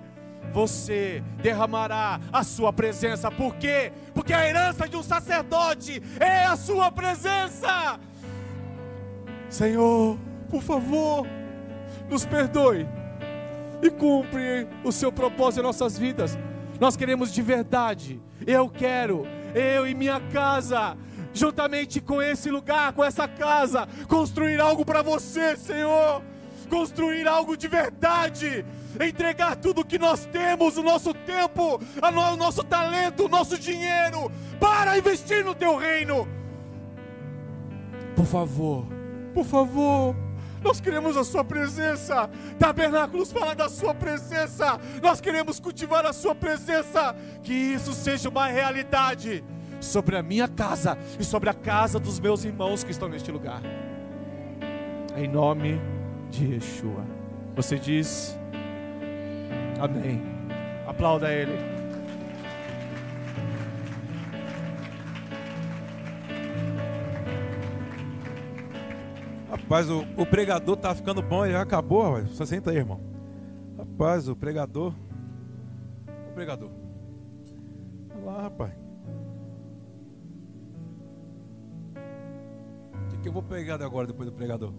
você 0.53 1.23
derramará 1.43 2.21
a 2.33 2.43
sua 2.43 2.73
presença. 2.73 3.31
Por 3.31 3.57
quê? 3.57 3.93
Porque 4.15 4.33
a 4.33 4.47
herança 4.47 4.89
de 4.89 4.97
um 4.97 5.03
sacerdote 5.03 6.03
é 6.21 6.45
a 6.45 6.57
sua 6.57 6.91
presença. 6.91 7.99
Senhor, 9.49 10.19
por 10.51 10.63
favor, 10.63 11.27
nos 12.09 12.25
perdoe 12.25 12.87
e 13.83 13.91
cumpre 13.91 14.69
o 14.85 14.93
seu 14.93 15.11
propósito 15.11 15.61
em 15.61 15.65
nossas 15.65 15.99
vidas. 15.99 16.39
Nós 16.79 16.97
queremos 16.97 17.33
de 17.33 17.43
verdade. 17.43 18.21
Eu 18.47 18.69
quero, 18.69 19.27
eu 19.55 19.87
e 19.87 19.95
minha 19.95 20.21
casa, 20.33 20.97
juntamente 21.33 22.01
com 22.01 22.21
esse 22.21 22.51
lugar, 22.51 22.93
com 22.93 23.05
essa 23.05 23.27
casa, 23.27 23.89
construir 24.09 24.61
algo 24.61 24.85
para 24.85 25.03
você, 25.03 25.57
Senhor. 25.57 26.23
Construir 26.69 27.29
algo 27.29 27.55
de 27.55 27.69
verdade, 27.69 28.65
entregar 28.99 29.57
tudo 29.57 29.85
que 29.85 29.99
nós 29.99 30.25
temos, 30.25 30.79
o 30.79 30.83
nosso 30.83 31.13
tempo, 31.13 31.79
o 32.01 32.37
nosso 32.37 32.65
talento, 32.65 33.27
o 33.27 33.29
nosso 33.29 33.59
dinheiro, 33.59 34.33
para 34.59 34.97
investir 34.97 35.45
no 35.45 35.55
teu 35.55 35.77
reino. 35.77 36.27
Por 38.17 38.25
favor, 38.25 38.87
por 39.35 39.45
favor. 39.45 40.17
Nós 40.63 40.81
queremos 40.81 41.17
a 41.17 41.25
Sua 41.25 41.45
presença. 41.45 42.31
Tabernáculos 42.59 43.33
fala 43.33 43.55
da 43.55 43.69
Sua 43.69 43.95
presença. 43.95 44.81
Nós 45.03 45.21
queremos 45.21 45.59
cultivar 45.61 46.07
a 46.07 46.13
Sua 46.13 46.35
presença. 46.35 47.15
Que 47.43 47.53
isso 47.53 47.93
seja 47.93 48.29
uma 48.29 48.47
realidade 48.47 49.45
sobre 49.83 50.17
a 50.17 50.23
minha 50.23 50.49
casa 50.49 50.97
e 51.19 51.25
sobre 51.25 51.51
a 51.51 51.55
casa 51.55 51.99
dos 51.99 52.19
meus 52.21 52.45
irmãos 52.45 52.85
que 52.85 52.91
estão 52.91 53.09
neste 53.09 53.31
lugar. 53.31 53.61
Em 55.17 55.29
nome 55.29 55.81
de 56.31 56.55
Yeshua. 56.55 57.05
Você 57.55 57.79
diz 57.79 58.39
Amém. 59.81 60.23
Aplauda 60.87 61.33
Ele. 61.33 61.53
Rapaz, 69.51 69.91
o, 69.91 70.05
o 70.17 70.25
pregador 70.25 70.77
tá 70.77 70.95
ficando 70.95 71.21
bom, 71.21 71.47
já 71.49 71.63
acabou, 71.63 72.03
rapaz. 72.03 72.31
Só 72.31 72.45
senta 72.45 72.71
aí, 72.71 72.77
irmão. 72.77 73.01
Rapaz, 73.77 74.29
o 74.29 74.37
pregador. 74.37 74.95
O 76.31 76.35
pregador. 76.35 76.71
Olha 78.15 78.25
lá, 78.25 78.43
rapaz. 78.43 78.82
Que, 83.23 83.29
eu 83.29 83.33
vou 83.33 83.43
pegar 83.43 83.81
agora 83.83 84.07
depois 84.07 84.29
do 84.29 84.35
pregador? 84.35 84.73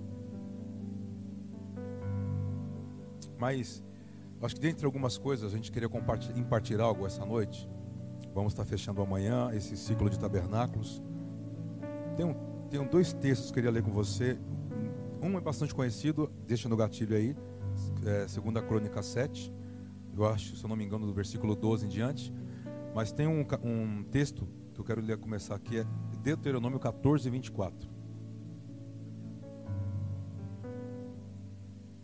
Mas, 3.40 3.84
acho 4.42 4.56
que 4.56 4.62
dentre 4.62 4.86
algumas 4.86 5.18
coisas, 5.18 5.54
a 5.54 5.56
gente 5.56 5.72
queria 5.72 5.90
compartilhar 5.90 6.84
algo 6.84 7.06
essa 7.06 7.26
noite. 7.26 7.70
Vamos 8.34 8.54
estar 8.54 8.66
fechando 8.66 9.02
amanhã 9.02 9.50
esse 9.54 9.78
ciclo 9.78 10.10
de 10.10 10.20
tabernáculos. 10.20 11.02
Um, 12.20 12.34
tem 12.70 12.86
dois 12.88 13.14
textos 13.14 13.52
que 13.52 13.60
eu 13.60 13.64
queria 13.64 13.72
ler 13.72 13.84
com 13.84 13.92
você. 13.92 14.38
Um 15.22 15.38
é 15.38 15.42
bastante 15.42 15.74
conhecido, 15.74 16.30
deixa 16.46 16.68
no 16.68 16.76
gatilho 16.76 17.16
aí, 17.16 17.36
é, 18.06 18.28
segunda 18.28 18.62
crônica 18.62 19.02
7, 19.02 19.54
eu 20.16 20.26
acho, 20.26 20.56
se 20.56 20.64
eu 20.64 20.68
não 20.68 20.76
me 20.76 20.84
engano, 20.84 21.06
do 21.06 21.14
versículo 21.14 21.56
12 21.56 21.86
em 21.86 21.90
diante. 21.90 22.34
Mas 22.94 23.12
tem 23.12 23.26
um, 23.26 23.46
um 23.64 24.04
texto 24.04 24.48
que 24.74 24.80
eu 24.80 24.86
quero 24.86 25.02
ler 25.02 25.18
começar 25.18 25.56
aqui, 25.56 25.80
é 25.80 25.86
Deuteronômio 26.22 26.80
14, 26.80 27.30
24. 27.30 27.93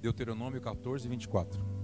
Deuteronômio 0.01 0.61
14, 0.61 1.07
24. 1.07 1.79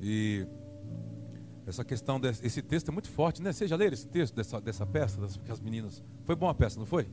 E 0.00 0.46
essa 1.66 1.84
questão 1.84 2.18
desse 2.20 2.46
esse 2.46 2.62
texto 2.62 2.88
é 2.88 2.92
muito 2.92 3.10
forte, 3.10 3.42
né? 3.42 3.52
Já 3.52 3.76
leu 3.76 3.92
esse 3.92 4.06
texto 4.06 4.34
dessa, 4.34 4.60
dessa 4.60 4.86
peça, 4.86 5.20
das, 5.20 5.38
as 5.50 5.60
meninas? 5.60 6.02
Foi 6.24 6.34
boa 6.34 6.52
a 6.52 6.54
peça, 6.54 6.78
não 6.78 6.86
foi? 6.86 7.10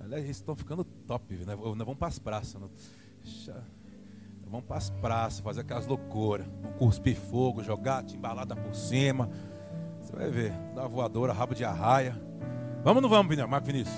Aliás, 0.00 0.24
eles 0.24 0.36
estão 0.36 0.56
ficando 0.56 0.82
top, 0.82 1.34
né? 1.46 1.54
Nós 1.54 1.78
vamos 1.78 1.96
para 1.96 2.08
as 2.08 2.18
praças. 2.18 2.60
Né? 2.60 2.68
Vamos 4.44 4.66
para 4.66 4.76
as 4.76 4.90
praças, 4.90 5.40
fazer 5.40 5.60
aquelas 5.60 5.86
loucuras. 5.86 6.46
Cuspir 6.78 7.16
fogo, 7.16 7.62
jogar 7.62 8.04
embalada 8.12 8.56
por 8.56 8.74
cima. 8.74 9.30
Você 10.00 10.12
vai 10.12 10.30
ver, 10.30 10.52
dar 10.74 10.88
voadora, 10.88 11.32
rabo 11.32 11.54
de 11.54 11.64
arraia. 11.64 12.20
Vamos 12.84 12.96
ou 12.96 13.02
não 13.02 13.08
vamos, 13.08 13.36
Marco 13.48 13.66
Vinícius? 13.68 13.96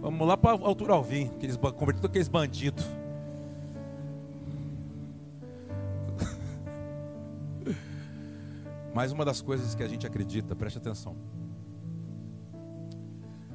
Vamos 0.00 0.26
lá 0.26 0.36
para 0.36 0.50
a 0.50 0.66
altura 0.66 0.94
Alvim, 0.94 1.30
aqueles, 1.36 1.56
convertidos 1.56 2.10
aqueles 2.10 2.26
bandidos. 2.26 2.84
Mas 8.92 9.12
uma 9.12 9.24
das 9.24 9.40
coisas 9.40 9.72
que 9.76 9.84
a 9.84 9.88
gente 9.88 10.04
acredita, 10.04 10.56
preste 10.56 10.78
atenção. 10.78 11.14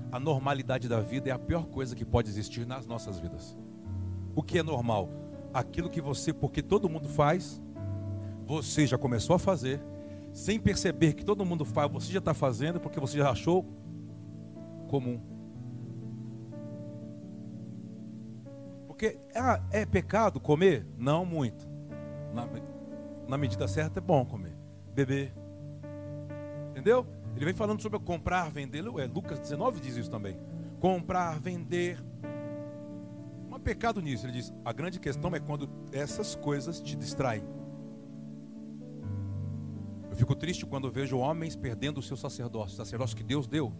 A 0.09 0.19
normalidade 0.19 0.87
da 0.87 1.01
vida 1.01 1.29
é 1.29 1.33
a 1.33 1.39
pior 1.39 1.65
coisa 1.65 1.93
que 1.93 2.05
pode 2.05 2.29
existir 2.29 2.65
nas 2.65 2.85
nossas 2.85 3.19
vidas. 3.19 3.57
O 4.33 4.41
que 4.41 4.59
é 4.59 4.63
normal? 4.63 5.09
Aquilo 5.53 5.89
que 5.89 5.99
você, 5.99 6.31
porque 6.31 6.61
todo 6.63 6.87
mundo 6.87 7.09
faz, 7.09 7.61
você 8.47 8.87
já 8.87 8.97
começou 8.97 9.35
a 9.35 9.39
fazer, 9.39 9.81
sem 10.31 10.57
perceber 10.57 11.15
que 11.15 11.25
todo 11.25 11.43
mundo 11.43 11.65
faz, 11.65 11.91
você 11.91 12.13
já 12.13 12.19
está 12.19 12.33
fazendo 12.33 12.79
porque 12.79 12.97
você 12.97 13.17
já 13.17 13.29
achou 13.29 13.65
comum. 14.89 15.21
Porque 18.87 19.17
ah, 19.33 19.63
é 19.71 19.85
pecado 19.85 20.39
comer? 20.39 20.85
Não 20.97 21.23
muito. 21.23 21.65
Na, 22.33 22.47
na 23.27 23.37
medida 23.37 23.67
certa 23.67 23.99
é 23.99 24.01
bom 24.01 24.25
comer 24.25 24.59
beber. 25.05 25.33
Entendeu? 26.71 27.05
Ele 27.35 27.45
vem 27.45 27.53
falando 27.53 27.81
sobre 27.81 27.99
comprar, 27.99 28.49
vender. 28.49 28.79
É, 28.79 29.05
Lucas 29.05 29.39
19 29.39 29.79
diz 29.79 29.95
isso 29.95 30.09
também. 30.09 30.37
Comprar, 30.79 31.39
vender. 31.39 32.01
Não 33.47 33.55
há 33.55 33.59
pecado 33.59 34.01
nisso. 34.01 34.25
Ele 34.25 34.33
diz: 34.33 34.53
a 34.65 34.73
grande 34.73 34.99
questão 34.99 35.33
é 35.35 35.39
quando 35.39 35.69
essas 35.91 36.35
coisas 36.35 36.81
te 36.81 36.95
distraem. 36.95 37.43
Eu 40.09 40.15
fico 40.15 40.35
triste 40.35 40.65
quando 40.65 40.91
vejo 40.91 41.17
homens 41.17 41.55
perdendo 41.55 41.99
o 41.99 42.03
seu 42.03 42.17
sacerdócio, 42.17 42.75
sacerdócio 42.75 43.15
que 43.15 43.23
Deus 43.23 43.47
deu. 43.47 43.71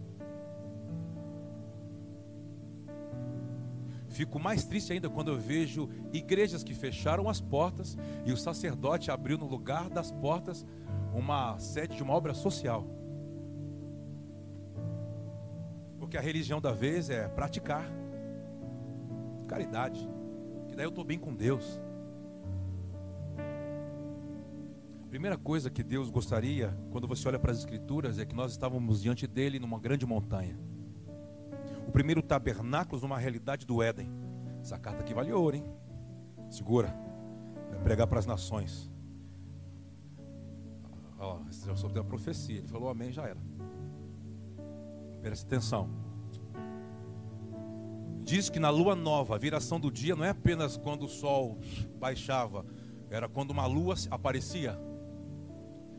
Fico 4.20 4.38
mais 4.38 4.66
triste 4.66 4.92
ainda 4.92 5.08
quando 5.08 5.28
eu 5.28 5.38
vejo 5.38 5.88
igrejas 6.12 6.62
que 6.62 6.74
fecharam 6.74 7.26
as 7.26 7.40
portas 7.40 7.96
e 8.26 8.30
o 8.30 8.36
sacerdote 8.36 9.10
abriu 9.10 9.38
no 9.38 9.46
lugar 9.46 9.88
das 9.88 10.12
portas 10.12 10.66
uma 11.14 11.58
sede 11.58 11.96
de 11.96 12.02
uma 12.02 12.12
obra 12.12 12.34
social. 12.34 12.86
Porque 15.98 16.18
a 16.18 16.20
religião 16.20 16.60
da 16.60 16.70
vez 16.70 17.08
é 17.08 17.28
praticar 17.28 17.90
caridade, 19.48 20.06
que 20.68 20.76
daí 20.76 20.84
eu 20.84 20.90
estou 20.90 21.02
bem 21.02 21.18
com 21.18 21.34
Deus. 21.34 21.80
Primeira 25.08 25.38
coisa 25.38 25.70
que 25.70 25.82
Deus 25.82 26.10
gostaria, 26.10 26.76
quando 26.90 27.08
você 27.08 27.26
olha 27.26 27.38
para 27.38 27.52
as 27.52 27.58
Escrituras, 27.60 28.18
é 28.18 28.26
que 28.26 28.34
nós 28.34 28.52
estávamos 28.52 29.00
diante 29.00 29.26
dele 29.26 29.58
numa 29.58 29.78
grande 29.78 30.04
montanha. 30.04 30.58
O 31.90 31.92
primeiro 31.92 32.22
tabernáculo 32.22 33.02
numa 33.02 33.18
realidade 33.18 33.66
do 33.66 33.82
Éden. 33.82 34.08
Essa 34.60 34.78
carta 34.78 35.00
aqui 35.02 35.12
vale 35.12 35.32
ouro, 35.32 35.56
hein? 35.56 35.64
Segura. 36.48 36.94
Vai 37.68 37.80
pregar 37.80 38.06
para 38.06 38.20
as 38.20 38.26
nações. 38.26 38.88
Ó, 41.18 41.38
você 41.38 41.66
já 41.66 41.74
soube 41.74 41.96
da 41.96 42.04
profecia. 42.04 42.58
Ele 42.58 42.68
falou 42.68 42.90
amém, 42.90 43.10
já 43.10 43.24
era. 43.24 43.40
Preste 45.20 45.44
atenção. 45.44 45.90
Diz 48.22 48.48
que 48.48 48.60
na 48.60 48.70
lua 48.70 48.94
nova, 48.94 49.34
a 49.34 49.38
viração 49.38 49.80
do 49.80 49.90
dia 49.90 50.14
não 50.14 50.24
é 50.24 50.28
apenas 50.28 50.76
quando 50.76 51.06
o 51.06 51.08
sol 51.08 51.58
baixava, 51.98 52.64
era 53.10 53.28
quando 53.28 53.50
uma 53.50 53.66
lua 53.66 53.96
aparecia. 54.12 54.78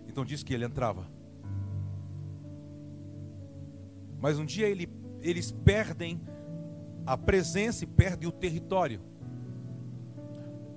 Então 0.07 0.23
diz 0.23 0.41
que 0.41 0.53
ele 0.53 0.63
entrava. 0.63 1.05
Mas 4.21 4.39
um 4.39 4.45
dia 4.45 4.69
ele, 4.69 4.87
eles 5.21 5.51
perdem 5.51 6.21
a 7.05 7.17
presença 7.17 7.83
e 7.83 7.87
perdem 7.87 8.27
o 8.27 8.31
território. 8.31 9.01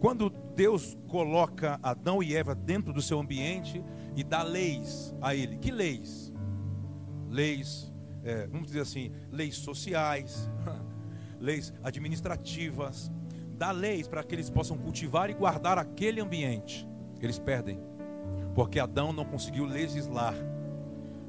quando 0.01 0.29
Deus 0.55 0.97
coloca 1.09 1.79
Adão 1.83 2.23
e 2.23 2.37
Eva 2.37 2.55
dentro 2.55 2.93
do 2.93 3.01
seu 3.01 3.19
ambiente 3.19 3.83
e 4.15 4.23
dá 4.23 4.43
leis 4.43 5.15
a 5.21 5.35
ele, 5.35 5.57
que 5.57 5.71
leis? 5.71 6.33
Leis, 7.31 7.93
é, 8.23 8.47
vamos 8.47 8.67
dizer 8.67 8.81
assim, 8.81 9.11
leis 9.33 9.57
sociais, 9.57 10.49
leis 11.41 11.73
administrativas, 11.83 13.11
dá 13.57 13.71
leis 13.71 14.07
para 14.07 14.23
que 14.23 14.35
eles 14.35 14.51
possam 14.51 14.77
cultivar 14.77 15.31
e 15.31 15.35
guardar 15.35 15.79
aquele 15.79 16.21
ambiente. 16.21 16.87
Eles 17.21 17.39
perdem, 17.39 17.81
porque 18.55 18.79
Adão 18.79 19.13
não 19.13 19.25
conseguiu 19.25 19.65
legislar, 19.65 20.35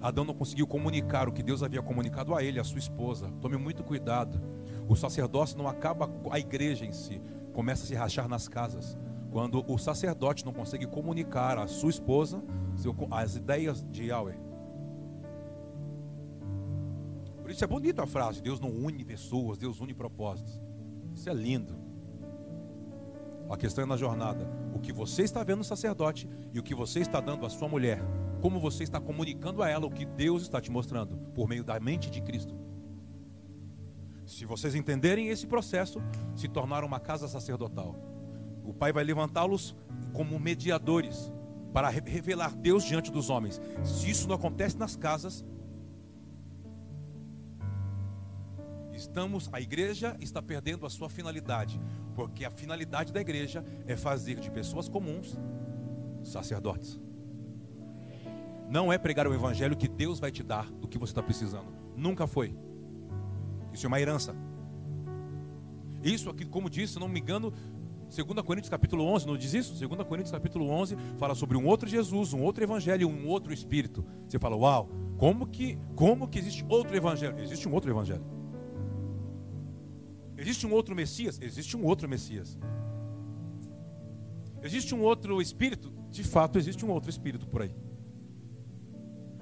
Adão 0.08 0.24
não 0.24 0.36
conseguiu 0.36 0.68
comunicar 0.68 1.28
o 1.28 1.32
que 1.32 1.42
Deus 1.42 1.64
havia 1.64 1.82
comunicado 1.82 2.36
a 2.36 2.44
ele, 2.44 2.60
a 2.60 2.64
sua 2.64 2.78
esposa. 2.78 3.32
Tome 3.42 3.58
muito 3.58 3.84
cuidado. 3.84 4.40
O 4.88 4.96
sacerdócio 4.96 5.58
não 5.58 5.68
acaba 5.68 6.08
a 6.30 6.38
igreja 6.38 6.86
em 6.86 6.92
si, 6.92 7.20
começa 7.54 7.84
a 7.84 7.88
se 7.88 7.96
rachar 7.96 8.28
nas 8.28 8.48
casas. 8.48 8.96
Quando 9.32 9.66
o 9.68 9.80
sacerdote 9.80 10.46
não 10.46 10.54
consegue 10.54 10.86
comunicar 10.86 11.58
à 11.58 11.68
sua 11.68 11.90
esposa 11.90 12.44
as 13.10 13.36
ideias 13.36 13.84
de 13.90 14.06
Yahweh. 14.06 14.38
Por 17.42 17.50
isso 17.50 17.64
é 17.64 17.68
bonita 17.68 18.04
a 18.04 18.08
frase: 18.08 18.44
Deus 18.44 18.60
não 18.60 18.70
une 18.70 19.04
pessoas, 19.04 19.58
Deus 19.58 19.82
une 19.82 19.96
propósitos. 19.96 20.62
Isso 21.16 21.28
é 21.28 21.34
lindo. 21.34 21.85
A 23.50 23.58
questão 23.58 23.84
é 23.84 23.88
na 23.88 23.98
jornada: 23.98 24.48
o 24.74 24.80
que 24.80 24.92
você 24.92 25.24
está 25.24 25.44
vendo 25.44 25.60
no 25.60 25.64
sacerdote 25.64 26.28
e 26.54 26.60
o 26.60 26.64
que 26.64 26.76
você 26.76 27.00
está 27.00 27.20
dando 27.20 27.46
à 27.46 27.50
sua 27.50 27.68
mulher. 27.68 28.02
Como 28.42 28.60
você 28.60 28.84
está 28.84 29.00
comunicando 29.00 29.64
a 29.64 29.70
ela 29.70 29.86
o 29.86 29.92
que 29.92 30.06
Deus 30.06 30.44
está 30.44 30.62
te 30.62 30.72
mostrando 30.72 31.18
por 31.34 31.48
meio 31.48 31.64
da 31.64 31.80
mente 31.80 32.10
de 32.10 32.22
Cristo. 32.22 32.56
Se 34.26 34.46
vocês 34.46 34.74
entenderem 34.76 35.30
esse 35.30 35.46
processo, 35.46 36.02
se 36.36 36.48
tornar 36.48 36.84
uma 36.84 37.00
casa 37.00 37.28
sacerdotal. 37.28 37.96
O 38.64 38.74
Pai 38.74 38.92
vai 38.92 39.04
levantá-los 39.04 39.76
como 40.14 40.40
mediadores 40.40 41.32
para 41.72 41.90
revelar 41.90 42.56
Deus 42.56 42.84
diante 42.84 43.12
dos 43.12 43.30
homens. 43.30 43.62
Se 43.84 44.10
isso 44.10 44.28
não 44.28 44.36
acontece 44.36 44.78
nas 44.78 44.96
casas, 44.96 45.46
estamos, 48.94 49.50
a 49.52 49.62
igreja 49.62 50.16
está 50.20 50.42
perdendo 50.42 50.86
a 50.86 50.90
sua 50.90 51.10
finalidade, 51.10 51.80
porque 52.16 52.46
a 52.46 52.50
finalidade 52.50 53.12
da 53.12 53.20
igreja 53.22 53.64
é 53.86 53.96
fazer 53.96 54.40
de 54.40 54.50
pessoas 54.50 54.88
comuns 54.88 55.38
sacerdotes. 56.24 57.00
Não 58.70 58.92
é 58.92 58.98
pregar 58.98 59.28
o 59.28 59.34
evangelho 59.34 59.76
que 59.76 59.88
Deus 59.88 60.20
vai 60.20 60.32
te 60.32 60.42
dar 60.42 60.72
do 60.72 60.88
que 60.88 60.98
você 60.98 61.12
está 61.12 61.22
precisando. 61.22 61.68
Nunca 61.96 62.26
foi. 62.26 62.58
Isso 63.72 63.86
é 63.86 63.88
uma 63.88 64.00
herança. 64.00 64.36
Isso 66.02 66.30
aqui, 66.30 66.46
como 66.46 66.70
disse, 66.70 66.94
se 66.94 67.00
não 67.00 67.08
me 67.08 67.20
engano, 67.20 67.54
2 68.14 68.42
Coríntios 68.42 68.70
capítulo 68.70 69.04
11, 69.06 69.28
não 69.28 69.38
diz 69.38 69.54
isso? 69.54 69.88
2 69.88 70.08
Coríntios 70.08 70.32
capítulo 70.32 70.70
11 70.70 70.96
fala 71.18 71.36
sobre 71.36 71.58
um 71.58 71.66
outro 71.68 71.88
Jesus, 71.88 72.34
um 72.34 72.42
outro 72.42 72.64
evangelho, 72.64 73.08
um 73.08 73.28
outro 73.28 73.54
espírito. 73.54 74.06
Você 74.28 74.40
fala, 74.40 74.56
uau, 74.56 74.90
como 75.18 75.48
que, 75.48 75.78
como 75.96 76.28
que 76.28 76.40
existe 76.40 76.66
outro 76.70 76.96
evangelho? 76.96 77.40
Existe 77.40 77.68
um 77.68 77.74
outro 77.74 77.92
evangelho. 77.92 78.35
Existe 80.46 80.68
um 80.68 80.72
outro 80.74 80.96
Messias? 80.96 81.40
Existe 81.42 81.76
um 81.76 81.84
outro 81.84 82.08
Messias. 82.08 82.56
Existe 84.62 84.94
um 84.94 85.02
outro 85.02 85.42
espírito? 85.42 85.92
De 86.12 86.24
fato, 86.24 86.60
existe 86.60 86.86
um 86.86 86.92
outro 86.92 87.10
espírito 87.10 87.48
por 87.48 87.64
aí. 87.64 87.76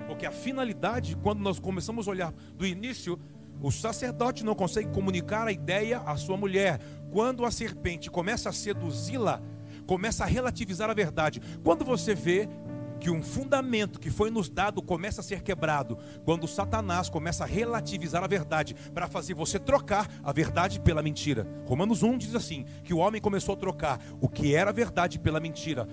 Porque 0.07 0.25
a 0.25 0.31
finalidade, 0.31 1.17
quando 1.17 1.41
nós 1.41 1.59
começamos 1.59 2.07
a 2.07 2.11
olhar 2.11 2.33
do 2.55 2.65
início, 2.65 3.19
o 3.61 3.69
sacerdote 3.69 4.45
não 4.45 4.55
consegue 4.55 4.91
comunicar 4.91 5.45
a 5.45 5.51
ideia 5.51 5.99
à 5.99 6.15
sua 6.15 6.37
mulher. 6.37 6.79
Quando 7.11 7.43
a 7.43 7.51
serpente 7.51 8.09
começa 8.09 8.47
a 8.47 8.53
seduzi-la, 8.53 9.41
começa 9.85 10.23
a 10.23 10.27
relativizar 10.27 10.89
a 10.89 10.93
verdade. 10.93 11.41
Quando 11.65 11.83
você 11.83 12.15
vê 12.15 12.47
que 13.03 13.11
um 13.11 13.21
fundamento 13.21 13.99
que 13.99 14.09
foi 14.09 14.31
nos 14.31 14.49
dado 14.49 14.81
começa 14.81 15.19
a 15.19 15.23
ser 15.23 15.41
quebrado, 15.41 15.97
quando 16.23 16.47
Satanás 16.47 17.09
começa 17.09 17.43
a 17.43 17.47
relativizar 17.47 18.23
a 18.23 18.27
verdade 18.27 18.73
para 18.93 19.09
fazer 19.09 19.33
você 19.33 19.59
trocar 19.59 20.09
a 20.23 20.31
verdade 20.31 20.79
pela 20.79 21.03
mentira. 21.03 21.45
Romanos 21.65 22.01
1 22.01 22.17
diz 22.17 22.33
assim: 22.33 22.65
que 22.81 22.93
o 22.93 22.99
homem 22.99 23.19
começou 23.19 23.55
a 23.55 23.57
trocar 23.57 23.99
o 24.21 24.29
que 24.29 24.55
era 24.55 24.71
verdade 24.71 25.19
pela 25.19 25.41
mentira 25.41 25.85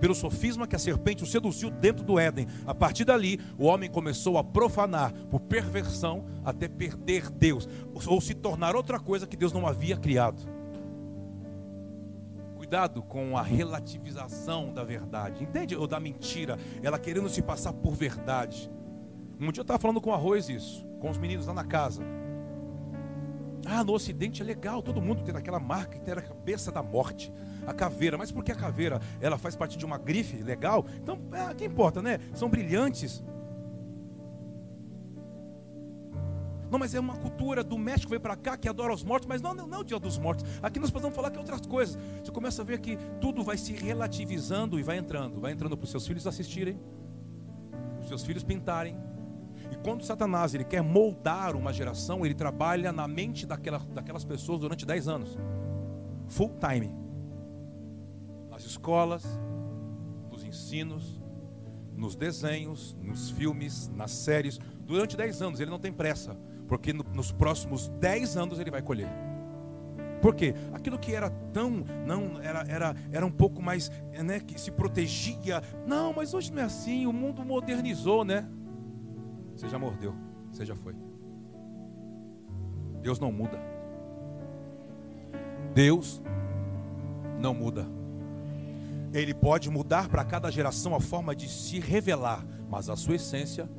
pelo 0.00 0.14
sofisma 0.14 0.64
que 0.64 0.76
a 0.76 0.78
serpente 0.78 1.24
o 1.24 1.26
seduziu 1.26 1.70
dentro 1.70 2.04
do 2.04 2.20
Éden. 2.20 2.46
A 2.64 2.72
partir 2.72 3.04
dali, 3.04 3.40
o 3.58 3.64
homem 3.64 3.90
começou 3.90 4.38
a 4.38 4.44
profanar 4.44 5.12
por 5.28 5.40
perversão 5.40 6.24
até 6.44 6.68
perder 6.68 7.28
Deus, 7.30 7.68
ou 8.06 8.20
se 8.20 8.32
tornar 8.32 8.76
outra 8.76 9.00
coisa 9.00 9.26
que 9.26 9.36
Deus 9.36 9.52
não 9.52 9.66
havia 9.66 9.96
criado. 9.96 10.57
Cuidado 12.68 13.02
com 13.02 13.34
a 13.34 13.40
relativização 13.40 14.74
da 14.74 14.84
verdade, 14.84 15.42
entende? 15.42 15.74
Ou 15.74 15.86
da 15.86 15.98
mentira, 15.98 16.58
ela 16.82 16.98
querendo 16.98 17.26
se 17.30 17.40
passar 17.40 17.72
por 17.72 17.94
verdade. 17.94 18.70
Um 19.40 19.50
dia 19.50 19.60
eu 19.60 19.62
estava 19.62 19.78
falando 19.78 20.02
com 20.02 20.10
o 20.10 20.12
Arroz 20.12 20.50
isso, 20.50 20.84
com 21.00 21.08
os 21.08 21.16
meninos 21.16 21.46
lá 21.46 21.54
na 21.54 21.64
casa. 21.64 22.02
Ah, 23.64 23.82
no 23.82 23.94
Ocidente 23.94 24.42
é 24.42 24.44
legal, 24.44 24.82
todo 24.82 25.00
mundo 25.00 25.22
tem 25.22 25.34
aquela 25.34 25.58
marca 25.58 25.96
que 25.96 26.04
tem 26.04 26.12
a 26.12 26.20
cabeça 26.20 26.70
da 26.70 26.82
morte 26.82 27.32
a 27.66 27.72
caveira. 27.72 28.18
Mas 28.18 28.30
por 28.30 28.44
que 28.44 28.52
a 28.52 28.54
caveira? 28.54 29.00
Ela 29.18 29.38
faz 29.38 29.56
parte 29.56 29.78
de 29.78 29.86
uma 29.86 29.96
grife 29.96 30.36
legal? 30.42 30.84
Então, 31.02 31.18
é, 31.32 31.54
que 31.54 31.64
importa, 31.64 32.02
né? 32.02 32.18
São 32.34 32.50
brilhantes. 32.50 33.24
Não, 36.70 36.78
mas 36.78 36.94
é 36.94 37.00
uma 37.00 37.16
cultura 37.16 37.64
do 37.64 37.78
México 37.78 38.10
veio 38.10 38.20
para 38.20 38.36
cá 38.36 38.56
que 38.56 38.68
adora 38.68 38.92
os 38.92 39.02
mortos, 39.02 39.26
mas 39.26 39.40
não, 39.40 39.54
não, 39.54 39.66
não 39.66 39.78
é 39.78 39.80
o 39.80 39.84
dia 39.84 39.98
dos 39.98 40.18
mortos. 40.18 40.44
Aqui 40.62 40.78
nós 40.78 40.90
podemos 40.90 41.14
falar 41.14 41.30
que 41.30 41.36
é 41.36 41.40
outras 41.40 41.62
coisas. 41.62 41.98
Você 42.22 42.30
começa 42.30 42.62
a 42.62 42.64
ver 42.64 42.80
que 42.80 42.96
tudo 43.20 43.42
vai 43.42 43.56
se 43.56 43.72
relativizando 43.72 44.78
e 44.78 44.82
vai 44.82 44.98
entrando, 44.98 45.40
vai 45.40 45.52
entrando 45.52 45.76
para 45.76 45.84
os 45.84 45.90
seus 45.90 46.06
filhos 46.06 46.26
assistirem, 46.26 46.80
os 48.00 48.08
seus 48.08 48.24
filhos 48.24 48.44
pintarem. 48.44 48.96
E 49.70 49.76
quando 49.76 50.04
Satanás 50.04 50.54
ele 50.54 50.64
quer 50.64 50.82
moldar 50.82 51.56
uma 51.56 51.72
geração, 51.72 52.24
ele 52.24 52.34
trabalha 52.34 52.92
na 52.92 53.08
mente 53.08 53.46
daquela, 53.46 53.78
daquelas 53.78 54.24
pessoas 54.24 54.60
durante 54.60 54.86
10 54.86 55.08
anos, 55.08 55.36
full 56.26 56.54
time 56.58 57.08
nas 58.58 58.66
escolas, 58.66 59.24
nos 60.28 60.42
ensinos, 60.42 61.20
nos 61.96 62.16
desenhos, 62.16 62.98
nos 63.00 63.30
filmes, 63.30 63.88
nas 63.88 64.10
séries, 64.10 64.58
durante 64.80 65.16
10 65.16 65.42
anos. 65.42 65.60
Ele 65.60 65.70
não 65.70 65.78
tem 65.78 65.92
pressa, 65.92 66.36
porque 66.68 66.92
no, 66.92 67.02
nos 67.14 67.32
próximos 67.32 67.88
10 67.88 68.36
anos 68.36 68.60
ele 68.60 68.70
vai 68.70 68.82
colher. 68.82 69.08
Por 70.20 70.34
quê? 70.34 70.54
Aquilo 70.72 70.98
que 70.98 71.14
era 71.14 71.30
tão, 71.52 71.84
não, 72.06 72.40
era, 72.40 72.64
era, 72.68 72.96
era 73.10 73.26
um 73.26 73.30
pouco 73.30 73.62
mais, 73.62 73.90
né, 74.24 74.40
que 74.40 74.60
se 74.60 74.70
protegia. 74.70 75.62
Não, 75.86 76.12
mas 76.12 76.34
hoje 76.34 76.52
não 76.52 76.62
é 76.62 76.64
assim, 76.64 77.06
o 77.06 77.12
mundo 77.12 77.44
modernizou, 77.44 78.24
né? 78.24 78.48
Você 79.56 79.68
já 79.68 79.78
mordeu, 79.78 80.14
você 80.52 80.66
já 80.66 80.74
foi. 80.74 80.94
Deus 83.00 83.18
não 83.18 83.32
muda. 83.32 83.58
Deus 85.72 86.20
não 87.38 87.54
muda. 87.54 87.86
Ele 89.12 89.32
pode 89.32 89.70
mudar 89.70 90.08
para 90.08 90.24
cada 90.24 90.50
geração 90.50 90.94
a 90.94 91.00
forma 91.00 91.34
de 91.34 91.48
se 91.48 91.80
revelar, 91.80 92.44
mas 92.68 92.90
a 92.90 92.96
sua 92.96 93.14
essência 93.14 93.70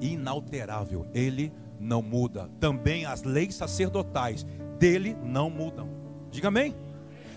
inalterável. 0.00 1.06
Ele 1.14 1.50
não 1.50 1.65
muda. 2.02 2.50
Também 2.60 3.04
as 3.04 3.22
leis 3.22 3.54
sacerdotais 3.54 4.46
dele 4.78 5.16
não 5.22 5.50
mudam. 5.50 5.88
Diga 6.30 6.48
amém. 6.48 6.74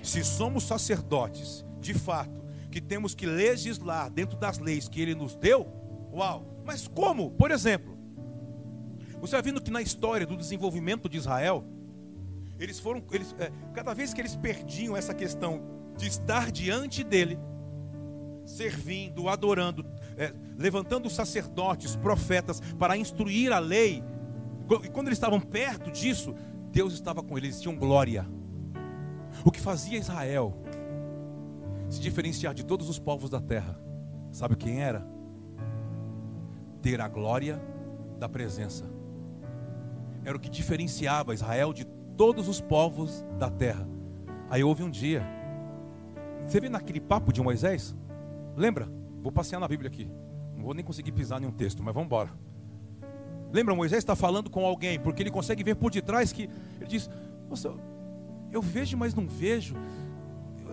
Se 0.04 0.24
somos 0.24 0.64
sacerdotes, 0.64 1.66
de 1.80 1.94
fato, 1.94 2.40
que 2.72 2.80
temos 2.82 3.16
que 3.16 3.26
legislar 3.26 4.10
dentro 4.10 4.38
das 4.38 4.60
leis 4.60 4.88
que 4.88 5.02
ele 5.02 5.16
nos 5.16 5.36
deu, 5.36 5.68
uau. 6.14 6.46
Mas 6.66 6.88
como? 6.88 7.32
Por 7.32 7.52
exemplo, 7.52 7.98
você 9.20 9.36
vai 9.36 9.42
vendo 9.42 9.62
que 9.62 9.72
na 9.72 9.82
história 9.82 10.26
do 10.26 10.38
desenvolvimento 10.38 11.10
de 11.10 11.18
Israel, 11.18 11.66
eles 12.60 12.80
foram, 12.80 13.04
eles, 13.12 13.36
é, 13.40 13.52
cada 13.74 13.94
vez 13.94 14.14
que 14.14 14.22
eles 14.22 14.36
perdiam 14.36 14.96
essa 14.96 15.14
questão 15.14 15.62
de 15.98 16.08
estar 16.08 16.52
diante 16.52 17.04
dele, 17.04 17.38
servindo, 18.46 19.28
adorando, 19.28 19.86
é, 20.18 20.34
levantando 20.58 21.10
sacerdotes, 21.10 21.96
profetas 21.96 22.62
para 22.78 22.98
instruir 22.98 23.52
a 23.52 23.60
lei. 23.60 24.04
E 24.84 24.90
quando 24.90 25.08
eles 25.08 25.18
estavam 25.18 25.40
perto 25.40 25.92
disso, 25.92 26.36
Deus 26.72 26.94
estava 26.94 27.24
com 27.24 27.38
eles, 27.38 27.50
eles 27.50 27.62
tinham 27.62 27.76
glória. 27.76 28.26
O 29.44 29.52
que 29.52 29.60
fazia 29.60 29.98
Israel 29.98 30.56
se 31.90 32.00
diferenciar 32.00 32.54
de 32.54 32.64
todos 32.64 32.88
os 32.88 33.00
povos 33.00 33.30
da 33.30 33.42
terra, 33.42 33.80
sabe 34.32 34.56
quem 34.56 34.82
era? 34.82 35.08
Ter 36.82 37.02
a 37.02 37.08
glória 37.08 37.62
da 38.20 38.30
presença. 38.30 38.86
Era 40.24 40.38
o 40.38 40.40
que 40.40 40.50
diferenciava 40.50 41.34
Israel 41.34 41.74
de 41.74 41.86
todos 42.16 42.48
os 42.48 42.62
povos 42.62 43.26
da 43.40 43.50
terra. 43.50 43.88
Aí 44.50 44.64
houve 44.64 44.84
um 44.84 44.90
dia 44.90 45.24
você 46.50 46.60
vê 46.60 46.68
naquele 46.68 47.00
papo 47.00 47.32
de 47.32 47.42
Moisés? 47.44 47.96
Lembra? 48.56 48.92
Vou 49.22 49.32
passear 49.32 49.60
na 49.60 49.68
Bíblia 49.68 49.88
aqui. 49.88 50.10
Não 50.56 50.64
vou 50.64 50.74
nem 50.74 50.84
conseguir 50.84 51.12
pisar 51.12 51.42
em 51.44 51.46
um 51.46 51.52
texto, 51.52 51.84
mas 51.84 51.94
vamos 51.94 52.08
embora. 52.08 52.32
Lembra, 53.52 53.76
Moisés 53.76 54.00
está 54.00 54.16
falando 54.16 54.50
com 54.50 54.66
alguém, 54.66 55.00
porque 55.00 55.24
ele 55.24 55.32
consegue 55.32 55.64
ver 55.64 55.76
por 55.76 55.92
detrás 55.92 56.32
que 56.32 56.50
ele 56.80 56.88
diz: 56.88 57.10
Nossa, 57.50 57.74
eu 58.52 58.62
vejo, 58.62 58.98
mas 58.98 59.14
não 59.14 59.28
vejo. 59.28 59.76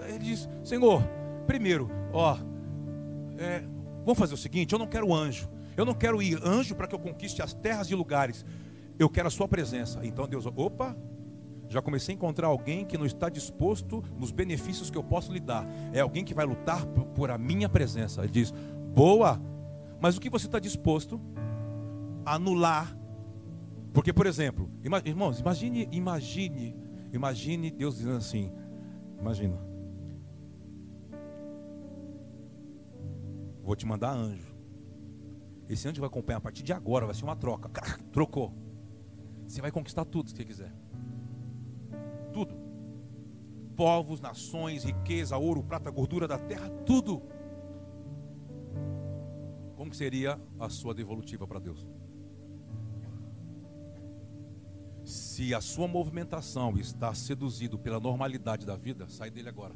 ele 0.09 0.19
diz: 0.19 0.49
Senhor, 0.65 1.03
primeiro, 1.47 1.91
ó, 2.13 2.37
é, 3.39 3.63
vamos 4.05 4.19
fazer 4.19 4.35
o 4.35 4.39
seguinte: 4.39 4.73
eu 4.73 4.79
não 4.79 4.87
quero 4.87 5.13
anjo, 5.13 5.49
eu 5.77 5.85
não 5.85 5.95
quero 5.95 6.23
ir 6.23 6.39
anjo 6.45 6.75
para 6.75 6.87
que 6.87 6.95
eu 6.95 6.99
conquiste 6.99 7.43
as 7.43 7.55
terras 7.55 7.91
e 7.91 7.95
lugares, 7.95 8.45
eu 8.99 9.09
quero 9.09 9.29
a 9.29 9.31
Sua 9.31 9.49
presença. 9.49 10.01
Então 10.05 10.29
Deus, 10.29 10.47
opa, 10.47 10.97
já 11.69 11.83
comecei 11.83 12.15
a 12.15 12.17
encontrar 12.17 12.49
alguém 12.49 12.85
que 12.85 12.97
não 12.97 13.07
está 13.07 13.29
disposto 13.29 14.03
nos 14.19 14.31
benefícios 14.31 14.91
que 14.91 14.99
eu 14.99 15.03
posso 15.03 15.33
lhe 15.33 15.41
dar. 15.41 15.67
É 15.93 16.01
alguém 16.01 16.25
que 16.25 16.35
vai 16.35 16.47
lutar 16.47 16.87
por, 16.87 17.31
a 17.31 17.39
minha 17.39 17.69
presença. 17.69 18.23
Ele 18.23 18.33
diz: 18.33 18.53
boa, 18.95 19.41
mas 20.01 20.17
o 20.17 20.21
que 20.21 20.31
você 20.31 20.47
está 20.47 20.59
disposto 20.59 21.21
anular? 22.27 22.95
Porque, 23.95 24.13
por 24.13 24.27
exemplo, 24.27 24.69
irmãos, 25.05 25.41
imagine, 25.41 25.89
imagine, 25.91 26.77
imagine 27.13 27.71
Deus 27.71 27.97
dizendo 27.97 28.17
assim: 28.17 28.53
imagina, 29.19 29.59
vou 33.63 33.75
te 33.75 33.87
mandar 33.87 34.13
anjo. 34.13 34.55
Esse 35.69 35.89
anjo 35.89 36.01
vai 36.01 36.09
acompanhar 36.09 36.39
a 36.39 36.43
partir 36.43 36.63
de 36.63 36.73
agora, 36.73 37.07
vai 37.07 37.15
ser 37.15 37.25
uma 37.25 37.37
troca. 37.37 37.71
Trocou. 38.13 38.53
Você 39.47 39.63
vai 39.63 39.71
conquistar 39.71 40.05
tudo 40.05 40.29
se 40.29 40.37
você 40.37 40.45
quiser 40.45 40.87
tudo. 42.37 42.55
Povos, 43.75 44.21
nações, 44.21 44.85
riqueza, 44.85 45.39
ouro, 45.39 45.63
prata, 45.63 45.91
gordura 45.91 46.29
da 46.29 46.39
terra, 46.39 46.69
tudo. 46.85 47.23
Como 49.75 49.95
seria 49.95 50.39
a 50.59 50.69
sua 50.69 50.93
devolutiva 50.93 51.47
para 51.47 51.59
Deus? 51.59 51.87
Se 55.07 55.55
a 55.55 55.61
sua 55.61 55.87
movimentação 55.87 56.77
está 56.79 57.15
seduzido 57.15 57.79
pela 57.79 58.01
normalidade 58.01 58.67
da 58.67 58.75
vida, 58.75 59.09
sai 59.09 59.31
dele 59.31 59.49
agora. 59.49 59.73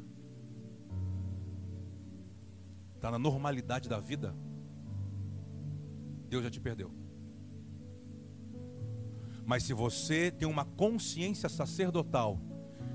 Está 2.93 3.09
na 3.09 3.17
normalidade 3.17 3.87
da 3.87 3.97
vida, 3.97 4.35
Deus 6.27 6.43
já 6.43 6.49
te 6.49 6.59
perdeu. 6.59 6.91
Mas 9.45 9.63
se 9.63 9.73
você 9.73 10.29
tem 10.29 10.45
uma 10.45 10.65
consciência 10.65 11.47
sacerdotal, 11.47 12.37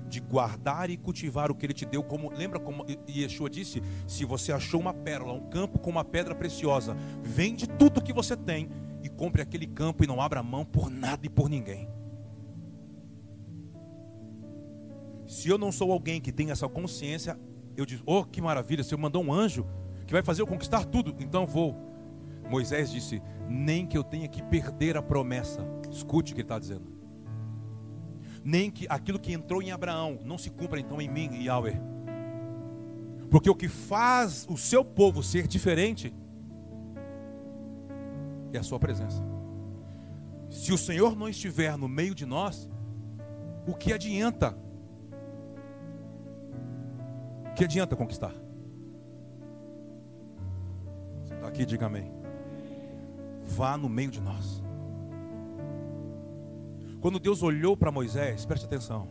de 0.06 0.20
guardar 0.20 0.90
e 0.90 0.96
cultivar 0.98 1.50
o 1.50 1.54
que 1.54 1.64
ele 1.64 1.72
te 1.72 1.86
deu, 1.86 2.02
como 2.02 2.30
lembra 2.30 2.60
como 2.60 2.84
Yeshua 3.08 3.48
disse: 3.48 3.82
se 4.06 4.26
você 4.26 4.52
achou 4.52 4.78
uma 4.78 4.92
pérola, 4.92 5.32
um 5.32 5.48
campo 5.48 5.78
com 5.78 5.88
uma 5.88 6.04
pedra 6.04 6.34
preciosa, 6.34 6.94
vende 7.22 7.66
tudo 7.66 8.02
que 8.02 8.12
você 8.12 8.36
tem 8.36 8.68
e 9.02 9.08
compre 9.08 9.40
aquele 9.40 9.66
campo 9.66 10.04
e 10.04 10.06
não 10.06 10.20
abra 10.20 10.42
mão 10.42 10.66
por 10.66 10.90
nada 10.90 11.24
e 11.24 11.30
por 11.30 11.48
ninguém. 11.48 11.88
Se 15.36 15.50
eu 15.50 15.58
não 15.58 15.70
sou 15.70 15.92
alguém 15.92 16.18
que 16.18 16.32
tem 16.32 16.50
essa 16.50 16.66
consciência, 16.66 17.38
eu 17.76 17.84
digo: 17.84 18.02
"Oh, 18.06 18.24
que 18.24 18.40
maravilha, 18.40 18.82
se 18.82 18.94
eu 18.94 18.98
mandou 18.98 19.22
um 19.22 19.30
anjo 19.30 19.66
que 20.06 20.12
vai 20.14 20.22
fazer 20.22 20.40
eu 20.40 20.46
conquistar 20.46 20.86
tudo, 20.86 21.14
então 21.20 21.46
vou". 21.46 21.76
Moisés 22.48 22.90
disse: 22.90 23.20
"Nem 23.46 23.84
que 23.84 23.98
eu 23.98 24.02
tenha 24.02 24.26
que 24.28 24.42
perder 24.42 24.96
a 24.96 25.02
promessa". 25.02 25.60
Escute 25.90 26.32
o 26.32 26.34
que 26.34 26.40
ele 26.40 26.46
está 26.46 26.58
dizendo 26.58 26.96
nem 28.42 28.70
que 28.70 28.86
aquilo 28.88 29.18
que 29.18 29.32
entrou 29.32 29.60
em 29.60 29.72
Abraão 29.72 30.20
não 30.24 30.38
se 30.38 30.50
cumpra 30.50 30.78
então 30.78 31.00
em 31.00 31.08
mim, 31.08 31.42
Yahweh. 31.42 31.80
Porque 33.28 33.50
o 33.50 33.56
que 33.56 33.66
faz 33.66 34.46
o 34.48 34.56
seu 34.56 34.84
povo 34.84 35.20
ser 35.20 35.48
diferente 35.48 36.14
é 38.52 38.58
a 38.58 38.62
sua 38.62 38.78
presença. 38.78 39.20
Se 40.48 40.72
o 40.72 40.78
Senhor 40.78 41.16
não 41.16 41.28
estiver 41.28 41.76
no 41.76 41.88
meio 41.88 42.14
de 42.14 42.24
nós, 42.24 42.70
o 43.66 43.74
que 43.74 43.92
adianta? 43.92 44.56
Que 47.56 47.64
adianta 47.64 47.96
conquistar? 47.96 48.34
Você 51.24 51.32
está 51.32 51.48
aqui, 51.48 51.64
diga 51.64 51.86
amém. 51.86 52.12
Vá 53.42 53.78
no 53.78 53.88
meio 53.88 54.10
de 54.10 54.20
nós. 54.20 54.62
Quando 57.00 57.18
Deus 57.18 57.42
olhou 57.42 57.74
para 57.74 57.90
Moisés, 57.90 58.44
preste 58.44 58.66
atenção. 58.66 59.08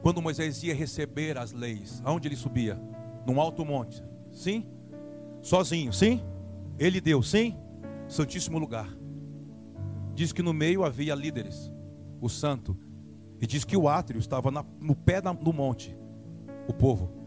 Quando 0.00 0.22
Moisés 0.22 0.62
ia 0.62 0.72
receber 0.72 1.36
as 1.36 1.50
leis, 1.50 2.00
aonde 2.04 2.28
ele 2.28 2.36
subia? 2.36 2.80
Num 3.26 3.40
alto 3.40 3.64
monte. 3.64 4.00
Sim? 4.30 4.70
Sozinho, 5.42 5.92
sim? 5.92 6.22
Ele 6.78 7.00
deu, 7.00 7.20
sim? 7.20 7.58
Santíssimo 8.06 8.60
lugar. 8.60 8.88
Diz 10.14 10.32
que 10.32 10.40
no 10.42 10.52
meio 10.52 10.84
havia 10.84 11.16
líderes, 11.16 11.72
o 12.20 12.28
santo. 12.28 12.78
E 13.40 13.46
diz 13.46 13.64
que 13.64 13.76
o 13.76 13.88
átrio 13.88 14.20
estava 14.20 14.52
na, 14.52 14.64
no 14.80 14.94
pé 14.94 15.20
da, 15.20 15.32
do 15.32 15.52
monte, 15.52 15.98
o 16.68 16.72
povo. 16.72 17.19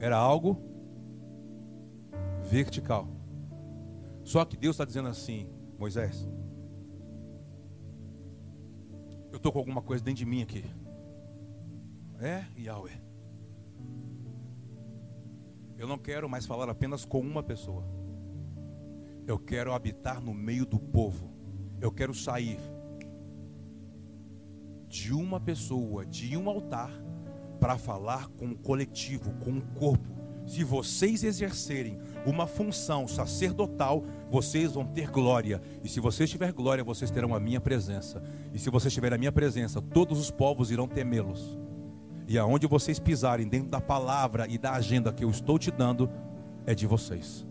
Era 0.00 0.16
algo 0.16 0.56
vertical. 2.42 3.06
Só 4.24 4.44
que 4.44 4.56
Deus 4.56 4.74
está 4.74 4.84
dizendo 4.84 5.08
assim, 5.08 5.46
Moisés, 5.78 6.26
eu 9.30 9.36
estou 9.36 9.52
com 9.52 9.58
alguma 9.58 9.82
coisa 9.82 10.02
dentro 10.02 10.18
de 10.18 10.26
mim 10.26 10.42
aqui. 10.42 10.64
É, 12.18 12.44
Yahweh. 12.58 13.00
Eu 15.78 15.86
não 15.86 15.98
quero 15.98 16.28
mais 16.28 16.44
falar 16.44 16.68
apenas 16.68 17.04
com 17.04 17.20
uma 17.20 17.42
pessoa. 17.42 17.84
Eu 19.26 19.38
quero 19.38 19.72
habitar 19.72 20.20
no 20.20 20.34
meio 20.34 20.66
do 20.66 20.78
povo. 20.78 21.30
Eu 21.80 21.92
quero 21.92 22.12
sair 22.12 22.58
de 24.88 25.14
uma 25.14 25.38
pessoa, 25.38 26.04
de 26.04 26.36
um 26.36 26.50
altar, 26.50 26.90
para 27.60 27.76
falar 27.76 28.28
com 28.28 28.46
o 28.46 28.56
coletivo, 28.56 29.32
com 29.34 29.58
o 29.58 29.62
corpo. 29.74 30.18
Se 30.46 30.64
vocês 30.64 31.22
exercerem 31.22 32.00
uma 32.26 32.46
função 32.46 33.06
sacerdotal, 33.06 34.02
vocês 34.30 34.72
vão 34.72 34.84
ter 34.84 35.08
glória. 35.08 35.62
E 35.84 35.88
se 35.88 36.00
vocês 36.00 36.28
tiver 36.28 36.52
glória, 36.52 36.82
vocês 36.82 37.10
terão 37.10 37.34
a 37.34 37.38
minha 37.38 37.60
presença. 37.60 38.22
E 38.52 38.58
se 38.58 38.70
vocês 38.70 38.92
tiverem 38.92 39.14
a 39.14 39.18
minha 39.18 39.30
presença, 39.30 39.80
todos 39.80 40.18
os 40.18 40.30
povos 40.30 40.70
irão 40.70 40.88
temê-los. 40.88 41.58
E 42.26 42.38
aonde 42.38 42.66
vocês 42.66 42.98
pisarem 42.98 43.46
dentro 43.46 43.68
da 43.68 43.80
palavra 43.80 44.46
e 44.48 44.58
da 44.58 44.72
agenda 44.72 45.12
que 45.12 45.22
eu 45.22 45.30
estou 45.30 45.58
te 45.58 45.70
dando, 45.70 46.10
é 46.66 46.74
de 46.74 46.86
vocês. 46.86 47.46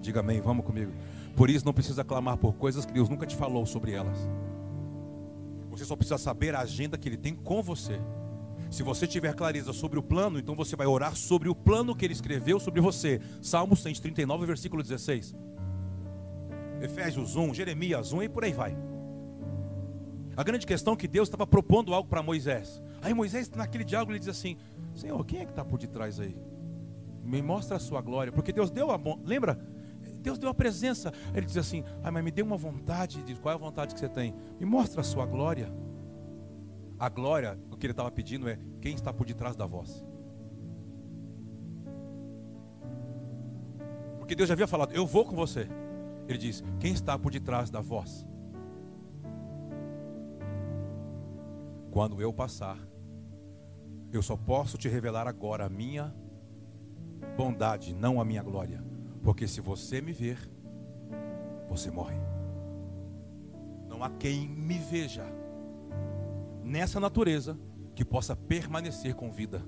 Diga 0.00 0.20
amém, 0.20 0.40
vamos 0.40 0.66
comigo. 0.66 0.92
Por 1.36 1.48
isso 1.48 1.64
não 1.64 1.72
precisa 1.72 2.04
clamar 2.04 2.36
por 2.36 2.54
coisas 2.54 2.84
que 2.84 2.92
Deus 2.92 3.08
nunca 3.08 3.26
te 3.26 3.36
falou 3.36 3.64
sobre 3.64 3.92
elas. 3.92 4.28
Você 5.70 5.84
só 5.84 5.96
precisa 5.96 6.18
saber 6.18 6.54
a 6.54 6.60
agenda 6.60 6.98
que 6.98 7.08
Ele 7.08 7.16
tem 7.16 7.34
com 7.34 7.62
você. 7.62 7.98
Se 8.72 8.82
você 8.82 9.06
tiver 9.06 9.34
clareza 9.34 9.70
sobre 9.74 9.98
o 9.98 10.02
plano, 10.02 10.38
então 10.38 10.54
você 10.54 10.74
vai 10.74 10.86
orar 10.86 11.14
sobre 11.14 11.46
o 11.46 11.54
plano 11.54 11.94
que 11.94 12.06
ele 12.06 12.14
escreveu 12.14 12.58
sobre 12.58 12.80
você. 12.80 13.20
Salmo 13.42 13.76
139, 13.76 14.46
versículo 14.46 14.82
16. 14.82 15.36
Efésios 16.80 17.36
1, 17.36 17.52
Jeremias 17.52 18.14
1 18.14 18.22
e 18.22 18.28
por 18.30 18.44
aí 18.44 18.52
vai. 18.54 18.74
A 20.34 20.42
grande 20.42 20.66
questão 20.66 20.94
é 20.94 20.96
que 20.96 21.06
Deus 21.06 21.28
estava 21.28 21.46
propondo 21.46 21.92
algo 21.92 22.08
para 22.08 22.22
Moisés. 22.22 22.82
Aí 23.02 23.12
Moisés, 23.12 23.50
naquele 23.50 23.84
diálogo, 23.84 24.10
ele 24.10 24.18
diz 24.18 24.28
assim: 24.28 24.56
Senhor, 24.94 25.22
quem 25.26 25.40
é 25.40 25.44
que 25.44 25.50
está 25.50 25.62
por 25.62 25.78
detrás 25.78 26.18
aí? 26.18 26.34
Me 27.22 27.42
mostra 27.42 27.76
a 27.76 27.80
sua 27.80 28.00
glória. 28.00 28.32
Porque 28.32 28.54
Deus 28.54 28.70
deu 28.70 28.90
a. 28.90 28.98
Lembra? 29.22 29.60
Deus 30.22 30.38
deu 30.38 30.48
a 30.48 30.54
presença. 30.54 31.12
Ele 31.34 31.44
diz 31.44 31.58
assim: 31.58 31.84
Ai, 32.02 32.10
mas 32.10 32.24
me 32.24 32.30
dê 32.30 32.40
uma 32.40 32.56
vontade. 32.56 33.22
Diz, 33.22 33.38
qual 33.38 33.52
é 33.52 33.54
a 33.54 33.58
vontade 33.58 33.92
que 33.92 34.00
você 34.00 34.08
tem? 34.08 34.34
Me 34.58 34.64
mostra 34.64 35.02
a 35.02 35.04
sua 35.04 35.26
glória. 35.26 35.70
A 37.02 37.08
glória, 37.08 37.58
o 37.68 37.76
que 37.76 37.84
ele 37.84 37.92
estava 37.92 38.12
pedindo 38.12 38.48
é 38.48 38.56
quem 38.80 38.94
está 38.94 39.12
por 39.12 39.26
detrás 39.26 39.56
da 39.56 39.66
voz. 39.66 40.06
Porque 44.18 44.36
Deus 44.36 44.48
já 44.48 44.52
havia 44.54 44.68
falado, 44.68 44.92
eu 44.92 45.04
vou 45.04 45.24
com 45.24 45.34
você. 45.34 45.66
Ele 46.28 46.38
diz, 46.38 46.62
quem 46.78 46.92
está 46.92 47.18
por 47.18 47.32
detrás 47.32 47.70
da 47.70 47.80
voz? 47.80 48.24
Quando 51.90 52.22
eu 52.22 52.32
passar, 52.32 52.78
eu 54.12 54.22
só 54.22 54.36
posso 54.36 54.78
te 54.78 54.88
revelar 54.88 55.26
agora 55.26 55.66
a 55.66 55.68
minha 55.68 56.14
bondade, 57.36 57.96
não 57.96 58.20
a 58.20 58.24
minha 58.24 58.44
glória. 58.44 58.80
Porque 59.24 59.48
se 59.48 59.60
você 59.60 60.00
me 60.00 60.12
ver, 60.12 60.38
você 61.68 61.90
morre. 61.90 62.14
Não 63.88 64.04
há 64.04 64.10
quem 64.10 64.48
me 64.48 64.78
veja 64.78 65.41
nessa 66.62 67.00
natureza 67.00 67.58
que 67.94 68.04
possa 68.04 68.34
permanecer 68.34 69.14
com 69.14 69.30
vida. 69.30 69.62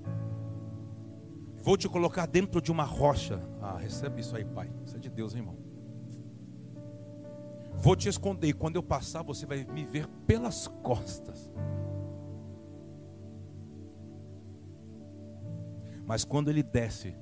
Vou 1.63 1.77
te 1.77 1.89
colocar 1.89 2.27
dentro 2.27 2.61
de 2.61 2.71
uma 2.71 2.85
rocha. 2.85 3.41
Ah, 3.61 3.77
recebe 3.79 4.21
isso 4.21 4.37
aí, 4.37 4.45
Pai. 4.45 4.71
Isso 4.85 4.97
é 4.97 4.99
de 4.99 5.09
Deus, 5.09 5.35
hein, 5.35 5.41
irmão. 5.41 5.57
Vou 7.75 7.97
te 7.97 8.09
esconder 8.09 8.49
e 8.49 8.53
quando 8.53 8.77
eu 8.77 8.83
passar, 8.83 9.23
você 9.23 9.47
vai 9.47 9.65
me 9.65 9.85
ver 9.85 10.07
pelas 10.27 10.69
costas. 10.69 11.51
Mas 16.07 16.25
quando 16.25 16.51
ele 16.51 16.63
desce, 16.63 17.15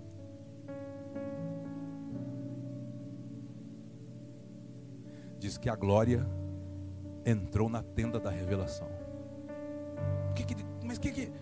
diz 5.39 5.57
que 5.57 5.69
a 5.69 5.77
glória 5.77 6.27
entrou 7.25 7.69
na 7.69 7.83
tenda 7.83 8.19
da 8.19 8.31
revelação. 8.31 9.02
Que 10.35 10.45
que, 10.45 10.57
mas 10.83 10.99
que 10.99 11.11
que 11.11 11.33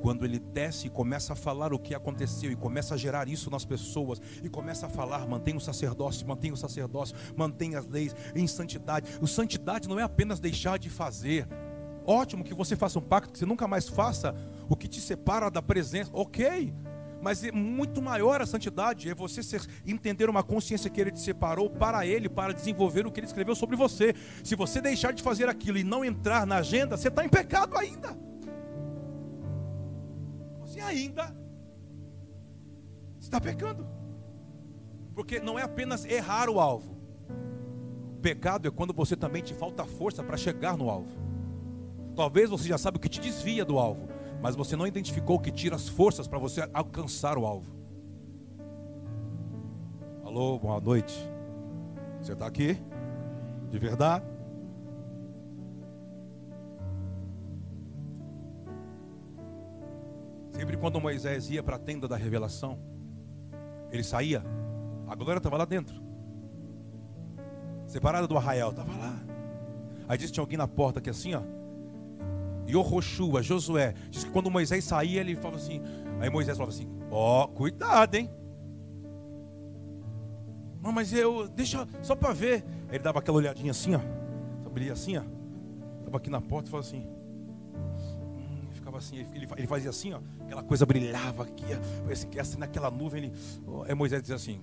Quando 0.00 0.24
ele 0.24 0.38
desce 0.38 0.86
e 0.86 0.90
começa 0.90 1.32
a 1.32 1.36
falar 1.36 1.72
o 1.72 1.78
que 1.78 1.94
aconteceu 1.94 2.50
e 2.50 2.56
começa 2.56 2.94
a 2.94 2.96
gerar 2.96 3.28
isso 3.28 3.50
nas 3.50 3.64
pessoas 3.64 4.20
e 4.42 4.48
começa 4.48 4.86
a 4.86 4.88
falar, 4.88 5.26
mantenha 5.26 5.56
o 5.56 5.60
sacerdócio, 5.60 6.26
mantenha 6.26 6.54
o 6.54 6.56
sacerdócio, 6.56 7.16
mantenha 7.36 7.78
as 7.78 7.86
leis 7.86 8.14
em 8.34 8.46
santidade. 8.46 9.08
O 9.20 9.26
santidade 9.26 9.88
não 9.88 9.98
é 9.98 10.02
apenas 10.02 10.40
deixar 10.40 10.78
de 10.78 10.88
fazer. 10.88 11.48
Ótimo 12.06 12.42
que 12.42 12.54
você 12.54 12.74
faça 12.74 12.98
um 12.98 13.02
pacto, 13.02 13.32
que 13.32 13.38
você 13.38 13.46
nunca 13.46 13.68
mais 13.68 13.88
faça 13.88 14.34
o 14.68 14.76
que 14.76 14.88
te 14.88 15.00
separa 15.00 15.50
da 15.50 15.60
presença. 15.60 16.10
Ok, 16.14 16.72
mas 17.20 17.42
é 17.42 17.50
muito 17.50 18.00
maior 18.00 18.40
a 18.40 18.46
santidade, 18.46 19.10
é 19.10 19.14
você 19.14 19.42
ser, 19.42 19.60
entender 19.86 20.30
uma 20.30 20.42
consciência 20.42 20.88
que 20.88 21.00
ele 21.00 21.10
te 21.10 21.20
separou 21.20 21.68
para 21.68 22.06
ele, 22.06 22.28
para 22.28 22.54
desenvolver 22.54 23.06
o 23.06 23.10
que 23.10 23.20
ele 23.20 23.26
escreveu 23.26 23.54
sobre 23.54 23.76
você. 23.76 24.14
Se 24.44 24.54
você 24.54 24.80
deixar 24.80 25.12
de 25.12 25.22
fazer 25.22 25.48
aquilo 25.48 25.78
e 25.78 25.84
não 25.84 26.04
entrar 26.04 26.46
na 26.46 26.58
agenda, 26.58 26.96
você 26.96 27.08
está 27.08 27.24
em 27.24 27.28
pecado 27.28 27.76
ainda. 27.76 28.16
Você 30.78 30.90
ainda 30.90 31.36
está 33.18 33.40
pecando. 33.40 33.86
Porque 35.14 35.40
não 35.40 35.58
é 35.58 35.62
apenas 35.62 36.04
errar 36.04 36.48
o 36.48 36.60
alvo. 36.60 36.96
Pecado 38.22 38.68
é 38.68 38.70
quando 38.70 38.92
você 38.92 39.16
também 39.16 39.42
te 39.42 39.54
falta 39.54 39.84
força 39.84 40.22
para 40.22 40.36
chegar 40.36 40.76
no 40.76 40.88
alvo. 40.90 41.16
Talvez 42.14 42.50
você 42.50 42.68
já 42.68 42.78
sabe 42.78 42.98
o 42.98 43.00
que 43.00 43.08
te 43.08 43.20
desvia 43.20 43.64
do 43.64 43.78
alvo 43.78 44.08
mas 44.40 44.54
você 44.54 44.76
não 44.76 44.86
identificou 44.86 45.36
o 45.36 45.40
que 45.40 45.50
tira 45.50 45.76
as 45.76 45.88
forças 45.88 46.28
para 46.28 46.38
você 46.38 46.68
alcançar 46.72 47.36
o 47.36 47.44
alvo. 47.44 47.72
Alô, 50.24 50.58
boa 50.58 50.80
noite. 50.80 51.28
Você 52.20 52.32
está 52.32 52.46
aqui? 52.46 52.78
De 53.70 53.78
verdade? 53.78 54.24
Sempre 60.58 60.76
quando 60.76 61.00
Moisés 61.00 61.48
ia 61.50 61.62
para 61.62 61.76
a 61.76 61.78
tenda 61.78 62.08
da 62.08 62.16
revelação, 62.16 62.80
ele 63.92 64.02
saía, 64.02 64.42
a 65.06 65.14
glória 65.14 65.38
estava 65.38 65.56
lá 65.56 65.64
dentro, 65.64 65.94
separada 67.86 68.26
do 68.26 68.36
arraial, 68.36 68.70
estava 68.70 68.90
lá. 68.96 69.16
Aí 70.08 70.18
disse: 70.18 70.32
tinha 70.32 70.42
alguém 70.42 70.58
na 70.58 70.66
porta 70.66 71.00
que 71.00 71.08
assim, 71.08 71.32
ó, 71.32 71.42
Yohoshua, 72.68 73.40
Josué. 73.40 73.94
Diz 74.10 74.24
que 74.24 74.30
quando 74.30 74.50
Moisés 74.50 74.82
saía, 74.82 75.20
ele 75.20 75.36
falava 75.36 75.56
assim. 75.56 75.80
Aí 76.20 76.28
Moisés 76.28 76.58
falava 76.58 76.74
assim: 76.74 76.88
Ó, 77.08 77.44
oh, 77.44 77.48
cuidado, 77.48 78.16
hein? 78.16 78.28
Não, 80.82 80.90
mas 80.90 81.12
eu, 81.12 81.46
deixa, 81.46 81.86
só 82.02 82.16
para 82.16 82.32
ver. 82.32 82.64
Ele 82.90 82.98
dava 82.98 83.20
aquela 83.20 83.38
olhadinha 83.38 83.70
assim, 83.70 83.94
ó. 83.94 84.00
Abria 84.66 84.92
assim, 84.92 85.16
ó. 85.16 85.22
Estava 86.00 86.18
aqui 86.18 86.28
na 86.28 86.40
porta 86.40 86.68
e 86.68 86.70
falava 86.70 86.86
assim. 86.88 87.17
Assim, 88.98 89.16
ele, 89.34 89.48
ele 89.56 89.66
fazia 89.66 89.90
assim, 89.90 90.12
ó. 90.12 90.20
Aquela 90.40 90.62
coisa 90.62 90.84
brilhava 90.84 91.44
aqui, 91.44 91.64
parecia 92.02 92.42
assim 92.42 92.58
naquela 92.58 92.90
nuvem. 92.90 93.24
Ele, 93.24 93.32
aí 93.86 93.94
Moisés 93.94 94.20
dizia 94.20 94.36
assim: 94.36 94.60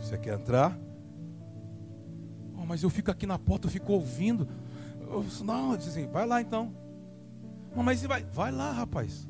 Você 0.00 0.16
quer 0.16 0.38
entrar? 0.38 0.78
Oh, 2.56 2.64
mas 2.64 2.82
eu 2.82 2.90
fico 2.90 3.10
aqui 3.10 3.26
na 3.26 3.38
porta, 3.38 3.66
eu 3.66 3.70
fico 3.70 3.92
ouvindo. 3.92 4.48
Eu, 5.00 5.24
não, 5.44 5.72
eu 5.72 5.76
disse 5.76 5.90
assim: 5.90 6.06
Vai 6.06 6.26
lá 6.26 6.40
então. 6.40 6.72
Mas 7.74 8.02
vai, 8.02 8.22
vai 8.24 8.52
lá, 8.52 8.70
rapaz. 8.70 9.28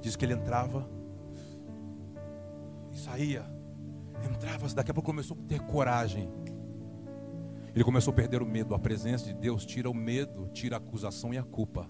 Diz 0.00 0.16
que 0.16 0.24
ele 0.24 0.34
entrava 0.34 0.88
e 2.92 2.96
saía. 2.96 3.44
Entrava, 4.24 4.66
daqui 4.74 4.90
a 4.90 4.94
pouco 4.94 5.10
começou 5.10 5.36
a 5.38 5.48
ter 5.48 5.60
coragem. 5.60 6.30
Ele 7.74 7.82
começou 7.82 8.12
a 8.12 8.14
perder 8.14 8.40
o 8.40 8.46
medo. 8.46 8.74
A 8.74 8.78
presença 8.78 9.26
de 9.26 9.34
Deus 9.34 9.66
tira 9.66 9.90
o 9.90 9.94
medo, 9.94 10.48
tira 10.52 10.76
a 10.76 10.78
acusação 10.78 11.34
e 11.34 11.38
a 11.38 11.42
culpa. 11.42 11.88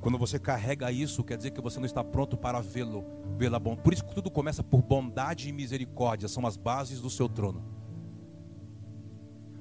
Quando 0.00 0.18
você 0.18 0.36
carrega 0.36 0.90
isso, 0.90 1.22
quer 1.22 1.36
dizer 1.36 1.52
que 1.52 1.60
você 1.60 1.78
não 1.78 1.86
está 1.86 2.02
pronto 2.02 2.36
para 2.36 2.60
vê-lo, 2.60 3.04
vê-la 3.38 3.60
bom. 3.60 3.76
Por 3.76 3.92
isso 3.92 4.04
que 4.04 4.12
tudo 4.12 4.32
começa 4.32 4.62
por 4.62 4.82
bondade 4.82 5.48
e 5.48 5.52
misericórdia, 5.52 6.26
são 6.26 6.44
as 6.44 6.56
bases 6.56 7.00
do 7.00 7.08
seu 7.08 7.28
trono. 7.28 7.64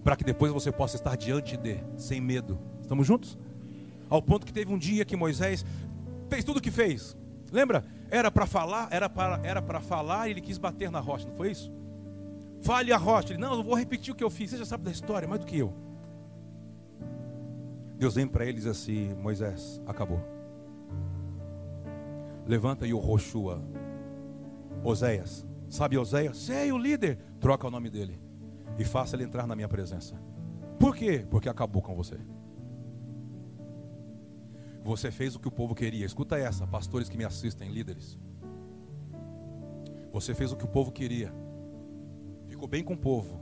Para 0.04 0.16
que 0.16 0.24
depois 0.24 0.52
você 0.52 0.72
possa 0.72 0.96
estar 0.96 1.16
diante 1.16 1.56
de, 1.56 1.78
sem 1.96 2.20
medo. 2.20 2.58
Estamos 2.82 3.06
juntos? 3.06 3.38
Ao 4.10 4.20
ponto 4.20 4.48
que 4.48 4.52
teve 4.52 4.74
um 4.74 4.80
dia 4.80 5.06
que 5.06 5.16
Moisés 5.16 5.64
fez 6.28 6.44
tudo 6.44 6.58
o 6.58 6.62
que 6.62 6.72
fez. 6.72 7.16
Lembra? 7.52 7.86
Era 8.10 8.32
para 8.32 8.48
falar, 8.48 8.88
era 8.90 9.08
para 9.08 9.40
era 9.44 9.62
para 9.62 9.80
falar 9.80 10.28
e 10.28 10.32
ele 10.32 10.42
quis 10.42 10.58
bater 10.58 10.90
na 10.90 11.00
rocha, 11.00 11.28
não 11.28 11.36
foi 11.36 11.52
isso? 11.52 11.72
Fale 12.62 12.94
a 12.94 12.98
rocha. 12.98 13.34
Ele, 13.34 13.40
não, 13.40 13.56
eu 13.56 13.64
vou 13.64 13.76
repetir 13.76 14.14
o 14.14 14.16
que 14.16 14.24
eu 14.24 14.30
fiz. 14.30 14.52
Você 14.52 14.58
já 14.58 14.66
sabe 14.66 14.84
da 14.84 14.92
história, 14.92 15.28
mais 15.28 15.42
do 15.42 15.48
que 15.48 15.58
eu. 15.58 15.74
Deus 17.98 18.16
vem 18.16 18.28
para 18.28 18.44
ele 18.46 18.54
e 18.54 18.62
diz 18.62 18.68
assim: 18.68 19.14
Moisés, 19.16 19.82
acabou. 19.86 20.20
Levanta 22.48 22.88
e 22.88 22.94
o 22.94 23.00
Roshua. 23.00 23.62
Oséias. 24.84 25.46
Sabe 25.70 25.98
Oséias? 25.98 26.38
Sei, 26.38 26.72
o 26.72 26.78
líder. 26.78 27.18
Troca 27.40 27.68
o 27.68 27.72
nome 27.72 27.90
dele. 27.90 28.20
E 28.78 28.84
faça 28.84 29.16
ele 29.16 29.24
entrar 29.24 29.48
na 29.48 29.56
minha 29.56 29.68
presença. 29.68 30.20
Por 30.80 30.96
quê? 30.96 31.26
Porque 31.30 31.48
acabou 31.48 31.82
com 31.82 31.96
você. 31.96 32.18
Você 34.84 35.12
fez 35.12 35.36
o 35.36 35.40
que 35.40 35.48
o 35.48 35.52
povo 35.52 35.76
queria. 35.76 36.06
Escuta 36.06 36.38
essa, 36.38 36.66
pastores 36.66 37.08
que 37.08 37.18
me 37.18 37.24
assistem, 37.24 37.72
líderes. 37.72 38.18
Você 40.12 40.34
fez 40.34 40.52
o 40.52 40.58
que 40.58 40.66
o 40.66 40.68
povo 40.68 40.92
queria. 40.92 41.32
Ficou 42.62 42.70
bem 42.70 42.84
com 42.84 42.94
o 42.94 42.98
povo. 42.98 43.42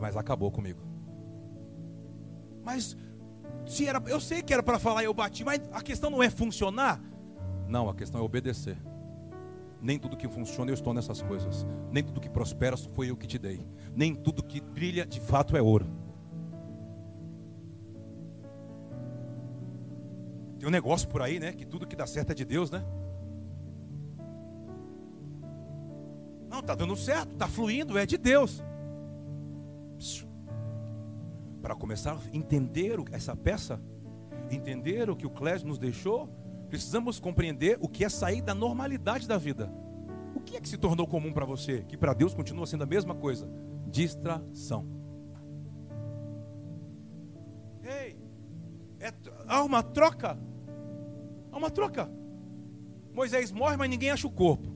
Mas 0.00 0.16
acabou 0.16 0.50
comigo. 0.50 0.80
Mas 2.64 2.96
se 3.64 3.86
era, 3.86 4.02
eu 4.08 4.20
sei 4.20 4.42
que 4.42 4.52
era 4.52 4.60
para 4.60 4.76
falar 4.76 5.04
e 5.04 5.06
eu 5.06 5.14
bati, 5.14 5.44
mas 5.44 5.60
a 5.72 5.80
questão 5.80 6.10
não 6.10 6.20
é 6.20 6.28
funcionar. 6.28 7.00
Não, 7.68 7.88
a 7.88 7.94
questão 7.94 8.20
é 8.20 8.24
obedecer. 8.24 8.76
Nem 9.80 10.00
tudo 10.00 10.16
que 10.16 10.26
funciona 10.26 10.72
eu 10.72 10.74
estou 10.74 10.92
nessas 10.92 11.22
coisas. 11.22 11.64
Nem 11.92 12.02
tudo 12.02 12.20
que 12.20 12.28
prospera 12.28 12.76
foi 12.76 13.08
eu 13.08 13.16
que 13.16 13.28
te 13.28 13.38
dei. 13.38 13.64
Nem 13.94 14.16
tudo 14.16 14.42
que 14.42 14.60
brilha 14.60 15.06
de 15.06 15.20
fato 15.20 15.56
é 15.56 15.62
ouro. 15.62 15.86
Tem 20.58 20.66
um 20.66 20.72
negócio 20.72 21.08
por 21.08 21.22
aí, 21.22 21.38
né? 21.38 21.52
Que 21.52 21.64
tudo 21.64 21.86
que 21.86 21.94
dá 21.94 22.08
certo 22.08 22.32
é 22.32 22.34
de 22.34 22.44
Deus, 22.44 22.68
né? 22.68 22.84
Não, 26.52 26.62
tá 26.62 26.74
dando 26.74 26.94
certo, 26.94 27.34
tá 27.34 27.48
fluindo, 27.48 27.98
é 27.98 28.06
de 28.06 28.16
Deus. 28.16 28.62
Para 31.60 31.74
começar 31.74 32.12
a 32.12 32.36
entender 32.36 32.98
essa 33.10 33.34
peça, 33.34 33.80
entender 34.50 35.08
o 35.08 35.16
que 35.16 35.26
o 35.26 35.30
Clésio 35.30 35.66
nos 35.66 35.78
deixou, 35.78 36.28
precisamos 36.68 37.18
compreender 37.18 37.78
o 37.80 37.88
que 37.88 38.04
é 38.04 38.08
sair 38.08 38.42
da 38.42 38.54
normalidade 38.54 39.26
da 39.26 39.38
vida. 39.38 39.72
O 40.34 40.40
que 40.40 40.56
é 40.56 40.60
que 40.60 40.68
se 40.68 40.76
tornou 40.76 41.06
comum 41.06 41.32
para 41.32 41.46
você, 41.46 41.84
que 41.88 41.96
para 41.96 42.12
Deus 42.12 42.34
continua 42.34 42.66
sendo 42.66 42.84
a 42.84 42.86
mesma 42.86 43.14
coisa? 43.14 43.48
Distração. 43.86 44.86
Ei, 47.82 48.16
é, 49.00 49.12
há 49.48 49.64
uma 49.64 49.82
troca 49.82 50.38
Há 51.52 51.58
uma 51.58 51.70
troca. 51.70 52.10
Moisés 53.12 53.52
morre, 53.52 53.76
mas 53.76 53.90
ninguém 53.90 54.10
acha 54.10 54.26
o 54.26 54.30
corpo. 54.30 54.71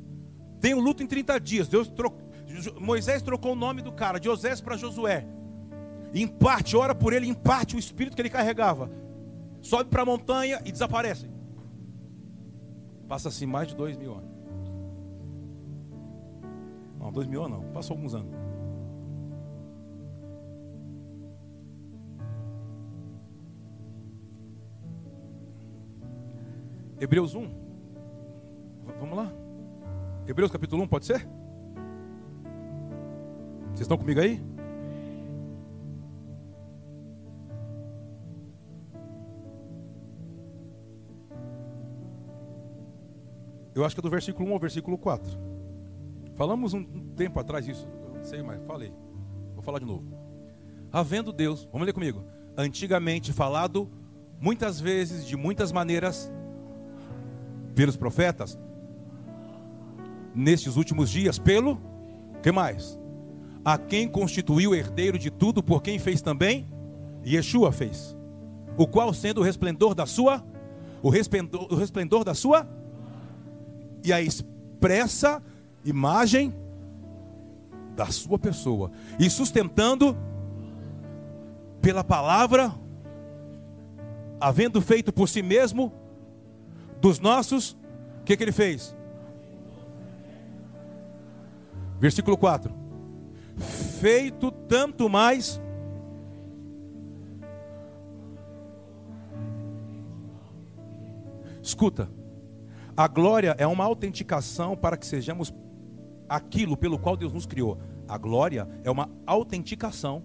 Tem 0.66 0.74
um 0.74 0.80
luto 0.80 1.00
em 1.00 1.06
30 1.06 1.38
dias. 1.38 1.68
Deus 1.68 1.88
Moisés 2.80 3.22
trocou 3.22 3.52
o 3.52 3.54
nome 3.54 3.82
do 3.82 3.92
cara, 3.92 4.18
de 4.18 4.28
Osés 4.28 4.60
para 4.60 4.76
Josué. 4.76 5.24
Em 6.12 6.26
parte, 6.26 6.76
ora 6.76 6.92
por 6.92 7.12
ele, 7.12 7.28
em 7.28 7.34
parte 7.34 7.76
o 7.76 7.78
espírito 7.78 8.16
que 8.16 8.22
ele 8.22 8.28
carregava. 8.28 8.90
Sobe 9.62 9.88
para 9.88 10.02
a 10.02 10.04
montanha 10.04 10.60
e 10.64 10.72
desaparece. 10.72 11.30
Passa-se 13.06 13.46
mais 13.46 13.68
de 13.68 13.76
dois 13.76 13.96
mil 13.96 14.12
anos. 14.12 14.28
Não, 16.98 17.12
dois 17.12 17.28
mil 17.28 17.44
anos 17.44 17.62
não, 17.62 17.72
passou 17.72 17.94
alguns 17.94 18.12
anos. 18.12 18.34
Hebreus 26.98 27.36
1. 27.36 27.48
Vamos 28.98 29.16
lá? 29.16 29.45
Hebreus 30.28 30.50
capítulo 30.50 30.82
1, 30.82 30.88
pode 30.88 31.06
ser? 31.06 31.26
Vocês 33.68 33.82
estão 33.82 33.96
comigo 33.96 34.20
aí? 34.20 34.42
Eu 43.72 43.84
acho 43.84 43.94
que 43.94 44.00
é 44.00 44.02
do 44.02 44.10
versículo 44.10 44.48
1 44.48 44.52
ao 44.52 44.58
versículo 44.58 44.98
4. 44.98 45.38
Falamos 46.34 46.74
um 46.74 46.82
tempo 47.14 47.38
atrás 47.38 47.68
isso, 47.68 47.86
não 48.14 48.24
sei 48.24 48.42
mais, 48.42 48.60
falei. 48.64 48.92
Vou 49.54 49.62
falar 49.62 49.78
de 49.78 49.84
novo. 49.84 50.04
Havendo 50.90 51.32
Deus, 51.32 51.68
vamos 51.70 51.86
ler 51.86 51.92
comigo. 51.92 52.24
Antigamente 52.56 53.32
falado 53.32 53.88
muitas 54.40 54.80
vezes, 54.80 55.24
de 55.26 55.36
muitas 55.36 55.70
maneiras, 55.70 56.32
pelos 57.74 57.96
profetas, 57.96 58.58
nestes 60.36 60.76
últimos 60.76 61.08
dias, 61.08 61.38
pelo 61.38 61.80
que 62.42 62.52
mais? 62.52 62.98
A 63.64 63.78
quem 63.78 64.06
constituiu 64.06 64.74
herdeiro 64.74 65.18
de 65.18 65.30
tudo, 65.30 65.62
por 65.62 65.82
quem 65.82 65.98
fez 65.98 66.20
também? 66.20 66.68
Yeshua 67.24 67.72
fez. 67.72 68.16
O 68.76 68.86
qual, 68.86 69.12
sendo 69.14 69.40
o 69.40 69.44
resplendor 69.44 69.94
da 69.94 70.04
sua, 70.04 70.44
o 71.02 71.08
resplendor, 71.08 71.66
o 71.72 71.74
resplendor 71.74 72.22
da 72.22 72.34
sua 72.34 72.68
e 74.04 74.12
a 74.12 74.20
expressa 74.20 75.42
imagem 75.84 76.54
da 77.96 78.06
sua 78.06 78.38
pessoa 78.38 78.90
e 79.18 79.28
sustentando 79.30 80.16
pela 81.80 82.04
palavra, 82.04 82.72
havendo 84.38 84.80
feito 84.82 85.12
por 85.12 85.28
si 85.28 85.42
mesmo 85.42 85.92
dos 87.00 87.18
nossos, 87.18 87.72
o 88.20 88.24
que, 88.24 88.36
que 88.36 88.44
ele 88.44 88.52
fez? 88.52 88.95
Versículo 91.98 92.36
4: 92.36 92.72
Feito 94.00 94.50
tanto 94.50 95.08
mais. 95.08 95.60
Escuta, 101.62 102.08
a 102.96 103.08
glória 103.08 103.56
é 103.58 103.66
uma 103.66 103.84
autenticação 103.84 104.76
para 104.76 104.96
que 104.96 105.04
sejamos 105.04 105.52
aquilo 106.28 106.76
pelo 106.76 106.98
qual 106.98 107.16
Deus 107.16 107.32
nos 107.32 107.44
criou. 107.44 107.78
A 108.08 108.16
glória 108.16 108.68
é 108.84 108.90
uma 108.90 109.10
autenticação 109.26 110.22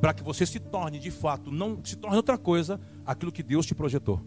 para 0.00 0.12
que 0.12 0.22
você 0.22 0.44
se 0.44 0.58
torne 0.58 0.98
de 0.98 1.10
fato, 1.10 1.50
não 1.50 1.78
se 1.84 1.96
torne 1.96 2.16
outra 2.16 2.36
coisa, 2.36 2.80
aquilo 3.06 3.32
que 3.32 3.42
Deus 3.42 3.66
te 3.66 3.74
projetou. 3.74 4.20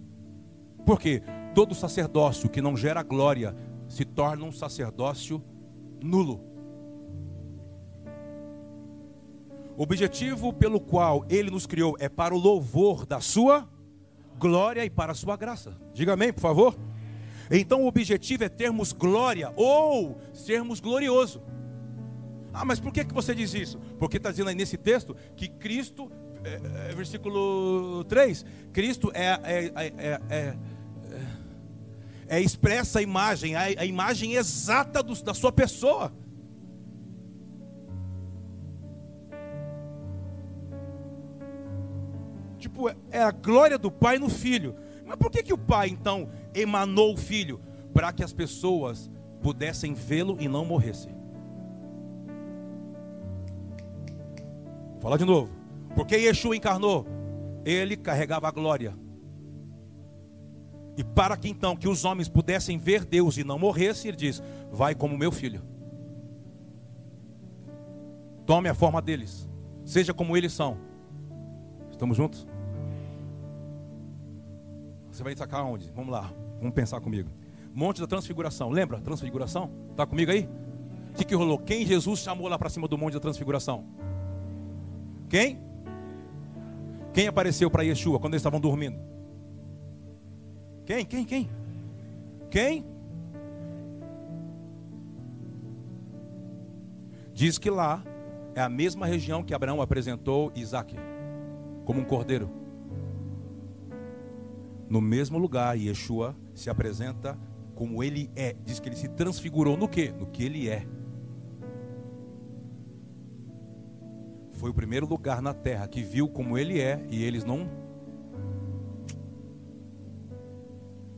Porque 0.86 1.22
todo 1.54 1.76
sacerdócio 1.76 2.50
que 2.50 2.62
não 2.62 2.78
gera 2.78 3.04
glória 3.04 3.56
se 3.88 4.06
torna 4.06 4.46
um 4.46 4.52
sacerdócio 4.52 5.44
nulo. 6.02 6.51
O 9.82 9.84
objetivo 9.84 10.54
pelo 10.54 10.80
qual 10.80 11.26
ele 11.28 11.50
nos 11.50 11.66
criou 11.66 11.98
é 12.00 12.08
para 12.08 12.36
o 12.36 12.38
louvor 12.38 13.04
da 13.04 13.20
sua 13.20 13.68
glória 14.38 14.86
e 14.86 14.92
para 14.92 15.12
a 15.12 15.16
sua 15.16 15.36
graça. 15.36 15.76
Diga 15.92 16.14
amém, 16.14 16.32
por 16.32 16.40
favor. 16.40 16.78
Então 17.50 17.82
o 17.82 17.88
objetivo 17.88 18.44
é 18.44 18.48
termos 18.48 18.94
glória 18.94 19.52
ou 19.56 20.22
sermos 20.36 20.80
glorioso. 20.80 21.42
Ah, 22.54 22.64
mas 22.64 22.80
por 22.80 22.94
que, 22.94 23.04
que 23.04 23.12
você 23.12 23.34
diz 23.34 23.56
isso? 23.56 23.80
Porque 23.98 24.18
está 24.18 24.30
dizendo 24.30 24.50
aí 24.50 24.56
nesse 24.56 24.78
texto 24.78 25.16
que 25.36 25.48
Cristo, 25.48 26.12
é, 26.44 26.92
é, 26.92 26.94
versículo 26.94 28.04
3, 28.04 28.46
Cristo 28.72 29.12
é, 29.16 29.30
é, 29.44 29.72
é, 29.76 30.22
é, 30.30 30.58
é 32.28 32.40
expressa 32.40 33.00
a 33.00 33.02
imagem, 33.02 33.56
a, 33.56 33.64
a 33.64 33.86
imagem 33.86 34.34
exata 34.34 35.02
do, 35.02 35.16
da 35.24 35.34
sua 35.34 35.52
pessoa. 35.52 36.14
Tipo, 42.62 42.90
é 43.10 43.24
a 43.24 43.32
glória 43.32 43.76
do 43.76 43.92
Pai 43.92 44.20
no 44.20 44.30
Filho. 44.30 44.76
Mas 45.04 45.16
por 45.18 45.32
que, 45.32 45.42
que 45.42 45.52
o 45.52 45.58
Pai 45.58 45.90
então 45.90 46.30
emanou 46.54 47.16
o 47.16 47.18
Filho? 47.18 47.60
Para 47.92 48.14
que 48.14 48.24
as 48.24 48.32
pessoas 48.32 49.10
pudessem 49.42 49.96
vê-lo 49.96 50.38
e 50.40 50.48
não 50.48 50.64
morressem. 50.64 51.12
Vou 54.92 55.02
falar 55.02 55.18
de 55.18 55.26
novo. 55.26 55.52
Porque 55.96 56.16
Yeshua 56.16 56.56
encarnou, 56.56 57.08
ele 57.66 57.98
carregava 57.98 58.48
a 58.48 58.52
glória. 58.52 58.96
E 60.96 61.04
para 61.04 61.36
que 61.36 61.50
então 61.50 61.76
que 61.76 61.88
os 61.88 62.06
homens 62.06 62.30
pudessem 62.30 62.78
ver 62.78 63.04
Deus 63.04 63.38
e 63.38 63.44
não 63.44 63.58
morressem, 63.58 64.10
ele 64.10 64.18
diz: 64.18 64.42
Vai 64.72 64.94
como 64.94 65.18
meu 65.18 65.32
filho. 65.32 65.64
Tome 68.46 68.70
a 68.70 68.76
forma 68.76 69.02
deles. 69.02 69.50
Seja 69.84 70.14
como 70.14 70.38
eles 70.38 70.54
são. 70.54 70.78
Estamos 71.90 72.16
juntos? 72.16 72.51
Você 75.12 75.24
vai 75.24 75.36
sacar 75.36 75.64
onde? 75.66 75.92
Vamos 75.92 76.12
lá. 76.12 76.32
Vamos 76.60 76.74
pensar 76.74 77.02
comigo. 77.02 77.30
Monte 77.74 78.00
da 78.02 78.08
Transfiguração. 78.08 78.70
Lembra? 78.70 79.00
Transfiguração? 79.00 79.70
Está 79.92 80.06
comigo 80.06 80.32
aí? 80.32 80.50
O 81.12 81.14
que, 81.16 81.26
que 81.26 81.36
rolou? 81.36 81.60
Quem 81.60 81.86
Jesus 81.86 82.20
chamou 82.20 82.48
lá 82.48 82.58
para 82.58 82.70
cima 82.70 82.88
do 82.88 82.98
Monte 82.98 83.14
da 83.14 83.20
Transfiguração? 83.20 83.84
Quem? 85.30 85.60
Quem 87.14 87.28
apareceu 87.28 87.70
para 87.70 87.84
Yeshua 87.84 88.20
quando 88.20 88.34
eles 88.34 88.42
estavam 88.42 88.60
dormindo? 88.60 88.98
Quem? 90.86 91.06
Quem? 91.06 91.26
Quem? 91.26 91.50
Quem? 92.50 92.86
Diz 97.34 97.58
que 97.58 97.70
lá 97.70 98.04
é 98.56 98.62
a 98.62 98.70
mesma 98.70 99.06
região 99.06 99.44
que 99.44 99.54
Abraão 99.54 99.82
apresentou 99.82 100.52
Isaac 100.56 100.96
como 101.86 102.00
um 102.00 102.06
cordeiro. 102.06 102.61
No 104.92 105.00
mesmo 105.00 105.40
lugar, 105.40 105.78
Yeshua 105.78 106.36
se 106.54 106.70
apresenta 106.70 107.40
como 107.74 108.04
ele 108.04 108.30
é. 108.36 108.56
Diz 108.66 108.80
que 108.80 108.90
ele 108.90 108.96
se 108.96 109.08
transfigurou 109.08 109.78
no 109.78 109.88
que? 109.88 110.12
No 110.12 110.28
que 110.28 110.44
ele 110.44 110.68
é. 110.68 110.86
foi 114.62 114.70
o 114.70 114.74
primeiro 114.76 115.08
lugar 115.08 115.42
na 115.42 115.56
terra 115.56 115.88
que 115.88 116.04
viu 116.04 116.30
como 116.30 116.56
ele 116.56 116.80
é 116.80 117.04
e 117.10 117.24
eles 117.24 117.44
não. 117.44 117.68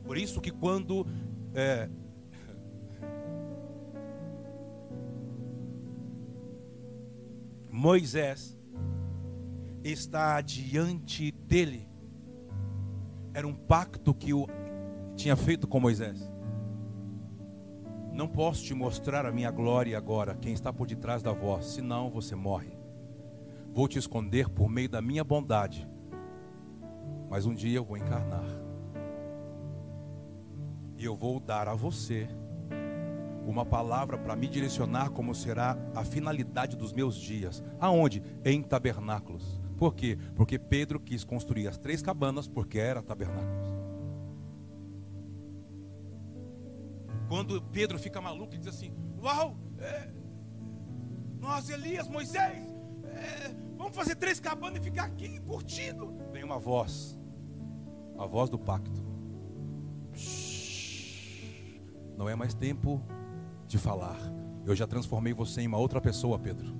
Por 0.05 0.17
isso 0.17 0.39
que 0.39 0.49
quando 0.49 1.05
é, 1.53 1.89
Moisés 7.69 8.57
está 9.83 10.39
diante 10.39 11.33
dele, 11.33 11.85
era 13.33 13.47
um 13.47 13.53
pacto 13.53 14.13
que 14.13 14.33
o 14.33 14.47
tinha 15.15 15.35
feito 15.35 15.67
com 15.67 15.79
Moisés. 15.79 16.31
Não 18.11 18.27
posso 18.27 18.63
te 18.63 18.73
mostrar 18.73 19.25
a 19.25 19.31
minha 19.31 19.49
glória 19.49 19.97
agora, 19.97 20.35
quem 20.35 20.53
está 20.53 20.71
por 20.71 20.85
detrás 20.85 21.23
da 21.23 21.31
voz, 21.33 21.65
senão 21.65 22.11
você 22.11 22.35
morre. 22.35 22.77
Vou 23.71 23.87
te 23.87 23.97
esconder 23.97 24.47
por 24.49 24.69
meio 24.69 24.87
da 24.87 25.01
minha 25.01 25.23
bondade. 25.23 25.87
Mas 27.27 27.47
um 27.47 27.55
dia 27.55 27.77
eu 27.77 27.83
vou 27.83 27.97
encarnar. 27.97 28.45
E 30.95 31.03
eu 31.03 31.15
vou 31.15 31.39
dar 31.39 31.67
a 31.67 31.73
você 31.73 32.29
uma 33.47 33.65
palavra 33.65 34.17
para 34.17 34.35
me 34.35 34.47
direcionar 34.47 35.09
como 35.09 35.33
será 35.33 35.75
a 35.95 36.03
finalidade 36.05 36.77
dos 36.77 36.93
meus 36.93 37.15
dias. 37.15 37.63
Aonde? 37.79 38.23
Em 38.45 38.61
tabernáculos. 38.61 39.62
Por 39.83 39.95
quê? 39.95 40.17
Porque 40.33 40.57
Pedro 40.57 40.97
quis 40.97 41.25
construir 41.25 41.67
as 41.67 41.77
três 41.77 42.01
cabanas 42.01 42.47
porque 42.47 42.79
era 42.79 43.01
tabernáculos. 43.03 43.67
Quando 47.27 47.61
Pedro 47.63 47.99
fica 47.99 48.21
maluco 48.21 48.55
e 48.55 48.57
diz 48.57 48.67
assim: 48.67 48.95
Uau, 49.21 49.57
é, 49.77 50.09
nós, 51.37 51.69
Elias, 51.69 52.07
Moisés, 52.07 52.65
é, 53.07 53.53
vamos 53.75 53.93
fazer 53.93 54.15
três 54.15 54.39
cabanas 54.39 54.79
e 54.79 54.81
ficar 54.81 55.03
aqui 55.03 55.37
curtindo. 55.41 56.15
Vem 56.31 56.45
uma 56.45 56.57
voz, 56.57 57.19
a 58.17 58.25
voz 58.25 58.49
do 58.49 58.57
pacto. 58.57 59.03
Não 62.17 62.29
é 62.29 62.37
mais 62.37 62.53
tempo 62.53 63.03
de 63.67 63.77
falar. 63.77 64.17
Eu 64.65 64.77
já 64.77 64.87
transformei 64.87 65.33
você 65.33 65.59
em 65.59 65.67
uma 65.67 65.77
outra 65.77 65.99
pessoa, 65.99 66.39
Pedro. 66.39 66.73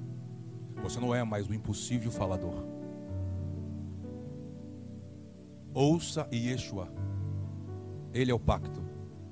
Você 0.82 1.02
não 1.02 1.14
é 1.14 1.22
mais 1.22 1.50
o 1.50 1.54
impossível 1.54 2.10
falador. 2.10 2.73
Ouça 5.74 6.28
Yeshua. 6.32 6.88
Ele 8.14 8.32
é 8.32 8.34
o 8.34 8.40
pacto 8.40 8.84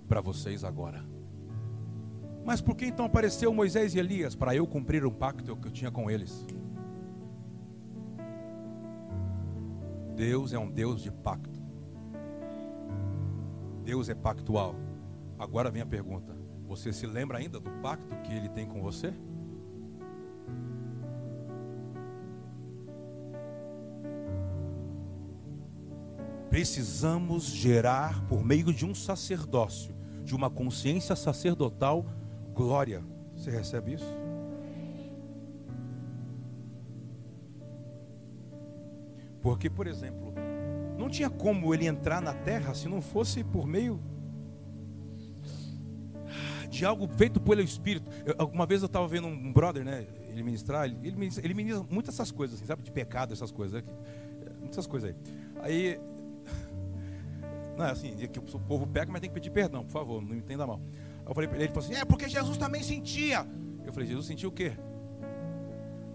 para 0.07 0.21
vocês 0.21 0.63
agora. 0.63 1.05
Mas 2.43 2.59
por 2.59 2.75
que 2.75 2.85
então 2.85 3.05
apareceu 3.05 3.53
Moisés 3.53 3.93
e 3.93 3.99
Elias? 3.99 4.35
Para 4.35 4.55
eu 4.55 4.65
cumprir 4.65 5.05
um 5.05 5.11
pacto 5.11 5.55
que 5.55 5.67
eu 5.67 5.71
tinha 5.71 5.91
com 5.91 6.09
eles. 6.09 6.45
Deus 10.15 10.51
é 10.51 10.59
um 10.59 10.69
Deus 10.69 11.01
de 11.01 11.11
pacto. 11.11 11.61
Deus 13.83 14.09
é 14.09 14.15
pactual. 14.15 14.75
Agora 15.37 15.69
vem 15.69 15.81
a 15.81 15.85
pergunta: 15.85 16.35
você 16.67 16.91
se 16.91 17.05
lembra 17.05 17.37
ainda 17.37 17.59
do 17.59 17.69
pacto 17.81 18.15
que 18.23 18.33
ele 18.33 18.49
tem 18.49 18.67
com 18.67 18.81
você? 18.81 19.13
Precisamos 26.51 27.45
gerar, 27.45 28.27
por 28.27 28.43
meio 28.43 28.73
de 28.73 28.85
um 28.85 28.93
sacerdócio, 28.93 29.95
de 30.25 30.35
uma 30.35 30.49
consciência 30.49 31.15
sacerdotal, 31.15 32.05
glória. 32.53 33.01
Você 33.37 33.49
recebe 33.49 33.93
isso? 33.93 34.19
Porque, 39.41 39.69
por 39.69 39.87
exemplo, 39.87 40.33
não 40.97 41.09
tinha 41.09 41.29
como 41.29 41.73
ele 41.73 41.87
entrar 41.87 42.21
na 42.21 42.33
terra 42.33 42.73
se 42.73 42.89
não 42.89 43.01
fosse 43.01 43.45
por 43.45 43.65
meio 43.65 43.97
de 46.69 46.83
algo 46.83 47.07
feito 47.15 47.39
pelo 47.39 47.61
Espírito. 47.61 48.11
Eu, 48.25 48.47
uma 48.47 48.65
vez 48.65 48.81
eu 48.81 48.87
estava 48.87 49.07
vendo 49.07 49.25
um 49.25 49.53
brother, 49.53 49.85
né? 49.85 50.05
Ele 50.27 50.43
ministrar, 50.43 50.85
ele, 50.85 51.15
ministra, 51.15 51.45
ele 51.45 51.53
ministra 51.53 51.85
muitas 51.89 52.15
essas 52.15 52.29
coisas, 52.29 52.57
assim, 52.57 52.65
sabe? 52.65 52.83
De 52.83 52.91
pecado, 52.91 53.31
essas 53.31 53.51
coisas. 53.51 53.81
Né? 53.81 53.89
Muitas 54.59 54.85
coisas 54.85 55.09
aí. 55.09 55.15
Aí 55.61 56.10
Não 57.77 57.85
é 57.85 57.91
assim, 57.91 58.15
que 58.27 58.39
o 58.39 58.59
povo 58.59 58.85
pega, 58.85 59.11
mas 59.11 59.21
tem 59.21 59.29
que 59.29 59.33
pedir 59.33 59.49
perdão, 59.49 59.83
por 59.83 59.91
favor, 59.91 60.21
não 60.21 60.29
me 60.29 60.37
entenda 60.37 60.67
mal. 60.67 60.81
Eu 61.25 61.33
falei 61.33 61.47
para 61.47 61.57
ele, 61.57 61.65
ele 61.65 61.73
falou 61.73 61.89
assim: 61.89 61.99
é 61.99 62.05
porque 62.05 62.27
Jesus 62.27 62.57
também 62.57 62.83
sentia. 62.83 63.45
Eu 63.85 63.93
falei: 63.93 64.07
Jesus 64.07 64.27
sentiu 64.27 64.49
o 64.49 64.51
quê? 64.51 64.73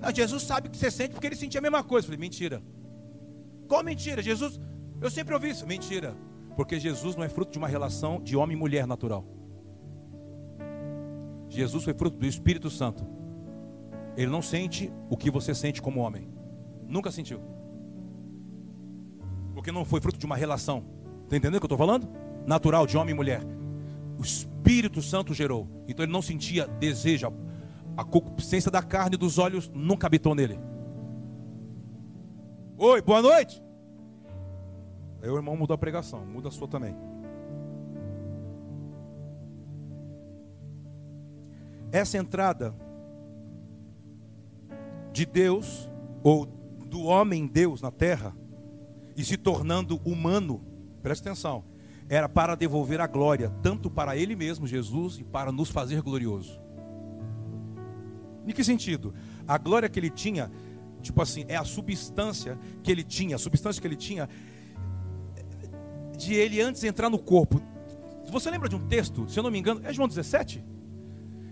Não, 0.00 0.14
Jesus 0.14 0.42
sabe 0.42 0.68
que 0.68 0.76
você 0.76 0.90
sente 0.90 1.12
porque 1.12 1.26
ele 1.26 1.36
sentia 1.36 1.58
a 1.58 1.62
mesma 1.62 1.82
coisa. 1.82 2.04
Eu 2.04 2.08
falei: 2.08 2.20
mentira. 2.20 2.62
Qual 3.66 3.82
mentira? 3.82 4.22
Jesus, 4.22 4.60
eu 5.00 5.10
sempre 5.10 5.34
ouvi 5.34 5.50
isso. 5.50 5.66
Mentira. 5.66 6.14
Porque 6.54 6.78
Jesus 6.78 7.16
não 7.16 7.24
é 7.24 7.28
fruto 7.28 7.52
de 7.52 7.58
uma 7.58 7.68
relação 7.68 8.20
de 8.22 8.36
homem 8.36 8.56
e 8.56 8.60
mulher 8.60 8.86
natural. 8.86 9.24
Jesus 11.48 11.84
foi 11.84 11.94
fruto 11.94 12.16
do 12.16 12.26
Espírito 12.26 12.70
Santo. 12.70 13.06
Ele 14.16 14.30
não 14.30 14.40
sente 14.40 14.92
o 15.10 15.16
que 15.16 15.30
você 15.30 15.54
sente 15.54 15.82
como 15.82 16.00
homem. 16.00 16.28
Nunca 16.86 17.10
sentiu. 17.10 17.40
Porque 19.52 19.70
não 19.70 19.84
foi 19.84 20.00
fruto 20.00 20.18
de 20.18 20.26
uma 20.26 20.36
relação. 20.36 20.95
Está 21.26 21.36
entendendo 21.36 21.56
o 21.56 21.60
que 21.60 21.64
eu 21.64 21.74
estou 21.74 21.78
falando? 21.78 22.08
Natural, 22.46 22.86
de 22.86 22.96
homem 22.96 23.12
e 23.12 23.16
mulher. 23.16 23.42
O 24.16 24.22
Espírito 24.22 25.02
Santo 25.02 25.34
gerou. 25.34 25.68
Então 25.88 26.04
ele 26.04 26.12
não 26.12 26.22
sentia 26.22 26.68
desejo. 26.68 27.32
A 27.96 28.04
concupiscência 28.04 28.70
da 28.70 28.80
carne 28.80 29.16
e 29.16 29.18
dos 29.18 29.36
olhos 29.36 29.68
nunca 29.74 30.06
habitou 30.06 30.36
nele. 30.36 30.56
Oi, 32.78 33.02
boa 33.02 33.20
noite. 33.20 33.60
Aí 35.20 35.28
o 35.28 35.34
irmão 35.34 35.56
mudou 35.56 35.74
a 35.74 35.78
pregação, 35.78 36.24
muda 36.24 36.46
a 36.46 36.52
sua 36.52 36.68
também. 36.68 36.94
Essa 41.90 42.18
entrada 42.18 42.72
de 45.10 45.26
Deus, 45.26 45.90
ou 46.22 46.46
do 46.46 47.02
homem 47.04 47.48
Deus 47.48 47.82
na 47.82 47.90
terra, 47.90 48.32
e 49.16 49.24
se 49.24 49.36
tornando 49.36 50.00
humano, 50.04 50.64
presta 51.06 51.28
atenção, 51.28 51.62
era 52.08 52.28
para 52.28 52.56
devolver 52.56 53.00
a 53.00 53.06
glória, 53.06 53.48
tanto 53.62 53.88
para 53.88 54.16
Ele 54.16 54.34
mesmo, 54.34 54.66
Jesus, 54.66 55.20
e 55.20 55.22
para 55.22 55.52
nos 55.52 55.70
fazer 55.70 56.02
glorioso. 56.02 56.60
Em 58.44 58.50
que 58.52 58.64
sentido? 58.64 59.14
A 59.46 59.56
glória 59.56 59.88
que 59.88 60.00
ele 60.00 60.10
tinha, 60.10 60.50
tipo 61.00 61.22
assim, 61.22 61.44
é 61.46 61.54
a 61.54 61.64
substância 61.64 62.58
que 62.82 62.90
ele 62.90 63.04
tinha, 63.04 63.36
a 63.36 63.38
substância 63.38 63.80
que 63.80 63.86
ele 63.86 63.94
tinha 63.94 64.28
de 66.16 66.34
ele 66.34 66.60
antes 66.60 66.82
entrar 66.82 67.08
no 67.08 67.20
corpo. 67.20 67.62
Você 68.28 68.50
lembra 68.50 68.68
de 68.68 68.74
um 68.74 68.88
texto, 68.88 69.28
se 69.28 69.38
eu 69.38 69.44
não 69.44 69.50
me 69.50 69.60
engano, 69.60 69.82
é 69.84 69.92
João 69.92 70.08
17? 70.08 70.64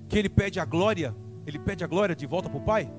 Que 0.08 0.18
ele 0.18 0.28
pede 0.28 0.58
a 0.58 0.64
glória, 0.64 1.14
ele 1.46 1.60
pede 1.60 1.84
a 1.84 1.86
glória 1.86 2.16
de 2.16 2.26
volta 2.26 2.48
para 2.48 2.58
o 2.58 2.64
Pai? 2.64 2.92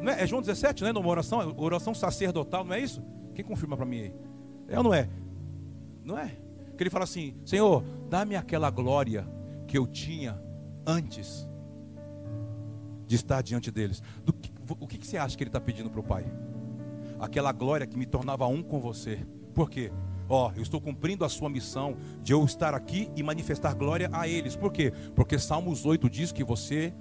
Não 0.00 0.12
é? 0.12 0.22
é 0.22 0.26
João 0.26 0.40
17, 0.40 0.82
não 0.82 0.90
é? 0.90 0.92
Numa 0.92 1.08
oração, 1.08 1.54
oração 1.56 1.92
sacerdotal, 1.94 2.64
não 2.64 2.74
é 2.74 2.80
isso? 2.80 3.02
Quem 3.34 3.44
confirma 3.44 3.76
para 3.76 3.86
mim 3.86 4.02
aí? 4.02 4.14
É 4.68 4.78
ou 4.78 4.84
não 4.84 4.94
é? 4.94 5.08
Não 6.06 6.16
é? 6.16 6.30
Que 6.76 6.84
ele 6.84 6.90
fala 6.90 7.02
assim: 7.02 7.34
Senhor, 7.44 7.84
dá-me 8.08 8.36
aquela 8.36 8.70
glória 8.70 9.28
que 9.66 9.76
eu 9.76 9.88
tinha 9.88 10.40
antes 10.86 11.48
de 13.06 13.16
estar 13.16 13.42
diante 13.42 13.72
deles. 13.72 14.00
Que, 14.40 14.52
o 14.78 14.86
que, 14.86 14.98
que 14.98 15.06
você 15.06 15.16
acha 15.16 15.36
que 15.36 15.42
ele 15.42 15.48
está 15.48 15.60
pedindo 15.60 15.90
para 15.90 15.98
o 15.98 16.04
Pai? 16.04 16.24
Aquela 17.18 17.50
glória 17.50 17.86
que 17.86 17.98
me 17.98 18.06
tornava 18.06 18.46
um 18.46 18.62
com 18.62 18.78
você. 18.80 19.26
Por 19.52 19.68
quê? 19.68 19.90
Ó, 20.28 20.52
eu 20.54 20.62
estou 20.62 20.80
cumprindo 20.80 21.24
a 21.24 21.28
sua 21.28 21.48
missão 21.48 21.96
de 22.22 22.32
eu 22.32 22.44
estar 22.44 22.72
aqui 22.72 23.10
e 23.16 23.22
manifestar 23.22 23.74
glória 23.74 24.08
a 24.12 24.28
eles. 24.28 24.54
Por 24.54 24.72
quê? 24.72 24.92
Porque 25.14 25.38
Salmos 25.38 25.84
8 25.84 26.08
diz 26.08 26.30
que 26.30 26.44
você 26.44 26.94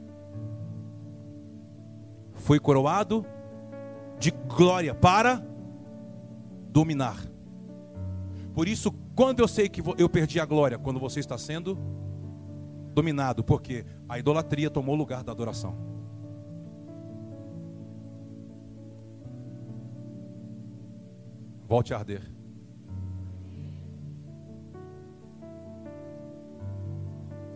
foi 2.33 2.59
coroado 2.59 3.23
de 4.19 4.31
glória 4.31 4.95
para 4.95 5.43
dominar. 6.69 7.34
Por 8.55 8.69
isso, 8.69 8.89
quando 9.13 9.41
eu 9.41 9.49
sei 9.49 9.67
que 9.67 9.81
eu 9.97 10.07
perdi 10.07 10.39
a 10.39 10.45
glória, 10.45 10.79
quando 10.79 10.97
você 10.97 11.19
está 11.19 11.37
sendo 11.37 11.77
dominado, 12.93 13.43
porque 13.43 13.85
a 14.07 14.17
idolatria 14.17 14.69
tomou 14.69 14.95
lugar 14.95 15.25
da 15.25 15.33
adoração. 15.33 15.75
Volte 21.67 21.93
a 21.93 21.97
arder. 21.97 22.31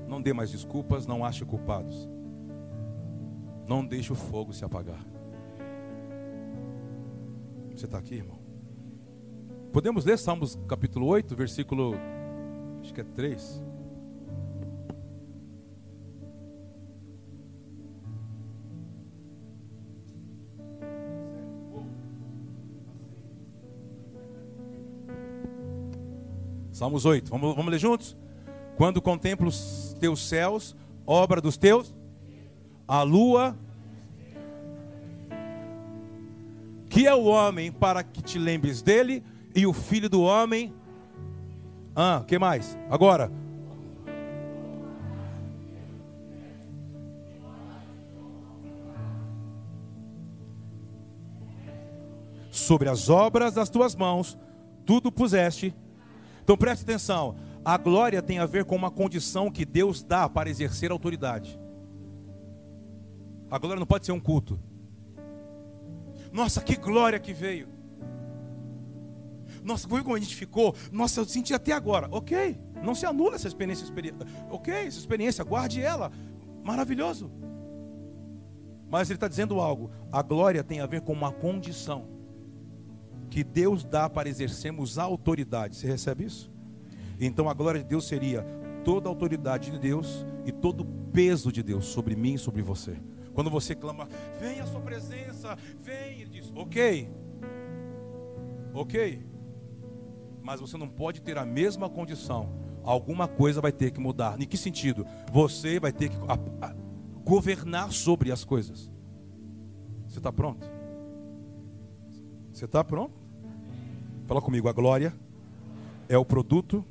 Não 0.05 0.21
dê 0.21 0.33
mais 0.33 0.51
desculpas, 0.51 1.07
não 1.07 1.23
ache 1.23 1.45
culpados. 1.45 2.09
Não 3.65 3.85
deixe 3.85 4.11
o 4.11 4.15
fogo 4.15 4.51
se 4.51 4.65
apagar. 4.65 4.99
Você 7.73 7.85
está 7.85 7.99
aqui, 7.99 8.15
irmão? 8.15 8.38
Podemos 9.71 10.03
ler 10.03 10.17
Salmos 10.17 10.57
capítulo 10.67 11.05
8, 11.05 11.35
versículo, 11.35 11.93
acho 12.81 12.91
que 12.91 13.01
é 13.01 13.03
3. 13.03 13.63
Salmos 26.71 27.05
8, 27.05 27.29
vamos, 27.29 27.55
vamos 27.55 27.71
ler 27.71 27.79
juntos? 27.79 28.17
Quando 28.75 28.99
contemplo 29.01 29.49
os 29.49 29.95
teus 29.99 30.27
céus, 30.27 30.75
obra 31.05 31.39
dos 31.39 31.57
teus 31.57 31.93
a 32.87 33.03
lua. 33.03 33.55
Que 36.89 37.05
é 37.05 37.13
o 37.13 37.25
homem 37.25 37.71
para 37.71 38.01
que 38.01 38.19
te 38.23 38.39
lembres 38.39 38.81
dele, 38.81 39.23
e 39.55 39.65
o 39.65 39.73
filho 39.73 40.09
do 40.09 40.21
homem. 40.21 40.73
Ah, 41.95 42.23
que 42.27 42.37
mais? 42.37 42.77
Agora. 42.89 43.31
Sobre 52.51 52.89
as 52.89 53.09
obras 53.09 53.53
das 53.53 53.69
tuas 53.69 53.95
mãos, 53.95 54.37
tudo 54.85 55.11
puseste. 55.11 55.73
Então 56.43 56.57
preste 56.57 56.83
atenção. 56.83 57.35
A 57.63 57.77
glória 57.77 58.21
tem 58.21 58.39
a 58.39 58.45
ver 58.45 58.65
com 58.65 58.75
uma 58.75 58.91
condição 58.91 59.51
que 59.51 59.65
Deus 59.65 60.03
dá 60.03 60.29
para 60.29 60.49
exercer 60.49 60.91
autoridade. 60.91 61.59
A 63.49 63.57
glória 63.57 63.79
não 63.79 63.87
pode 63.87 64.05
ser 64.05 64.11
um 64.11 64.19
culto. 64.19 64.59
Nossa, 66.31 66.61
que 66.61 66.75
glória 66.75 67.19
que 67.19 67.33
veio. 67.33 67.78
Nossa, 69.69 69.87
como 69.87 70.15
a 70.15 70.19
gente 70.19 70.35
ficou? 70.35 70.73
Nossa, 70.91 71.19
eu 71.19 71.25
senti 71.25 71.53
até 71.53 71.73
agora. 71.73 72.07
Ok, 72.09 72.59
não 72.83 72.95
se 72.95 73.05
anula 73.05 73.35
essa 73.35 73.47
experiência. 73.47 73.85
Ok, 74.49 74.73
essa 74.73 74.97
experiência, 74.97 75.43
guarde 75.43 75.79
ela. 75.79 76.11
Maravilhoso. 76.63 77.31
Mas 78.89 79.11
ele 79.11 79.17
está 79.17 79.27
dizendo 79.27 79.59
algo. 79.59 79.91
A 80.11 80.23
glória 80.23 80.63
tem 80.63 80.79
a 80.79 80.87
ver 80.87 81.01
com 81.01 81.13
uma 81.13 81.31
condição 81.31 82.07
que 83.29 83.43
Deus 83.43 83.83
dá 83.83 84.09
para 84.09 84.27
exercermos 84.27 84.97
a 84.97 85.03
autoridade. 85.03 85.75
Você 85.75 85.85
recebe 85.85 86.25
isso? 86.25 86.51
Então 87.19 87.47
a 87.47 87.53
glória 87.53 87.79
de 87.79 87.85
Deus 87.85 88.07
seria 88.07 88.43
toda 88.83 89.07
a 89.07 89.11
autoridade 89.11 89.69
de 89.69 89.77
Deus 89.77 90.25
e 90.47 90.51
todo 90.51 90.81
o 90.81 91.11
peso 91.11 91.51
de 91.51 91.61
Deus 91.61 91.85
sobre 91.85 92.15
mim 92.15 92.33
e 92.33 92.39
sobre 92.39 92.63
você. 92.63 92.97
Quando 93.35 93.51
você 93.51 93.75
clama, 93.75 94.09
vem 94.39 94.61
a 94.61 94.65
sua 94.65 94.81
presença, 94.81 95.55
vem, 95.79 96.21
ele 96.21 96.29
diz, 96.31 96.51
ok, 96.55 97.07
ok, 98.73 99.28
mas 100.43 100.59
você 100.59 100.77
não 100.77 100.87
pode 100.87 101.21
ter 101.21 101.37
a 101.37 101.45
mesma 101.45 101.89
condição. 101.89 102.49
Alguma 102.83 103.27
coisa 103.27 103.61
vai 103.61 103.71
ter 103.71 103.91
que 103.91 103.99
mudar. 103.99 104.39
Em 104.41 104.45
que 104.45 104.57
sentido? 104.57 105.05
Você 105.31 105.79
vai 105.79 105.91
ter 105.91 106.09
que 106.09 106.17
governar 107.23 107.91
sobre 107.91 108.31
as 108.31 108.43
coisas. 108.43 108.91
Você 110.07 110.17
está 110.17 110.31
pronto? 110.31 110.67
Você 112.51 112.65
está 112.65 112.83
pronto? 112.83 113.13
Fala 114.25 114.41
comigo, 114.41 114.67
a 114.67 114.73
glória 114.73 115.13
é 116.07 116.17
o 116.17 116.25
produto 116.25 116.83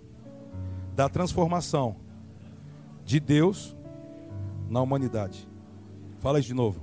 da 0.94 1.08
transformação 1.08 1.96
de 3.04 3.18
Deus 3.18 3.76
na 4.68 4.80
humanidade. 4.80 5.48
Fala 6.18 6.38
isso 6.38 6.48
de 6.48 6.54
novo. 6.54 6.80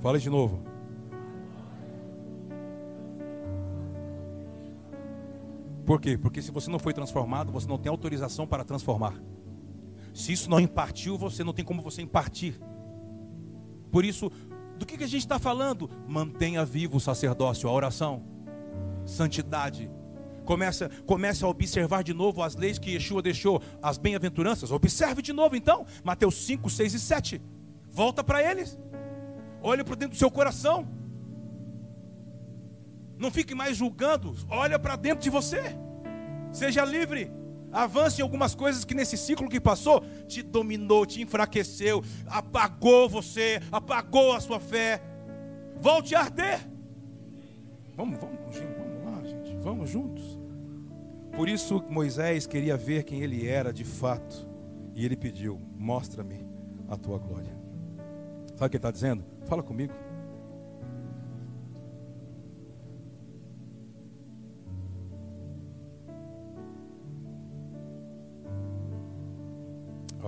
Fala 0.00 0.16
isso 0.16 0.24
de 0.24 0.30
novo. 0.30 0.69
Por 5.84 6.00
quê? 6.00 6.16
Porque 6.16 6.42
se 6.42 6.50
você 6.50 6.70
não 6.70 6.78
foi 6.78 6.92
transformado, 6.92 7.52
você 7.52 7.66
não 7.66 7.78
tem 7.78 7.90
autorização 7.90 8.46
para 8.46 8.64
transformar. 8.64 9.14
Se 10.14 10.32
isso 10.32 10.50
não 10.50 10.60
impartiu, 10.60 11.16
você 11.16 11.42
não 11.44 11.52
tem 11.52 11.64
como 11.64 11.82
você 11.82 12.02
impartir. 12.02 12.60
Por 13.90 14.04
isso, 14.04 14.30
do 14.78 14.86
que, 14.86 15.02
a 15.02 15.06
gente 15.06 15.22
está 15.22 15.38
falando? 15.38 15.90
Mantenha 16.06 16.64
vivo 16.64 16.96
o 16.96 17.00
sacerdócio, 17.00 17.68
a 17.68 17.72
oração, 17.72 18.22
santidade, 19.04 19.90
Começa, 20.44 20.90
comece 21.06 21.44
a 21.44 21.48
observar 21.48 22.02
de 22.02 22.12
novo 22.12 22.42
as 22.42 22.56
leis 22.56 22.76
que 22.76 22.90
Yeshua 22.90 23.22
deixou, 23.22 23.62
as 23.80 23.98
bem-aventuranças. 23.98 24.72
Observe 24.72 25.22
de 25.22 25.32
novo 25.32 25.54
então, 25.54 25.86
Mateus 26.02 26.34
5, 26.44 26.68
6 26.68 26.94
e 26.94 26.98
7. 26.98 27.42
Volta 27.88 28.24
para 28.24 28.42
eles. 28.42 28.76
Olhe 29.62 29.84
para 29.84 29.94
dentro 29.94 30.16
do 30.16 30.18
seu 30.18 30.28
coração. 30.28 30.88
Não 33.20 33.30
fique 33.30 33.54
mais 33.54 33.76
julgando. 33.76 34.34
Olha 34.48 34.78
para 34.78 34.96
dentro 34.96 35.22
de 35.22 35.28
você. 35.28 35.60
Seja 36.50 36.84
livre. 36.84 37.30
Avance 37.70 38.20
em 38.20 38.22
algumas 38.22 38.54
coisas 38.54 38.84
que 38.84 38.94
nesse 38.94 39.16
ciclo 39.16 39.48
que 39.48 39.60
passou 39.60 40.02
te 40.26 40.42
dominou, 40.42 41.06
te 41.06 41.22
enfraqueceu, 41.22 42.02
apagou 42.26 43.08
você, 43.08 43.60
apagou 43.70 44.32
a 44.32 44.40
sua 44.40 44.58
fé. 44.58 45.00
Volte 45.76 46.14
a 46.14 46.20
arder. 46.20 46.60
Vamos, 47.94 48.18
vamos, 48.18 48.38
vamos 48.56 49.04
lá, 49.04 49.22
gente. 49.24 49.54
Vamos 49.58 49.90
juntos. 49.90 50.38
Por 51.36 51.48
isso 51.48 51.84
Moisés 51.88 52.46
queria 52.46 52.76
ver 52.76 53.04
quem 53.04 53.20
ele 53.20 53.46
era 53.46 53.72
de 53.72 53.84
fato. 53.84 54.48
E 54.94 55.04
ele 55.04 55.16
pediu: 55.16 55.60
Mostra-me 55.76 56.44
a 56.88 56.96
tua 56.96 57.18
glória. 57.18 57.56
Sabe 58.56 58.66
o 58.66 58.70
que 58.70 58.76
ele 58.76 58.78
está 58.78 58.90
dizendo? 58.90 59.24
Fala 59.46 59.62
comigo. 59.62 59.92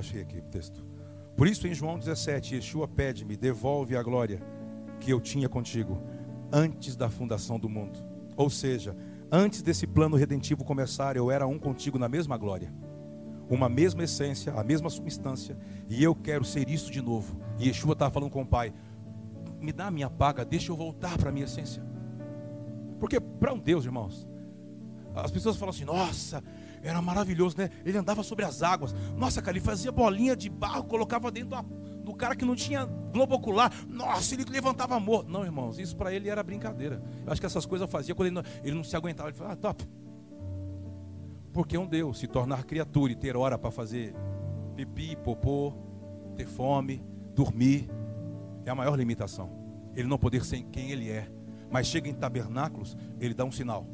Achei 0.02 0.20
aqui 0.20 0.38
o 0.38 0.42
texto. 0.42 0.84
Por 1.36 1.46
isso, 1.46 1.64
em 1.68 1.72
João 1.72 1.96
17, 1.96 2.56
Yeshua 2.56 2.88
pede-me: 2.88 3.36
devolve 3.36 3.96
a 3.96 4.02
glória 4.02 4.42
que 4.98 5.12
eu 5.12 5.20
tinha 5.20 5.48
contigo 5.48 5.96
antes 6.52 6.96
da 6.96 7.08
fundação 7.08 7.56
do 7.56 7.68
mundo. 7.68 8.00
Ou 8.36 8.50
seja, 8.50 8.96
antes 9.30 9.62
desse 9.62 9.86
plano 9.86 10.16
redentivo 10.16 10.64
começar, 10.64 11.16
eu 11.16 11.30
era 11.30 11.46
um 11.46 11.56
contigo 11.56 12.00
na 12.00 12.08
mesma 12.08 12.36
glória, 12.36 12.74
uma 13.48 13.68
mesma 13.68 14.02
essência, 14.02 14.52
a 14.54 14.64
mesma 14.64 14.90
substância, 14.90 15.56
e 15.88 16.02
eu 16.02 16.16
quero 16.16 16.44
ser 16.44 16.68
isso 16.68 16.90
de 16.90 17.00
novo. 17.00 17.40
E 17.56 17.68
Yeshua 17.68 17.92
estava 17.92 18.10
falando 18.10 18.32
com 18.32 18.42
o 18.42 18.46
Pai: 18.46 18.74
me 19.60 19.72
dá 19.72 19.86
a 19.86 19.90
minha 19.92 20.10
paga, 20.10 20.44
deixa 20.44 20.72
eu 20.72 20.76
voltar 20.76 21.16
para 21.16 21.28
a 21.28 21.32
minha 21.32 21.44
essência. 21.44 21.80
Porque 22.98 23.20
para 23.20 23.52
um 23.52 23.58
Deus, 23.60 23.84
irmãos, 23.84 24.26
as 25.14 25.30
pessoas 25.30 25.56
falam 25.56 25.70
assim: 25.70 25.84
nossa, 25.84 26.42
era 26.82 27.00
maravilhoso, 27.00 27.56
né? 27.56 27.70
Ele 27.84 27.96
andava 27.96 28.22
sobre 28.22 28.44
as 28.44 28.62
águas. 28.62 28.94
Nossa, 29.16 29.40
cara, 29.40 29.56
ele 29.56 29.64
fazia 29.64 29.92
bolinha 29.92 30.34
de 30.34 30.50
barro, 30.50 30.84
colocava 30.84 31.30
dentro 31.30 31.62
do 32.02 32.12
cara 32.12 32.34
que 32.34 32.44
não 32.44 32.56
tinha 32.56 32.84
globo 32.84 33.36
ocular. 33.36 33.72
Nossa, 33.88 34.34
ele 34.34 34.44
levantava 34.44 34.98
morto. 34.98 35.30
Não, 35.30 35.44
irmãos, 35.44 35.78
isso 35.78 35.96
para 35.96 36.12
ele 36.12 36.28
era 36.28 36.42
brincadeira. 36.42 37.00
Eu 37.24 37.32
acho 37.32 37.40
que 37.40 37.46
essas 37.46 37.64
coisas 37.64 37.86
eu 37.86 37.88
fazia 37.88 38.14
quando 38.14 38.26
ele 38.26 38.34
não, 38.34 38.42
ele 38.64 38.74
não 38.74 38.84
se 38.84 38.96
aguentava. 38.96 39.28
Ele 39.28 39.36
falava, 39.38 39.54
ah, 39.54 39.56
top. 39.56 39.88
Porque 41.52 41.78
um 41.78 41.86
Deus 41.86 42.18
se 42.18 42.26
tornar 42.26 42.64
criatura 42.64 43.12
e 43.12 43.16
ter 43.16 43.36
hora 43.36 43.56
para 43.56 43.70
fazer 43.70 44.14
pipi, 44.74 45.14
popô, 45.16 45.72
ter 46.34 46.46
fome, 46.46 47.04
dormir, 47.34 47.88
é 48.64 48.70
a 48.70 48.74
maior 48.74 48.96
limitação. 48.96 49.50
Ele 49.94 50.08
não 50.08 50.18
poder 50.18 50.44
ser 50.44 50.62
quem 50.64 50.90
ele 50.90 51.10
é. 51.10 51.28
Mas 51.70 51.86
chega 51.86 52.08
em 52.08 52.14
tabernáculos, 52.14 52.96
ele 53.20 53.34
dá 53.34 53.44
um 53.44 53.52
sinal 53.52 53.86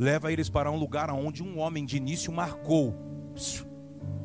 leva 0.00 0.32
eles 0.32 0.48
para 0.48 0.72
um 0.72 0.76
lugar 0.76 1.10
onde 1.10 1.42
um 1.42 1.58
homem 1.58 1.84
de 1.84 1.98
início 1.98 2.32
marcou. 2.32 2.96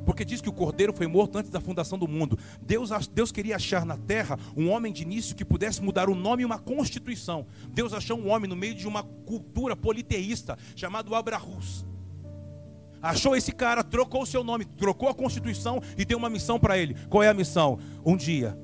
Porque 0.05 0.23
diz 0.23 0.39
que 0.39 0.47
o 0.47 0.53
cordeiro 0.53 0.93
foi 0.95 1.05
morto 1.05 1.37
antes 1.37 1.51
da 1.51 1.59
fundação 1.59 1.99
do 1.99 2.07
mundo. 2.07 2.39
Deus, 2.61 2.91
Deus 3.13 3.29
queria 3.29 3.57
achar 3.57 3.85
na 3.85 3.97
terra 3.97 4.39
um 4.55 4.69
homem 4.69 4.93
de 4.93 5.03
início 5.03 5.35
que 5.35 5.43
pudesse 5.43 5.81
mudar 5.81 6.09
o 6.09 6.15
nome 6.15 6.43
e 6.43 6.45
uma 6.45 6.57
constituição. 6.57 7.45
Deus 7.71 7.91
achou 7.91 8.17
um 8.17 8.29
homem 8.29 8.49
no 8.49 8.55
meio 8.55 8.73
de 8.73 8.87
uma 8.87 9.03
cultura 9.03 9.75
politeísta 9.75 10.57
chamado 10.77 11.13
Abrahus. 11.13 11.85
Achou 13.01 13.35
esse 13.35 13.51
cara, 13.51 13.83
trocou 13.83 14.21
o 14.21 14.25
seu 14.25 14.45
nome, 14.45 14.63
trocou 14.63 15.09
a 15.09 15.13
constituição 15.13 15.81
e 15.97 16.05
deu 16.05 16.17
uma 16.17 16.29
missão 16.29 16.57
para 16.57 16.77
ele. 16.77 16.95
Qual 17.09 17.21
é 17.21 17.27
a 17.27 17.33
missão? 17.33 17.77
Um 18.05 18.15
dia, 18.15 18.57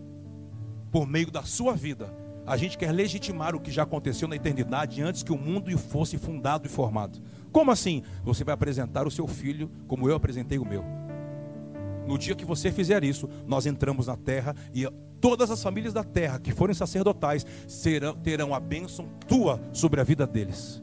por 0.92 1.06
meio 1.06 1.30
da 1.30 1.44
sua 1.44 1.74
vida, 1.74 2.20
a 2.46 2.58
gente 2.58 2.78
quer 2.78 2.92
legitimar 2.92 3.56
o 3.56 3.60
que 3.60 3.72
já 3.72 3.84
aconteceu 3.84 4.28
na 4.28 4.36
eternidade 4.36 5.02
antes 5.02 5.24
que 5.24 5.32
o 5.32 5.38
mundo 5.38 5.76
fosse 5.78 6.18
fundado 6.18 6.68
e 6.68 6.70
formado. 6.70 7.22
Como 7.52 7.72
assim? 7.72 8.04
Você 8.24 8.44
vai 8.44 8.54
apresentar 8.54 9.08
o 9.08 9.12
seu 9.12 9.28
filho 9.28 9.70
como 9.88 10.10
eu 10.10 10.16
apresentei 10.16 10.58
o 10.58 10.66
meu. 10.66 10.84
No 12.08 12.18
dia 12.18 12.36
que 12.36 12.46
você 12.46 12.72
fizer 12.72 13.04
isso, 13.04 13.30
nós 13.46 13.66
entramos 13.66 14.08
na 14.08 14.18
terra 14.18 14.56
e 14.74 14.88
todas 15.20 15.52
as 15.52 15.62
famílias 15.62 15.94
da 15.94 16.04
terra 16.04 16.40
que 16.40 16.52
forem 16.52 16.74
sacerdotais 16.74 17.46
serão, 17.68 18.16
terão 18.16 18.56
a 18.56 18.60
bênção 18.60 19.08
tua 19.28 19.62
sobre 19.72 20.02
a 20.02 20.04
vida 20.04 20.26
deles. 20.26 20.82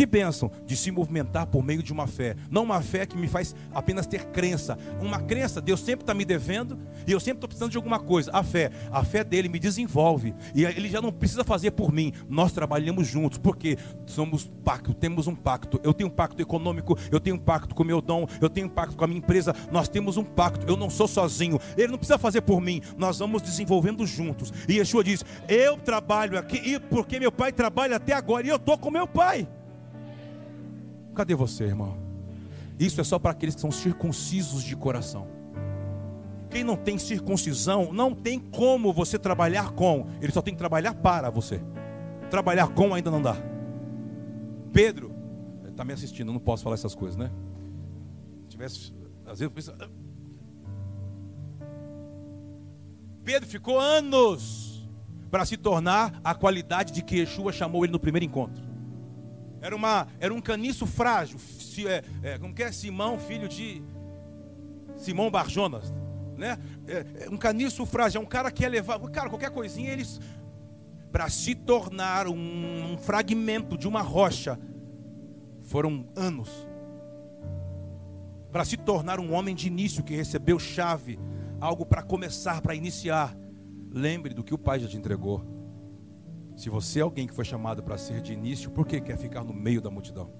Que 0.00 0.06
bênção 0.06 0.50
de 0.64 0.74
se 0.76 0.90
movimentar 0.90 1.46
por 1.46 1.62
meio 1.62 1.82
de 1.82 1.92
uma 1.92 2.06
fé. 2.06 2.34
Não 2.50 2.62
uma 2.62 2.80
fé 2.80 3.04
que 3.04 3.18
me 3.18 3.28
faz 3.28 3.54
apenas 3.70 4.06
ter 4.06 4.24
crença. 4.28 4.78
Uma 4.98 5.20
crença, 5.20 5.60
Deus 5.60 5.78
sempre 5.80 6.04
está 6.04 6.14
me 6.14 6.24
devendo 6.24 6.78
e 7.06 7.12
eu 7.12 7.20
sempre 7.20 7.36
estou 7.36 7.48
precisando 7.48 7.70
de 7.70 7.76
alguma 7.76 8.00
coisa. 8.00 8.30
A 8.32 8.42
fé, 8.42 8.70
a 8.90 9.04
fé 9.04 9.22
dele 9.22 9.46
me 9.50 9.58
desenvolve. 9.58 10.34
E 10.54 10.64
ele 10.64 10.88
já 10.88 11.02
não 11.02 11.12
precisa 11.12 11.44
fazer 11.44 11.72
por 11.72 11.92
mim. 11.92 12.14
Nós 12.30 12.50
trabalhamos 12.50 13.08
juntos, 13.08 13.36
porque 13.36 13.76
somos 14.06 14.50
pacto, 14.64 14.94
temos 14.94 15.26
um 15.26 15.34
pacto. 15.34 15.78
Eu 15.84 15.92
tenho 15.92 16.08
um 16.08 16.12
pacto 16.12 16.40
econômico, 16.40 16.96
eu 17.12 17.20
tenho 17.20 17.36
um 17.36 17.38
pacto 17.38 17.74
com 17.74 17.82
o 17.82 17.86
meu 17.86 18.00
dom, 18.00 18.26
eu 18.40 18.48
tenho 18.48 18.68
um 18.68 18.70
pacto 18.70 18.96
com 18.96 19.04
a 19.04 19.06
minha 19.06 19.18
empresa. 19.18 19.54
Nós 19.70 19.86
temos 19.86 20.16
um 20.16 20.24
pacto. 20.24 20.66
Eu 20.66 20.78
não 20.78 20.88
sou 20.88 21.06
sozinho. 21.06 21.60
Ele 21.76 21.88
não 21.88 21.98
precisa 21.98 22.16
fazer 22.16 22.40
por 22.40 22.62
mim. 22.62 22.80
Nós 22.96 23.18
vamos 23.18 23.42
desenvolvendo 23.42 24.06
juntos. 24.06 24.50
E 24.66 24.78
Yeshua 24.78 25.04
diz: 25.04 25.22
Eu 25.46 25.76
trabalho 25.76 26.38
aqui, 26.38 26.56
e 26.56 26.80
porque 26.80 27.20
meu 27.20 27.30
pai 27.30 27.52
trabalha 27.52 27.96
até 27.96 28.14
agora, 28.14 28.46
e 28.46 28.48
eu 28.48 28.56
estou 28.56 28.78
com 28.78 28.90
meu 28.90 29.06
pai. 29.06 29.46
Cadê 31.20 31.34
você, 31.34 31.64
irmão? 31.64 31.98
Isso 32.78 32.98
é 32.98 33.04
só 33.04 33.18
para 33.18 33.32
aqueles 33.32 33.54
que 33.54 33.60
são 33.60 33.70
circuncisos 33.70 34.62
de 34.62 34.74
coração. 34.74 35.28
Quem 36.48 36.64
não 36.64 36.76
tem 36.76 36.96
circuncisão, 36.96 37.92
não 37.92 38.14
tem 38.14 38.38
como 38.38 38.90
você 38.90 39.18
trabalhar 39.18 39.72
com, 39.72 40.06
ele 40.22 40.32
só 40.32 40.40
tem 40.40 40.54
que 40.54 40.58
trabalhar 40.58 40.94
para 40.94 41.28
você. 41.28 41.60
Trabalhar 42.30 42.68
com 42.68 42.94
ainda 42.94 43.10
não 43.10 43.20
dá. 43.20 43.36
Pedro, 44.72 45.14
está 45.68 45.84
me 45.84 45.92
assistindo, 45.92 46.32
não 46.32 46.40
posso 46.40 46.62
falar 46.62 46.72
essas 46.72 46.94
coisas, 46.94 47.18
né? 47.18 47.30
Se 48.44 48.48
tivesse, 48.48 48.94
às 49.26 49.40
vezes 49.40 49.52
penso, 49.52 49.74
ah. 49.78 49.90
Pedro 53.22 53.46
ficou 53.46 53.78
anos 53.78 54.88
para 55.30 55.44
se 55.44 55.58
tornar 55.58 56.18
a 56.24 56.34
qualidade 56.34 56.94
de 56.94 57.02
que 57.02 57.16
Yeshua 57.16 57.52
chamou 57.52 57.84
ele 57.84 57.92
no 57.92 58.00
primeiro 58.00 58.24
encontro. 58.24 58.69
Era, 59.60 59.76
uma, 59.76 60.06
era 60.18 60.32
um 60.32 60.40
caniço 60.40 60.86
frágil. 60.86 61.38
É, 61.86 62.02
é, 62.22 62.38
como 62.38 62.54
que 62.54 62.62
é? 62.62 62.72
Simão, 62.72 63.18
filho 63.18 63.48
de 63.48 63.82
Simão 64.96 65.30
Barjonas. 65.30 65.92
Né? 66.36 66.58
É, 66.86 67.24
é 67.24 67.30
um 67.30 67.36
caniço 67.36 67.84
frágil. 67.84 68.20
É 68.20 68.24
um 68.24 68.26
cara 68.26 68.50
que 68.50 68.62
ia 68.62 68.68
levar. 68.68 68.98
Cara, 69.10 69.28
qualquer 69.28 69.50
coisinha 69.50 69.90
eles. 69.92 70.20
Para 71.12 71.28
se 71.28 71.54
tornar 71.54 72.28
um, 72.28 72.92
um 72.92 72.98
fragmento 72.98 73.76
de 73.76 73.86
uma 73.86 74.00
rocha. 74.00 74.58
Foram 75.62 76.06
anos. 76.16 76.66
Para 78.50 78.64
se 78.64 78.76
tornar 78.76 79.20
um 79.20 79.32
homem 79.32 79.54
de 79.54 79.66
início 79.66 80.02
que 80.02 80.16
recebeu 80.16 80.58
chave. 80.58 81.18
Algo 81.60 81.84
para 81.84 82.02
começar, 82.02 82.62
para 82.62 82.74
iniciar. 82.74 83.36
Lembre 83.92 84.32
do 84.32 84.42
que 84.42 84.54
o 84.54 84.58
pai 84.58 84.80
já 84.80 84.88
te 84.88 84.96
entregou. 84.96 85.59
Se 86.56 86.68
você 86.68 87.00
é 87.00 87.02
alguém 87.02 87.26
que 87.26 87.34
foi 87.34 87.44
chamado 87.44 87.82
para 87.82 87.96
ser 87.96 88.20
de 88.20 88.32
início, 88.32 88.70
por 88.70 88.86
que 88.86 89.00
quer 89.00 89.16
ficar 89.16 89.44
no 89.44 89.52
meio 89.52 89.80
da 89.80 89.90
multidão? 89.90 90.30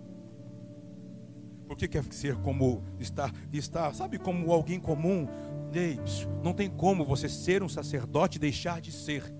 Por 1.66 1.77
que 1.77 1.87
quer 1.87 2.05
ser 2.11 2.37
como 2.37 2.82
estar, 2.99 3.32
estar 3.53 3.95
sabe, 3.95 4.19
como 4.19 4.53
alguém 4.53 4.81
comum? 4.81 5.28
Ei, 5.73 6.01
não 6.43 6.53
tem 6.53 6.69
como 6.69 7.05
você 7.05 7.28
ser 7.28 7.62
um 7.62 7.69
sacerdote 7.69 8.37
e 8.39 8.41
deixar 8.41 8.81
de 8.81 8.91
ser. 8.91 9.32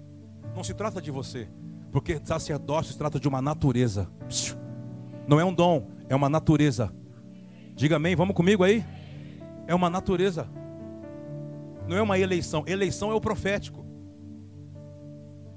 Não 0.55 0.63
se 0.63 0.73
trata 0.73 1.03
de 1.03 1.11
você, 1.11 1.49
porque 1.91 2.21
sacerdócio 2.23 2.93
se 2.93 2.99
trata 2.99 3.19
de 3.19 3.27
uma 3.27 3.43
natureza. 3.43 4.09
Não 5.27 5.41
é 5.41 5.45
um 5.45 5.53
dom, 5.53 5.89
é 6.09 6.15
uma 6.15 6.29
natureza. 6.29 6.93
Diga 7.75 7.97
amém, 7.97 8.15
vamos 8.15 8.35
comigo 8.35 8.63
aí? 8.63 8.85
É 9.67 9.75
uma 9.75 9.91
natureza. 9.91 10.49
Não 11.89 11.97
é 11.97 12.03
uma 12.03 12.19
eleição. 12.19 12.63
Eleição 12.67 13.11
é 13.11 13.15
o 13.15 13.21
profético. 13.21 13.85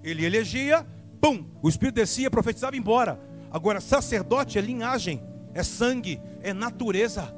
Ele 0.04 0.26
elegia, 0.26 0.86
pum, 1.24 1.46
o 1.62 1.70
Espírito 1.70 1.96
descia, 1.96 2.30
profetizava 2.30 2.76
embora. 2.76 3.18
Agora, 3.50 3.80
sacerdote 3.80 4.58
é 4.58 4.62
linhagem, 4.62 5.24
é 5.54 5.64
sangue, 5.64 6.20
é 6.42 6.54
natureza. 6.54 7.34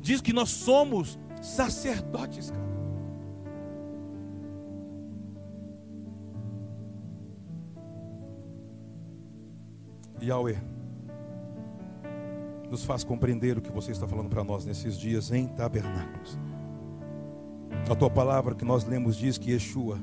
Diz 0.00 0.22
que 0.22 0.32
nós 0.32 0.48
somos 0.48 1.18
sacerdotes, 1.42 2.50
cara. 2.50 2.72
Yahweh, 10.22 10.56
nos 12.70 12.84
faz 12.84 13.04
compreender 13.04 13.58
o 13.58 13.60
que 13.60 13.70
você 13.70 13.90
está 13.90 14.08
falando 14.08 14.30
para 14.30 14.42
nós 14.42 14.64
nesses 14.64 14.96
dias 14.96 15.30
em 15.30 15.46
tabernáculos. 15.46 16.38
A 17.90 17.94
tua 17.94 18.08
palavra 18.08 18.54
que 18.54 18.64
nós 18.64 18.84
lemos 18.84 19.14
diz 19.16 19.36
que 19.36 19.50
Yeshua 19.50 19.98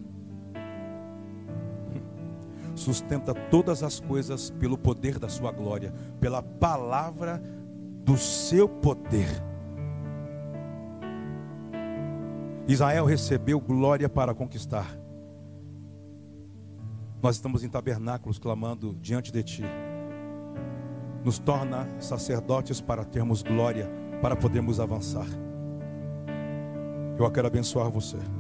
sustenta 2.80 3.34
todas 3.34 3.84
as 3.84 4.00
coisas 4.00 4.50
pelo 4.50 4.78
poder 4.78 5.20
da 5.20 5.30
sua 5.30 5.52
glória, 5.52 5.94
pela 6.20 6.42
palavra 6.42 7.42
do 8.04 8.18
seu 8.18 8.68
poder. 8.68 9.30
Israel 12.68 13.06
recebeu 13.06 13.60
glória 13.60 14.08
para 14.08 14.34
conquistar. 14.34 14.98
Nós 17.22 17.36
estamos 17.36 17.64
em 17.64 17.70
tabernáculos 17.70 18.40
clamando 18.40 18.96
diante 19.02 19.32
de 19.32 19.44
Ti. 19.44 19.64
Nos 21.24 21.38
torna 21.38 21.88
sacerdotes 22.00 22.80
para 22.80 23.04
termos 23.04 23.44
glória, 23.44 23.90
para 24.22 24.36
podermos 24.36 24.80
avançar. 24.80 25.28
Eu 27.18 27.30
quero 27.30 27.48
abençoar 27.48 27.90
você. 27.90 28.39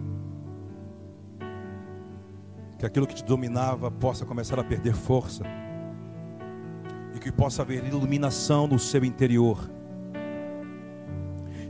Que 2.79 2.85
aquilo 2.85 3.05
que 3.05 3.13
te 3.13 3.23
dominava 3.23 3.91
possa 3.91 4.25
começar 4.25 4.57
a 4.57 4.63
perder 4.63 4.95
força. 4.95 5.43
E 7.13 7.19
que 7.19 7.31
possa 7.31 7.61
haver 7.61 7.85
iluminação 7.85 8.65
no 8.65 8.79
seu 8.79 9.05
interior. 9.05 9.69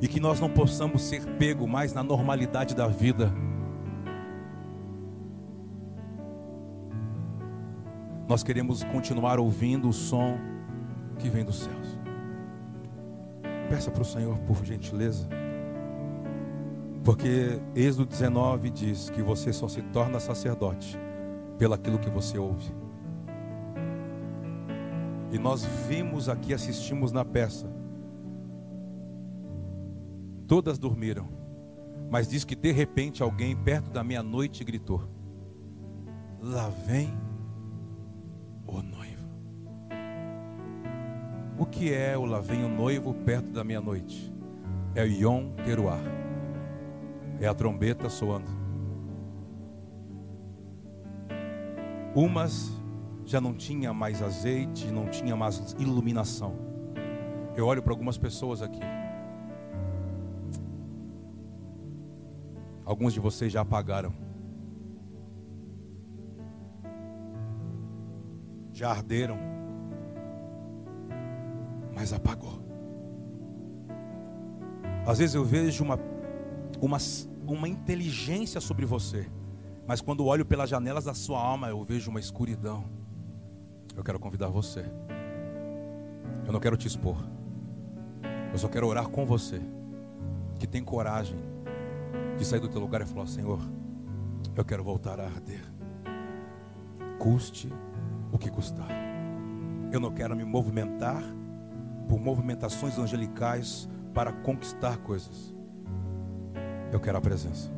E 0.01 0.07
que 0.07 0.19
nós 0.19 0.39
não 0.39 0.49
possamos 0.49 1.01
ser 1.01 1.25
pego 1.37 1.67
mais 1.67 1.91
na 1.91 2.03
normalidade 2.03 2.73
da 2.73 2.87
vida. 2.87 3.33
Nós 8.27 8.43
queremos 8.43 8.83
continuar 8.83 9.39
ouvindo 9.39 9.89
o 9.89 9.93
som 9.93 10.37
que 11.17 11.27
vem 11.27 11.43
dos 11.43 11.61
céus. 11.63 11.99
Peça 13.67 13.89
para 13.89 14.03
o 14.03 14.05
Senhor, 14.05 14.37
por 14.41 14.63
gentileza. 14.63 15.27
Porque 17.03 17.59
Êxodo 17.75 18.05
19 18.05 18.69
diz 18.69 19.09
que 19.09 19.21
você 19.21 19.53
só 19.53 19.67
se 19.67 19.81
torna 19.81 20.19
sacerdote 20.19 20.97
pelaquilo 21.57 21.99
que 21.99 22.09
você 22.09 22.37
ouve. 22.37 22.71
E 25.31 25.37
nós 25.37 25.63
vimos 25.87 26.27
aqui, 26.27 26.53
assistimos 26.53 27.11
na 27.11 27.23
peça. 27.23 27.71
Todas 30.47 30.79
dormiram, 30.79 31.29
mas 32.09 32.27
diz 32.27 32.43
que 32.43 32.55
de 32.55 32.71
repente 32.71 33.21
alguém 33.21 33.55
perto 33.55 33.91
da 33.91 34.03
meia-noite 34.03 34.63
gritou: 34.63 35.07
Lá 36.41 36.69
vem 36.69 37.13
o 38.65 38.81
noivo. 38.81 39.29
O 41.59 41.65
que 41.65 41.93
é 41.93 42.17
o 42.17 42.25
lá 42.25 42.39
vem 42.39 42.63
o 42.63 42.69
noivo 42.69 43.13
perto 43.13 43.51
da 43.51 43.63
meia-noite? 43.63 44.33
É 44.95 45.03
o 45.03 45.07
Yom 45.07 45.51
Teruah. 45.63 46.18
É 47.39 47.47
a 47.47 47.53
trombeta 47.53 48.09
soando. 48.09 48.49
Umas 52.15 52.71
já 53.25 53.39
não 53.39 53.53
tinha 53.53 53.93
mais 53.93 54.21
azeite, 54.21 54.91
não 54.91 55.07
tinha 55.07 55.35
mais 55.35 55.75
iluminação. 55.79 56.53
Eu 57.55 57.67
olho 57.67 57.83
para 57.83 57.93
algumas 57.93 58.17
pessoas 58.17 58.61
aqui. 58.61 58.81
Alguns 62.83 63.13
de 63.13 63.19
vocês 63.19 63.51
já 63.51 63.61
apagaram. 63.61 64.11
Já 68.73 68.89
arderam. 68.89 69.37
Mas 71.93 72.11
apagou. 72.11 72.59
Às 75.05 75.19
vezes 75.19 75.35
eu 75.35 75.43
vejo 75.43 75.83
uma, 75.83 75.99
uma, 76.81 76.97
uma 77.53 77.67
inteligência 77.67 78.59
sobre 78.61 78.85
você. 78.85 79.29
Mas 79.87 80.01
quando 80.01 80.25
olho 80.25 80.45
pelas 80.45 80.69
janelas 80.69 81.05
da 81.05 81.13
sua 81.13 81.41
alma, 81.41 81.69
eu 81.69 81.83
vejo 81.83 82.11
uma 82.11 82.19
escuridão. 82.19 82.85
Eu 83.95 84.03
quero 84.03 84.19
convidar 84.19 84.47
você. 84.47 84.85
Eu 86.45 86.53
não 86.53 86.59
quero 86.59 86.77
te 86.77 86.87
expor. 86.87 87.17
Eu 88.51 88.57
só 88.57 88.67
quero 88.67 88.87
orar 88.87 89.09
com 89.09 89.25
você. 89.25 89.61
Que 90.59 90.67
tem 90.67 90.83
coragem 90.83 91.39
de 92.37 92.45
sair 92.45 92.59
do 92.59 92.67
teu 92.67 92.79
lugar 92.79 93.01
e 93.01 93.05
falar: 93.05 93.27
Senhor, 93.27 93.59
eu 94.55 94.63
quero 94.63 94.83
voltar 94.83 95.19
a 95.19 95.25
arder. 95.25 95.63
Custe 97.17 97.71
o 98.31 98.37
que 98.37 98.49
custar. 98.49 98.89
Eu 99.91 99.99
não 99.99 100.11
quero 100.11 100.35
me 100.35 100.43
movimentar 100.43 101.23
por 102.07 102.19
movimentações 102.19 102.97
angelicais 102.97 103.89
para 104.13 104.31
conquistar 104.31 104.97
coisas. 104.97 105.53
Eu 106.91 106.99
quero 106.99 107.17
a 107.17 107.21
presença. 107.21 107.69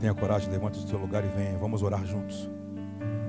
Tenha 0.00 0.14
coragem, 0.14 0.50
levante 0.50 0.80
do 0.80 0.88
seu 0.88 0.98
lugar 0.98 1.24
e 1.24 1.28
venha. 1.28 1.56
Vamos 1.56 1.82
orar 1.82 2.04
juntos. 2.04 2.50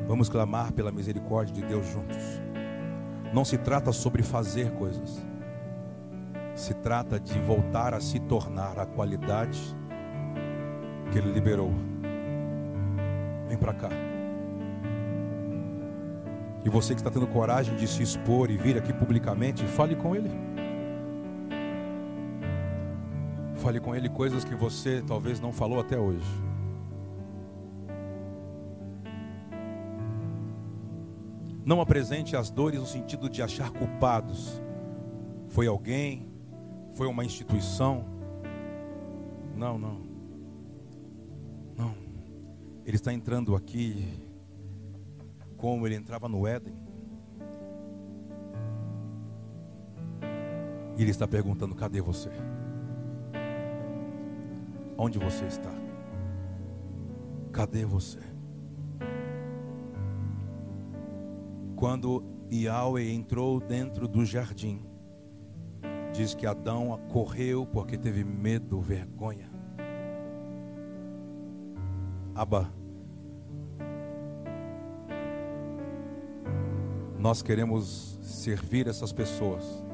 Vamos 0.08 0.30
clamar 0.30 0.72
pela 0.74 0.92
misericórdia 0.92 1.54
de 1.54 1.66
Deus 1.66 1.88
juntos. 1.88 2.18
Não 3.34 3.46
se 3.46 3.58
trata 3.58 3.92
sobre 3.92 4.24
fazer 4.24 4.72
coisas. 4.72 5.26
Se 6.56 6.74
trata 6.74 7.20
de 7.20 7.40
voltar 7.40 7.94
a 7.94 8.00
se 8.00 8.20
tornar 8.20 8.80
a 8.80 8.86
qualidade 8.86 9.60
que 11.12 11.18
Ele 11.18 11.32
liberou. 11.32 11.72
Vem 13.48 13.58
para 13.58 13.74
cá. 13.74 13.90
E 16.64 16.70
você 16.70 16.96
que 16.96 17.00
está 17.00 17.12
tendo 17.12 17.28
coragem 17.28 17.76
de 17.76 17.88
se 17.88 18.02
expor 18.02 18.50
e 18.50 18.58
vir 18.58 18.76
aqui 18.78 18.92
publicamente, 18.92 19.64
fale 19.68 19.96
com 19.96 20.16
Ele. 20.16 20.32
Fale 23.66 23.80
com 23.80 23.96
Ele 23.96 24.08
coisas 24.10 24.44
que 24.46 24.54
você 24.54 25.02
talvez 25.02 25.40
não 25.40 25.52
falou 25.52 25.80
até 25.80 25.98
hoje. 25.98 26.30
Não 31.66 31.82
apresente 31.82 32.36
as 32.36 32.52
dores 32.52 32.80
no 32.80 32.86
sentido 32.86 33.28
de 33.28 33.42
achar 33.42 33.72
culpados. 33.72 34.62
Foi 35.48 35.66
alguém, 35.66 36.30
foi 36.94 37.08
uma 37.08 37.26
instituição. 37.26 38.06
Não, 39.56 39.80
não. 39.80 40.00
Não. 41.76 41.96
Ele 42.86 42.98
está 42.98 43.12
entrando 43.12 43.56
aqui 43.56 44.08
como 45.58 45.88
ele 45.88 45.96
entrava 45.96 46.30
no 46.30 46.46
Éden. 46.46 46.76
E 50.96 51.02
ele 51.02 51.10
está 51.10 51.28
perguntando: 51.28 51.74
cadê 51.74 52.00
você? 52.00 52.30
Onde 54.98 55.20
você 55.20 55.46
está? 55.46 55.72
Cadê 57.52 57.86
você? 57.86 58.20
Quando 61.76 62.24
Yahweh 62.52 63.12
entrou 63.12 63.60
dentro 63.60 64.08
do 64.08 64.26
jardim, 64.26 64.82
diz 66.14 66.34
que 66.34 66.48
Adão 66.48 66.98
correu 67.10 67.66
porque 67.66 67.98
teve 67.98 68.24
medo, 68.24 68.80
vergonha. 68.80 69.50
Abba, 72.34 72.72
nós 77.20 77.42
queremos 77.42 78.18
servir 78.22 78.88
essas 78.88 79.12
pessoas, 79.12 79.86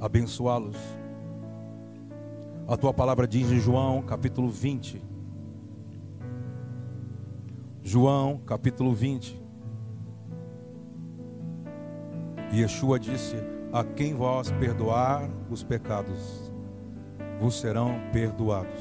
abençoá-los. 0.00 1.01
A 2.72 2.76
tua 2.78 2.94
palavra 2.94 3.28
diz 3.28 3.52
em 3.52 3.60
João 3.60 4.00
capítulo 4.00 4.48
20, 4.48 5.04
João 7.82 8.38
capítulo 8.46 8.94
20. 8.94 9.38
Yeshua 12.50 12.98
disse: 12.98 13.36
A 13.70 13.84
quem 13.84 14.14
vós 14.14 14.50
perdoar 14.52 15.28
os 15.50 15.62
pecados, 15.62 16.50
vos 17.38 17.60
serão 17.60 18.00
perdoados. 18.10 18.80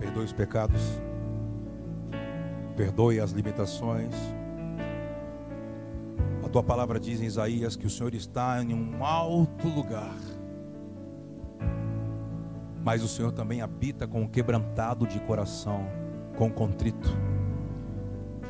Perdoe 0.00 0.24
os 0.24 0.32
pecados, 0.32 1.00
perdoe 2.78 3.18
as 3.18 3.32
limitações. 3.32 4.14
A 6.44 6.48
tua 6.48 6.62
palavra 6.62 7.00
diz 7.00 7.20
em 7.20 7.24
Isaías 7.24 7.74
que 7.74 7.88
o 7.88 7.90
Senhor 7.90 8.14
está 8.14 8.62
em 8.62 8.72
um 8.72 9.04
alto 9.04 9.66
lugar, 9.66 10.16
mas 12.84 13.02
o 13.02 13.08
Senhor 13.08 13.32
também 13.32 13.60
habita 13.60 14.06
com 14.06 14.22
o 14.22 14.28
quebrantado 14.28 15.08
de 15.08 15.18
coração, 15.18 15.88
com 16.36 16.46
o 16.46 16.52
contrito. 16.52 17.10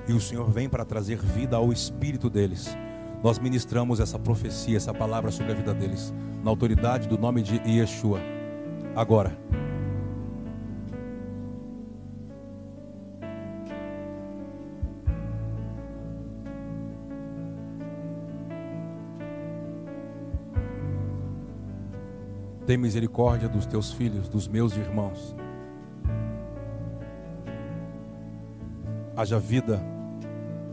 E 0.06 0.12
o 0.12 0.20
Senhor 0.20 0.50
vem 0.50 0.68
para 0.68 0.84
trazer 0.84 1.16
vida 1.18 1.56
ao 1.56 1.72
espírito 1.72 2.28
deles. 2.28 2.76
Nós 3.24 3.38
ministramos 3.38 3.98
essa 3.98 4.18
profecia, 4.18 4.76
essa 4.76 4.92
palavra 4.92 5.30
sobre 5.30 5.52
a 5.52 5.56
vida 5.56 5.72
deles, 5.72 6.12
na 6.44 6.50
autoridade 6.50 7.08
do 7.08 7.16
nome 7.16 7.42
de 7.42 7.56
Yeshua. 7.66 8.20
Agora. 8.94 9.67
Tem 22.68 22.76
misericórdia 22.76 23.48
dos 23.48 23.66
teus 23.66 23.90
filhos, 23.90 24.28
dos 24.28 24.46
meus 24.46 24.76
irmãos. 24.76 25.34
Haja 29.16 29.40
vida 29.40 29.82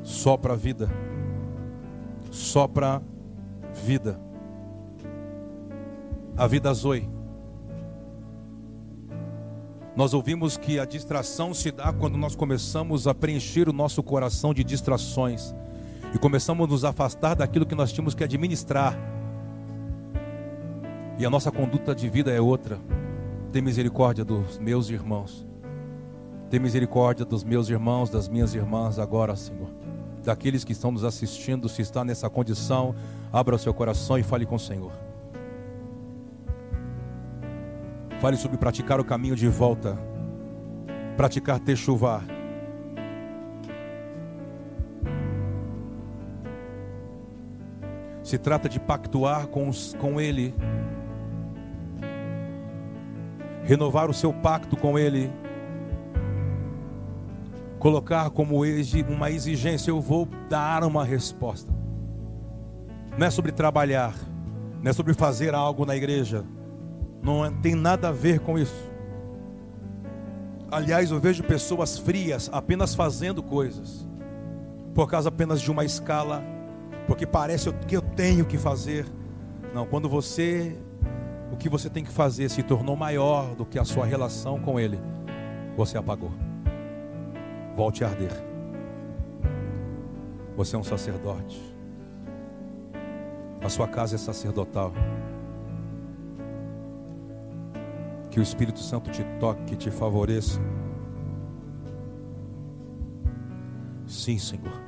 Sopra 0.06 0.56
vida. 0.56 0.88
Sopra 2.30 3.02
vida. 3.74 4.22
A 6.38 6.46
vida 6.46 6.72
Zoe. 6.72 7.10
Nós 9.96 10.14
ouvimos 10.14 10.58
que 10.58 10.78
a 10.78 10.86
distração 10.86 11.56
se 11.56 11.72
dá 11.72 11.92
quando 11.92 12.20
nós 12.20 12.36
começamos 12.36 13.08
a 13.08 13.16
preencher 13.16 13.68
o 13.68 13.74
nosso 13.74 14.04
coração 14.04 14.54
de 14.54 14.64
distrações 14.64 15.56
e 16.14 16.20
começamos 16.20 16.68
a 16.68 16.72
nos 16.72 16.86
afastar 16.86 17.34
daquilo 17.34 17.66
que 17.66 17.74
nós 17.74 17.92
tínhamos 17.92 18.14
que 18.14 18.24
administrar. 18.24 19.15
E 21.18 21.26
a 21.26 21.30
nossa 21.30 21.50
conduta 21.50 21.96
de 21.96 22.10
vida 22.10 22.32
é 22.32 22.42
outra. 22.42 22.78
Tem 23.52 23.62
misericórdia 23.62 24.26
dos 24.26 24.60
meus 24.60 24.90
irmãos. 24.90 25.48
Tem 26.50 26.60
misericórdia 26.60 27.26
dos 27.26 27.44
meus 27.44 27.70
irmãos, 27.70 28.10
das 28.10 28.28
minhas 28.28 28.54
irmãs 28.54 29.00
agora, 29.00 29.36
Senhor. 29.36 29.70
Daqueles 30.24 30.66
que 30.66 30.74
estão 30.74 30.92
nos 30.92 31.06
assistindo, 31.06 31.70
se 31.70 31.82
está 31.82 32.04
nessa 32.04 32.30
condição, 32.30 32.94
abra 33.32 33.56
o 33.56 33.60
seu 33.60 33.74
coração 33.74 34.18
e 34.18 34.24
fale 34.24 34.46
com 34.46 34.56
o 34.56 34.60
Senhor. 34.60 34.92
Fale 38.20 38.36
sobre 38.36 38.58
praticar 38.58 39.00
o 39.00 39.06
caminho 39.06 39.36
de 39.36 39.48
volta. 39.48 39.98
Praticar 41.16 41.60
techuvá. 41.60 42.24
Se 48.22 48.38
trata 48.38 48.68
de 48.68 48.80
pactuar 48.80 49.48
com, 49.48 49.70
os, 49.70 49.94
com 49.94 50.20
Ele. 50.20 50.54
Renovar 53.66 54.10
o 54.10 54.14
seu 54.14 54.32
pacto 54.32 54.78
com 54.78 54.98
Ele. 54.98 55.32
Colocar 57.80 58.30
como 58.30 58.64
uma 59.10 59.30
exigência, 59.30 59.92
eu 59.92 60.00
vou 60.00 60.28
dar 60.50 60.84
uma 60.84 61.04
resposta. 61.04 61.72
Não 63.18 63.28
é 63.28 63.30
sobre 63.30 63.52
trabalhar, 63.52 64.14
não 64.82 64.90
é 64.90 64.94
sobre 64.94 65.14
fazer 65.14 65.54
algo 65.54 65.86
na 65.86 65.96
igreja, 65.96 66.44
não 67.24 67.52
tem 67.62 67.76
nada 67.76 68.10
a 68.10 68.12
ver 68.12 68.40
com 68.40 68.60
isso. 68.60 68.92
Aliás, 70.70 71.12
eu 71.12 71.20
vejo 71.20 71.44
pessoas 71.44 71.98
frias 71.98 72.50
apenas 72.52 72.94
fazendo 72.94 73.42
coisas, 73.42 74.08
por 74.94 75.10
causa 75.10 75.30
apenas 75.30 75.62
de 75.62 75.72
uma 75.72 75.86
escala, 75.86 76.44
porque 77.08 77.26
parece 77.26 77.72
que 77.88 77.96
eu 77.96 78.02
tenho 78.02 78.46
que 78.46 78.58
fazer. 78.58 79.06
Não, 79.74 79.86
quando 79.86 80.10
você, 80.10 80.78
o 81.56 81.58
que 81.58 81.70
você 81.70 81.90
tem 81.90 82.04
que 82.04 82.12
fazer 82.12 82.50
se 82.50 82.62
tornou 82.62 82.98
maior 82.98 83.56
do 83.56 83.66
que 83.66 83.80
a 83.80 83.86
sua 83.86 84.06
relação 84.06 84.60
com 84.60 84.78
Ele, 84.78 85.00
você 85.78 85.98
apagou. 85.98 86.32
Volte 87.74 88.04
a 88.04 88.10
arder. 88.10 88.32
Você 90.58 90.76
é 90.76 90.80
um 90.80 90.84
sacerdote. 90.84 91.74
A 93.64 93.70
sua 93.70 93.88
casa 93.88 94.16
é 94.16 94.18
sacerdotal. 94.18 94.92
Que 98.30 98.40
o 98.40 98.44
Espírito 98.44 98.80
Santo 98.80 99.10
te 99.10 99.24
toque, 99.40 99.78
te 99.78 99.90
favoreça. 99.90 100.60
Sim, 104.06 104.38
Senhor. 104.38 104.82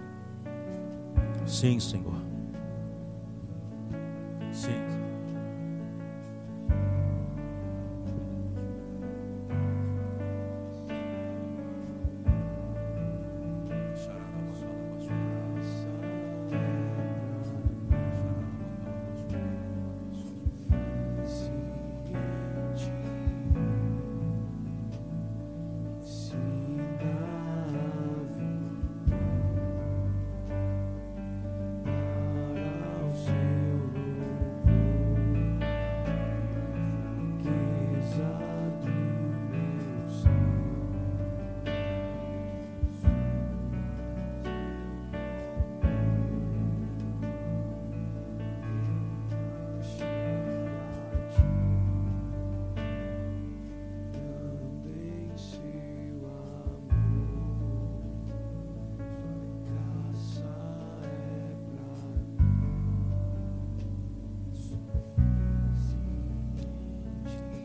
Sim, 1.45 1.79
Senhor. 1.79 2.16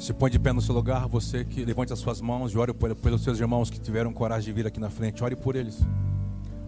Se 0.02 0.12
põe 0.12 0.28
de 0.28 0.36
pé 0.36 0.52
no 0.52 0.60
seu 0.60 0.74
lugar, 0.74 1.06
você 1.06 1.44
que 1.44 1.64
levante 1.64 1.92
as 1.92 1.98
suas 2.00 2.20
mãos 2.20 2.52
e 2.52 2.58
ore 2.58 2.74
pelos 2.74 3.22
seus 3.22 3.38
irmãos 3.38 3.70
que 3.70 3.78
tiveram 3.78 4.12
coragem 4.12 4.46
de 4.46 4.52
vir 4.52 4.66
aqui 4.66 4.80
na 4.80 4.90
frente. 4.90 5.22
Ore 5.22 5.36
por 5.36 5.54
eles. 5.54 5.78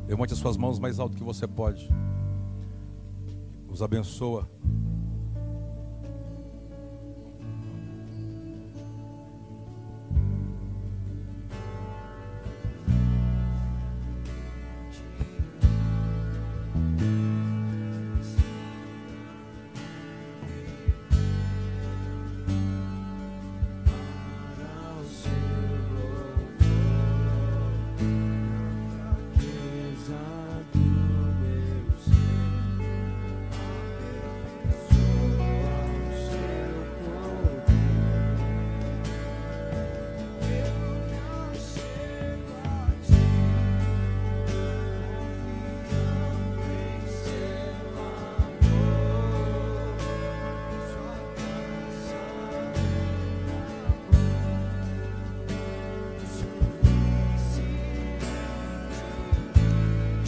Levante 0.06 0.32
as 0.32 0.38
suas 0.38 0.56
mãos 0.56 0.78
mais 0.78 1.00
alto 1.00 1.16
que 1.16 1.24
você 1.24 1.44
pode. 1.44 1.90
Os 3.68 3.82
abençoa. 3.82 4.48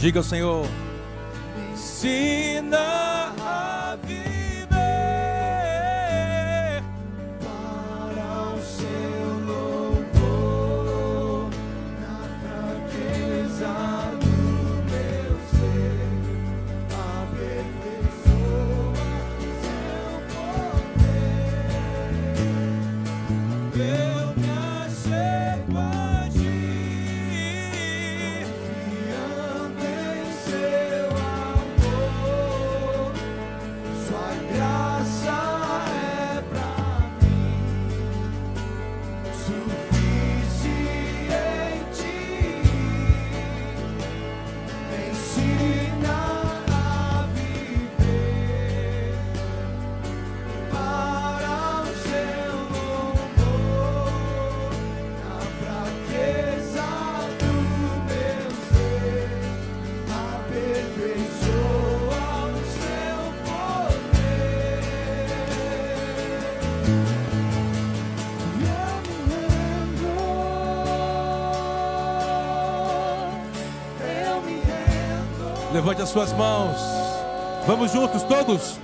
Diga 0.07 0.21
ao 0.21 0.23
Senhor: 0.23 0.65
ensina. 1.73 3.06
As 76.07 76.13
suas 76.13 76.33
mãos. 76.33 76.77
Vamos 77.65 77.91
juntos, 77.91 78.23
todos. 78.23 78.79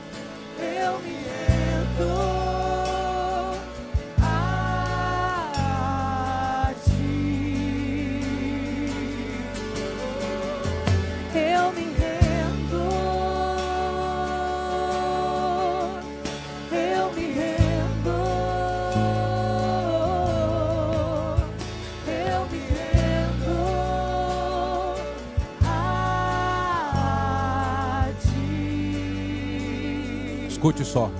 Escute 30.63 30.85
só. 30.85 31.11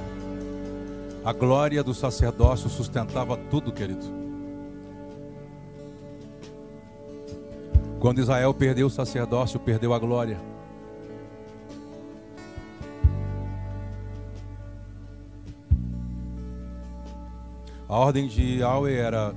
A 1.26 1.34
glória 1.34 1.84
do 1.84 1.94
sacerdócio 1.94 2.70
sustentava 2.70 3.36
tudo, 3.36 3.74
querido. 3.74 4.06
Quando 8.00 8.22
Israel 8.22 8.54
perdeu 8.54 8.88
o 8.88 8.90
sacerdócio, 8.90 9.60
perdeu 9.60 9.94
a 9.94 10.00
glória. 10.00 10.40
A 17.90 17.98
ordem 17.98 18.30
de 18.30 18.60
Yahweh 18.60 18.96
era 18.96 19.36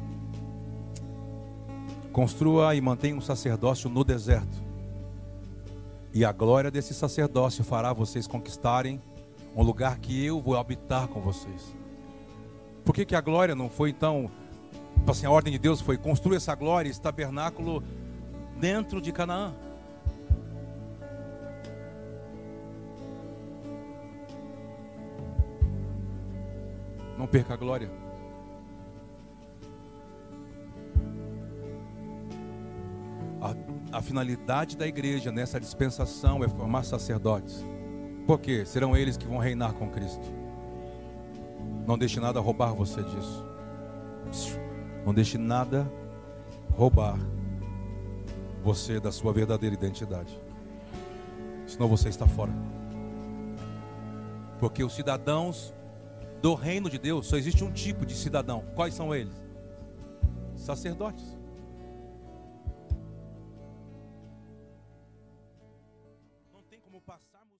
construa 2.12 2.76
e 2.76 2.80
mantenha 2.80 3.16
um 3.16 3.20
sacerdócio 3.20 3.90
no 3.90 4.04
deserto. 4.04 4.56
E 6.14 6.24
a 6.24 6.30
glória 6.30 6.70
desse 6.70 6.94
sacerdócio 6.94 7.64
fará 7.64 7.92
vocês 7.92 8.28
conquistarem 8.28 9.02
um 9.56 9.62
lugar 9.62 9.98
que 9.98 10.22
eu 10.22 10.38
vou 10.38 10.54
habitar 10.54 11.08
com 11.08 11.18
vocês. 11.20 11.74
Por 12.84 12.94
que, 12.94 13.06
que 13.06 13.16
a 13.16 13.20
glória 13.22 13.54
não 13.54 13.70
foi 13.70 13.88
então, 13.88 14.30
assim, 15.08 15.24
a 15.24 15.30
ordem 15.30 15.50
de 15.50 15.58
Deus 15.58 15.80
foi 15.80 15.96
construir 15.96 16.36
essa 16.36 16.54
glória, 16.54 16.90
esse 16.90 17.00
tabernáculo 17.00 17.82
dentro 18.60 19.00
de 19.00 19.10
Canaã? 19.10 19.54
Não 27.16 27.26
perca 27.26 27.54
a 27.54 27.56
glória. 27.56 27.90
A, 33.40 33.96
a 33.98 34.02
finalidade 34.02 34.76
da 34.76 34.86
igreja 34.86 35.32
nessa 35.32 35.58
dispensação 35.58 36.44
é 36.44 36.48
formar 36.48 36.84
sacerdotes. 36.84 37.64
Por 38.26 38.40
quê? 38.40 38.64
Serão 38.66 38.96
eles 38.96 39.16
que 39.16 39.26
vão 39.26 39.38
reinar 39.38 39.72
com 39.74 39.88
Cristo. 39.88 40.26
Não 41.86 41.96
deixe 41.96 42.18
nada 42.18 42.40
roubar 42.40 42.74
você 42.74 43.02
disso. 43.02 43.44
Não 45.04 45.14
deixe 45.14 45.38
nada 45.38 45.90
roubar 46.72 47.16
você 48.62 48.98
da 48.98 49.12
sua 49.12 49.32
verdadeira 49.32 49.74
identidade. 49.74 50.36
Senão 51.66 51.86
você 51.86 52.08
está 52.08 52.26
fora. 52.26 52.52
Porque 54.58 54.82
os 54.82 54.94
cidadãos 54.94 55.72
do 56.42 56.54
reino 56.54 56.90
de 56.90 56.98
Deus, 56.98 57.26
só 57.26 57.36
existe 57.36 57.62
um 57.62 57.70
tipo 57.70 58.04
de 58.04 58.14
cidadão. 58.14 58.64
Quais 58.74 58.94
são 58.94 59.14
eles? 59.14 59.34
Sacerdotes. 60.56 61.35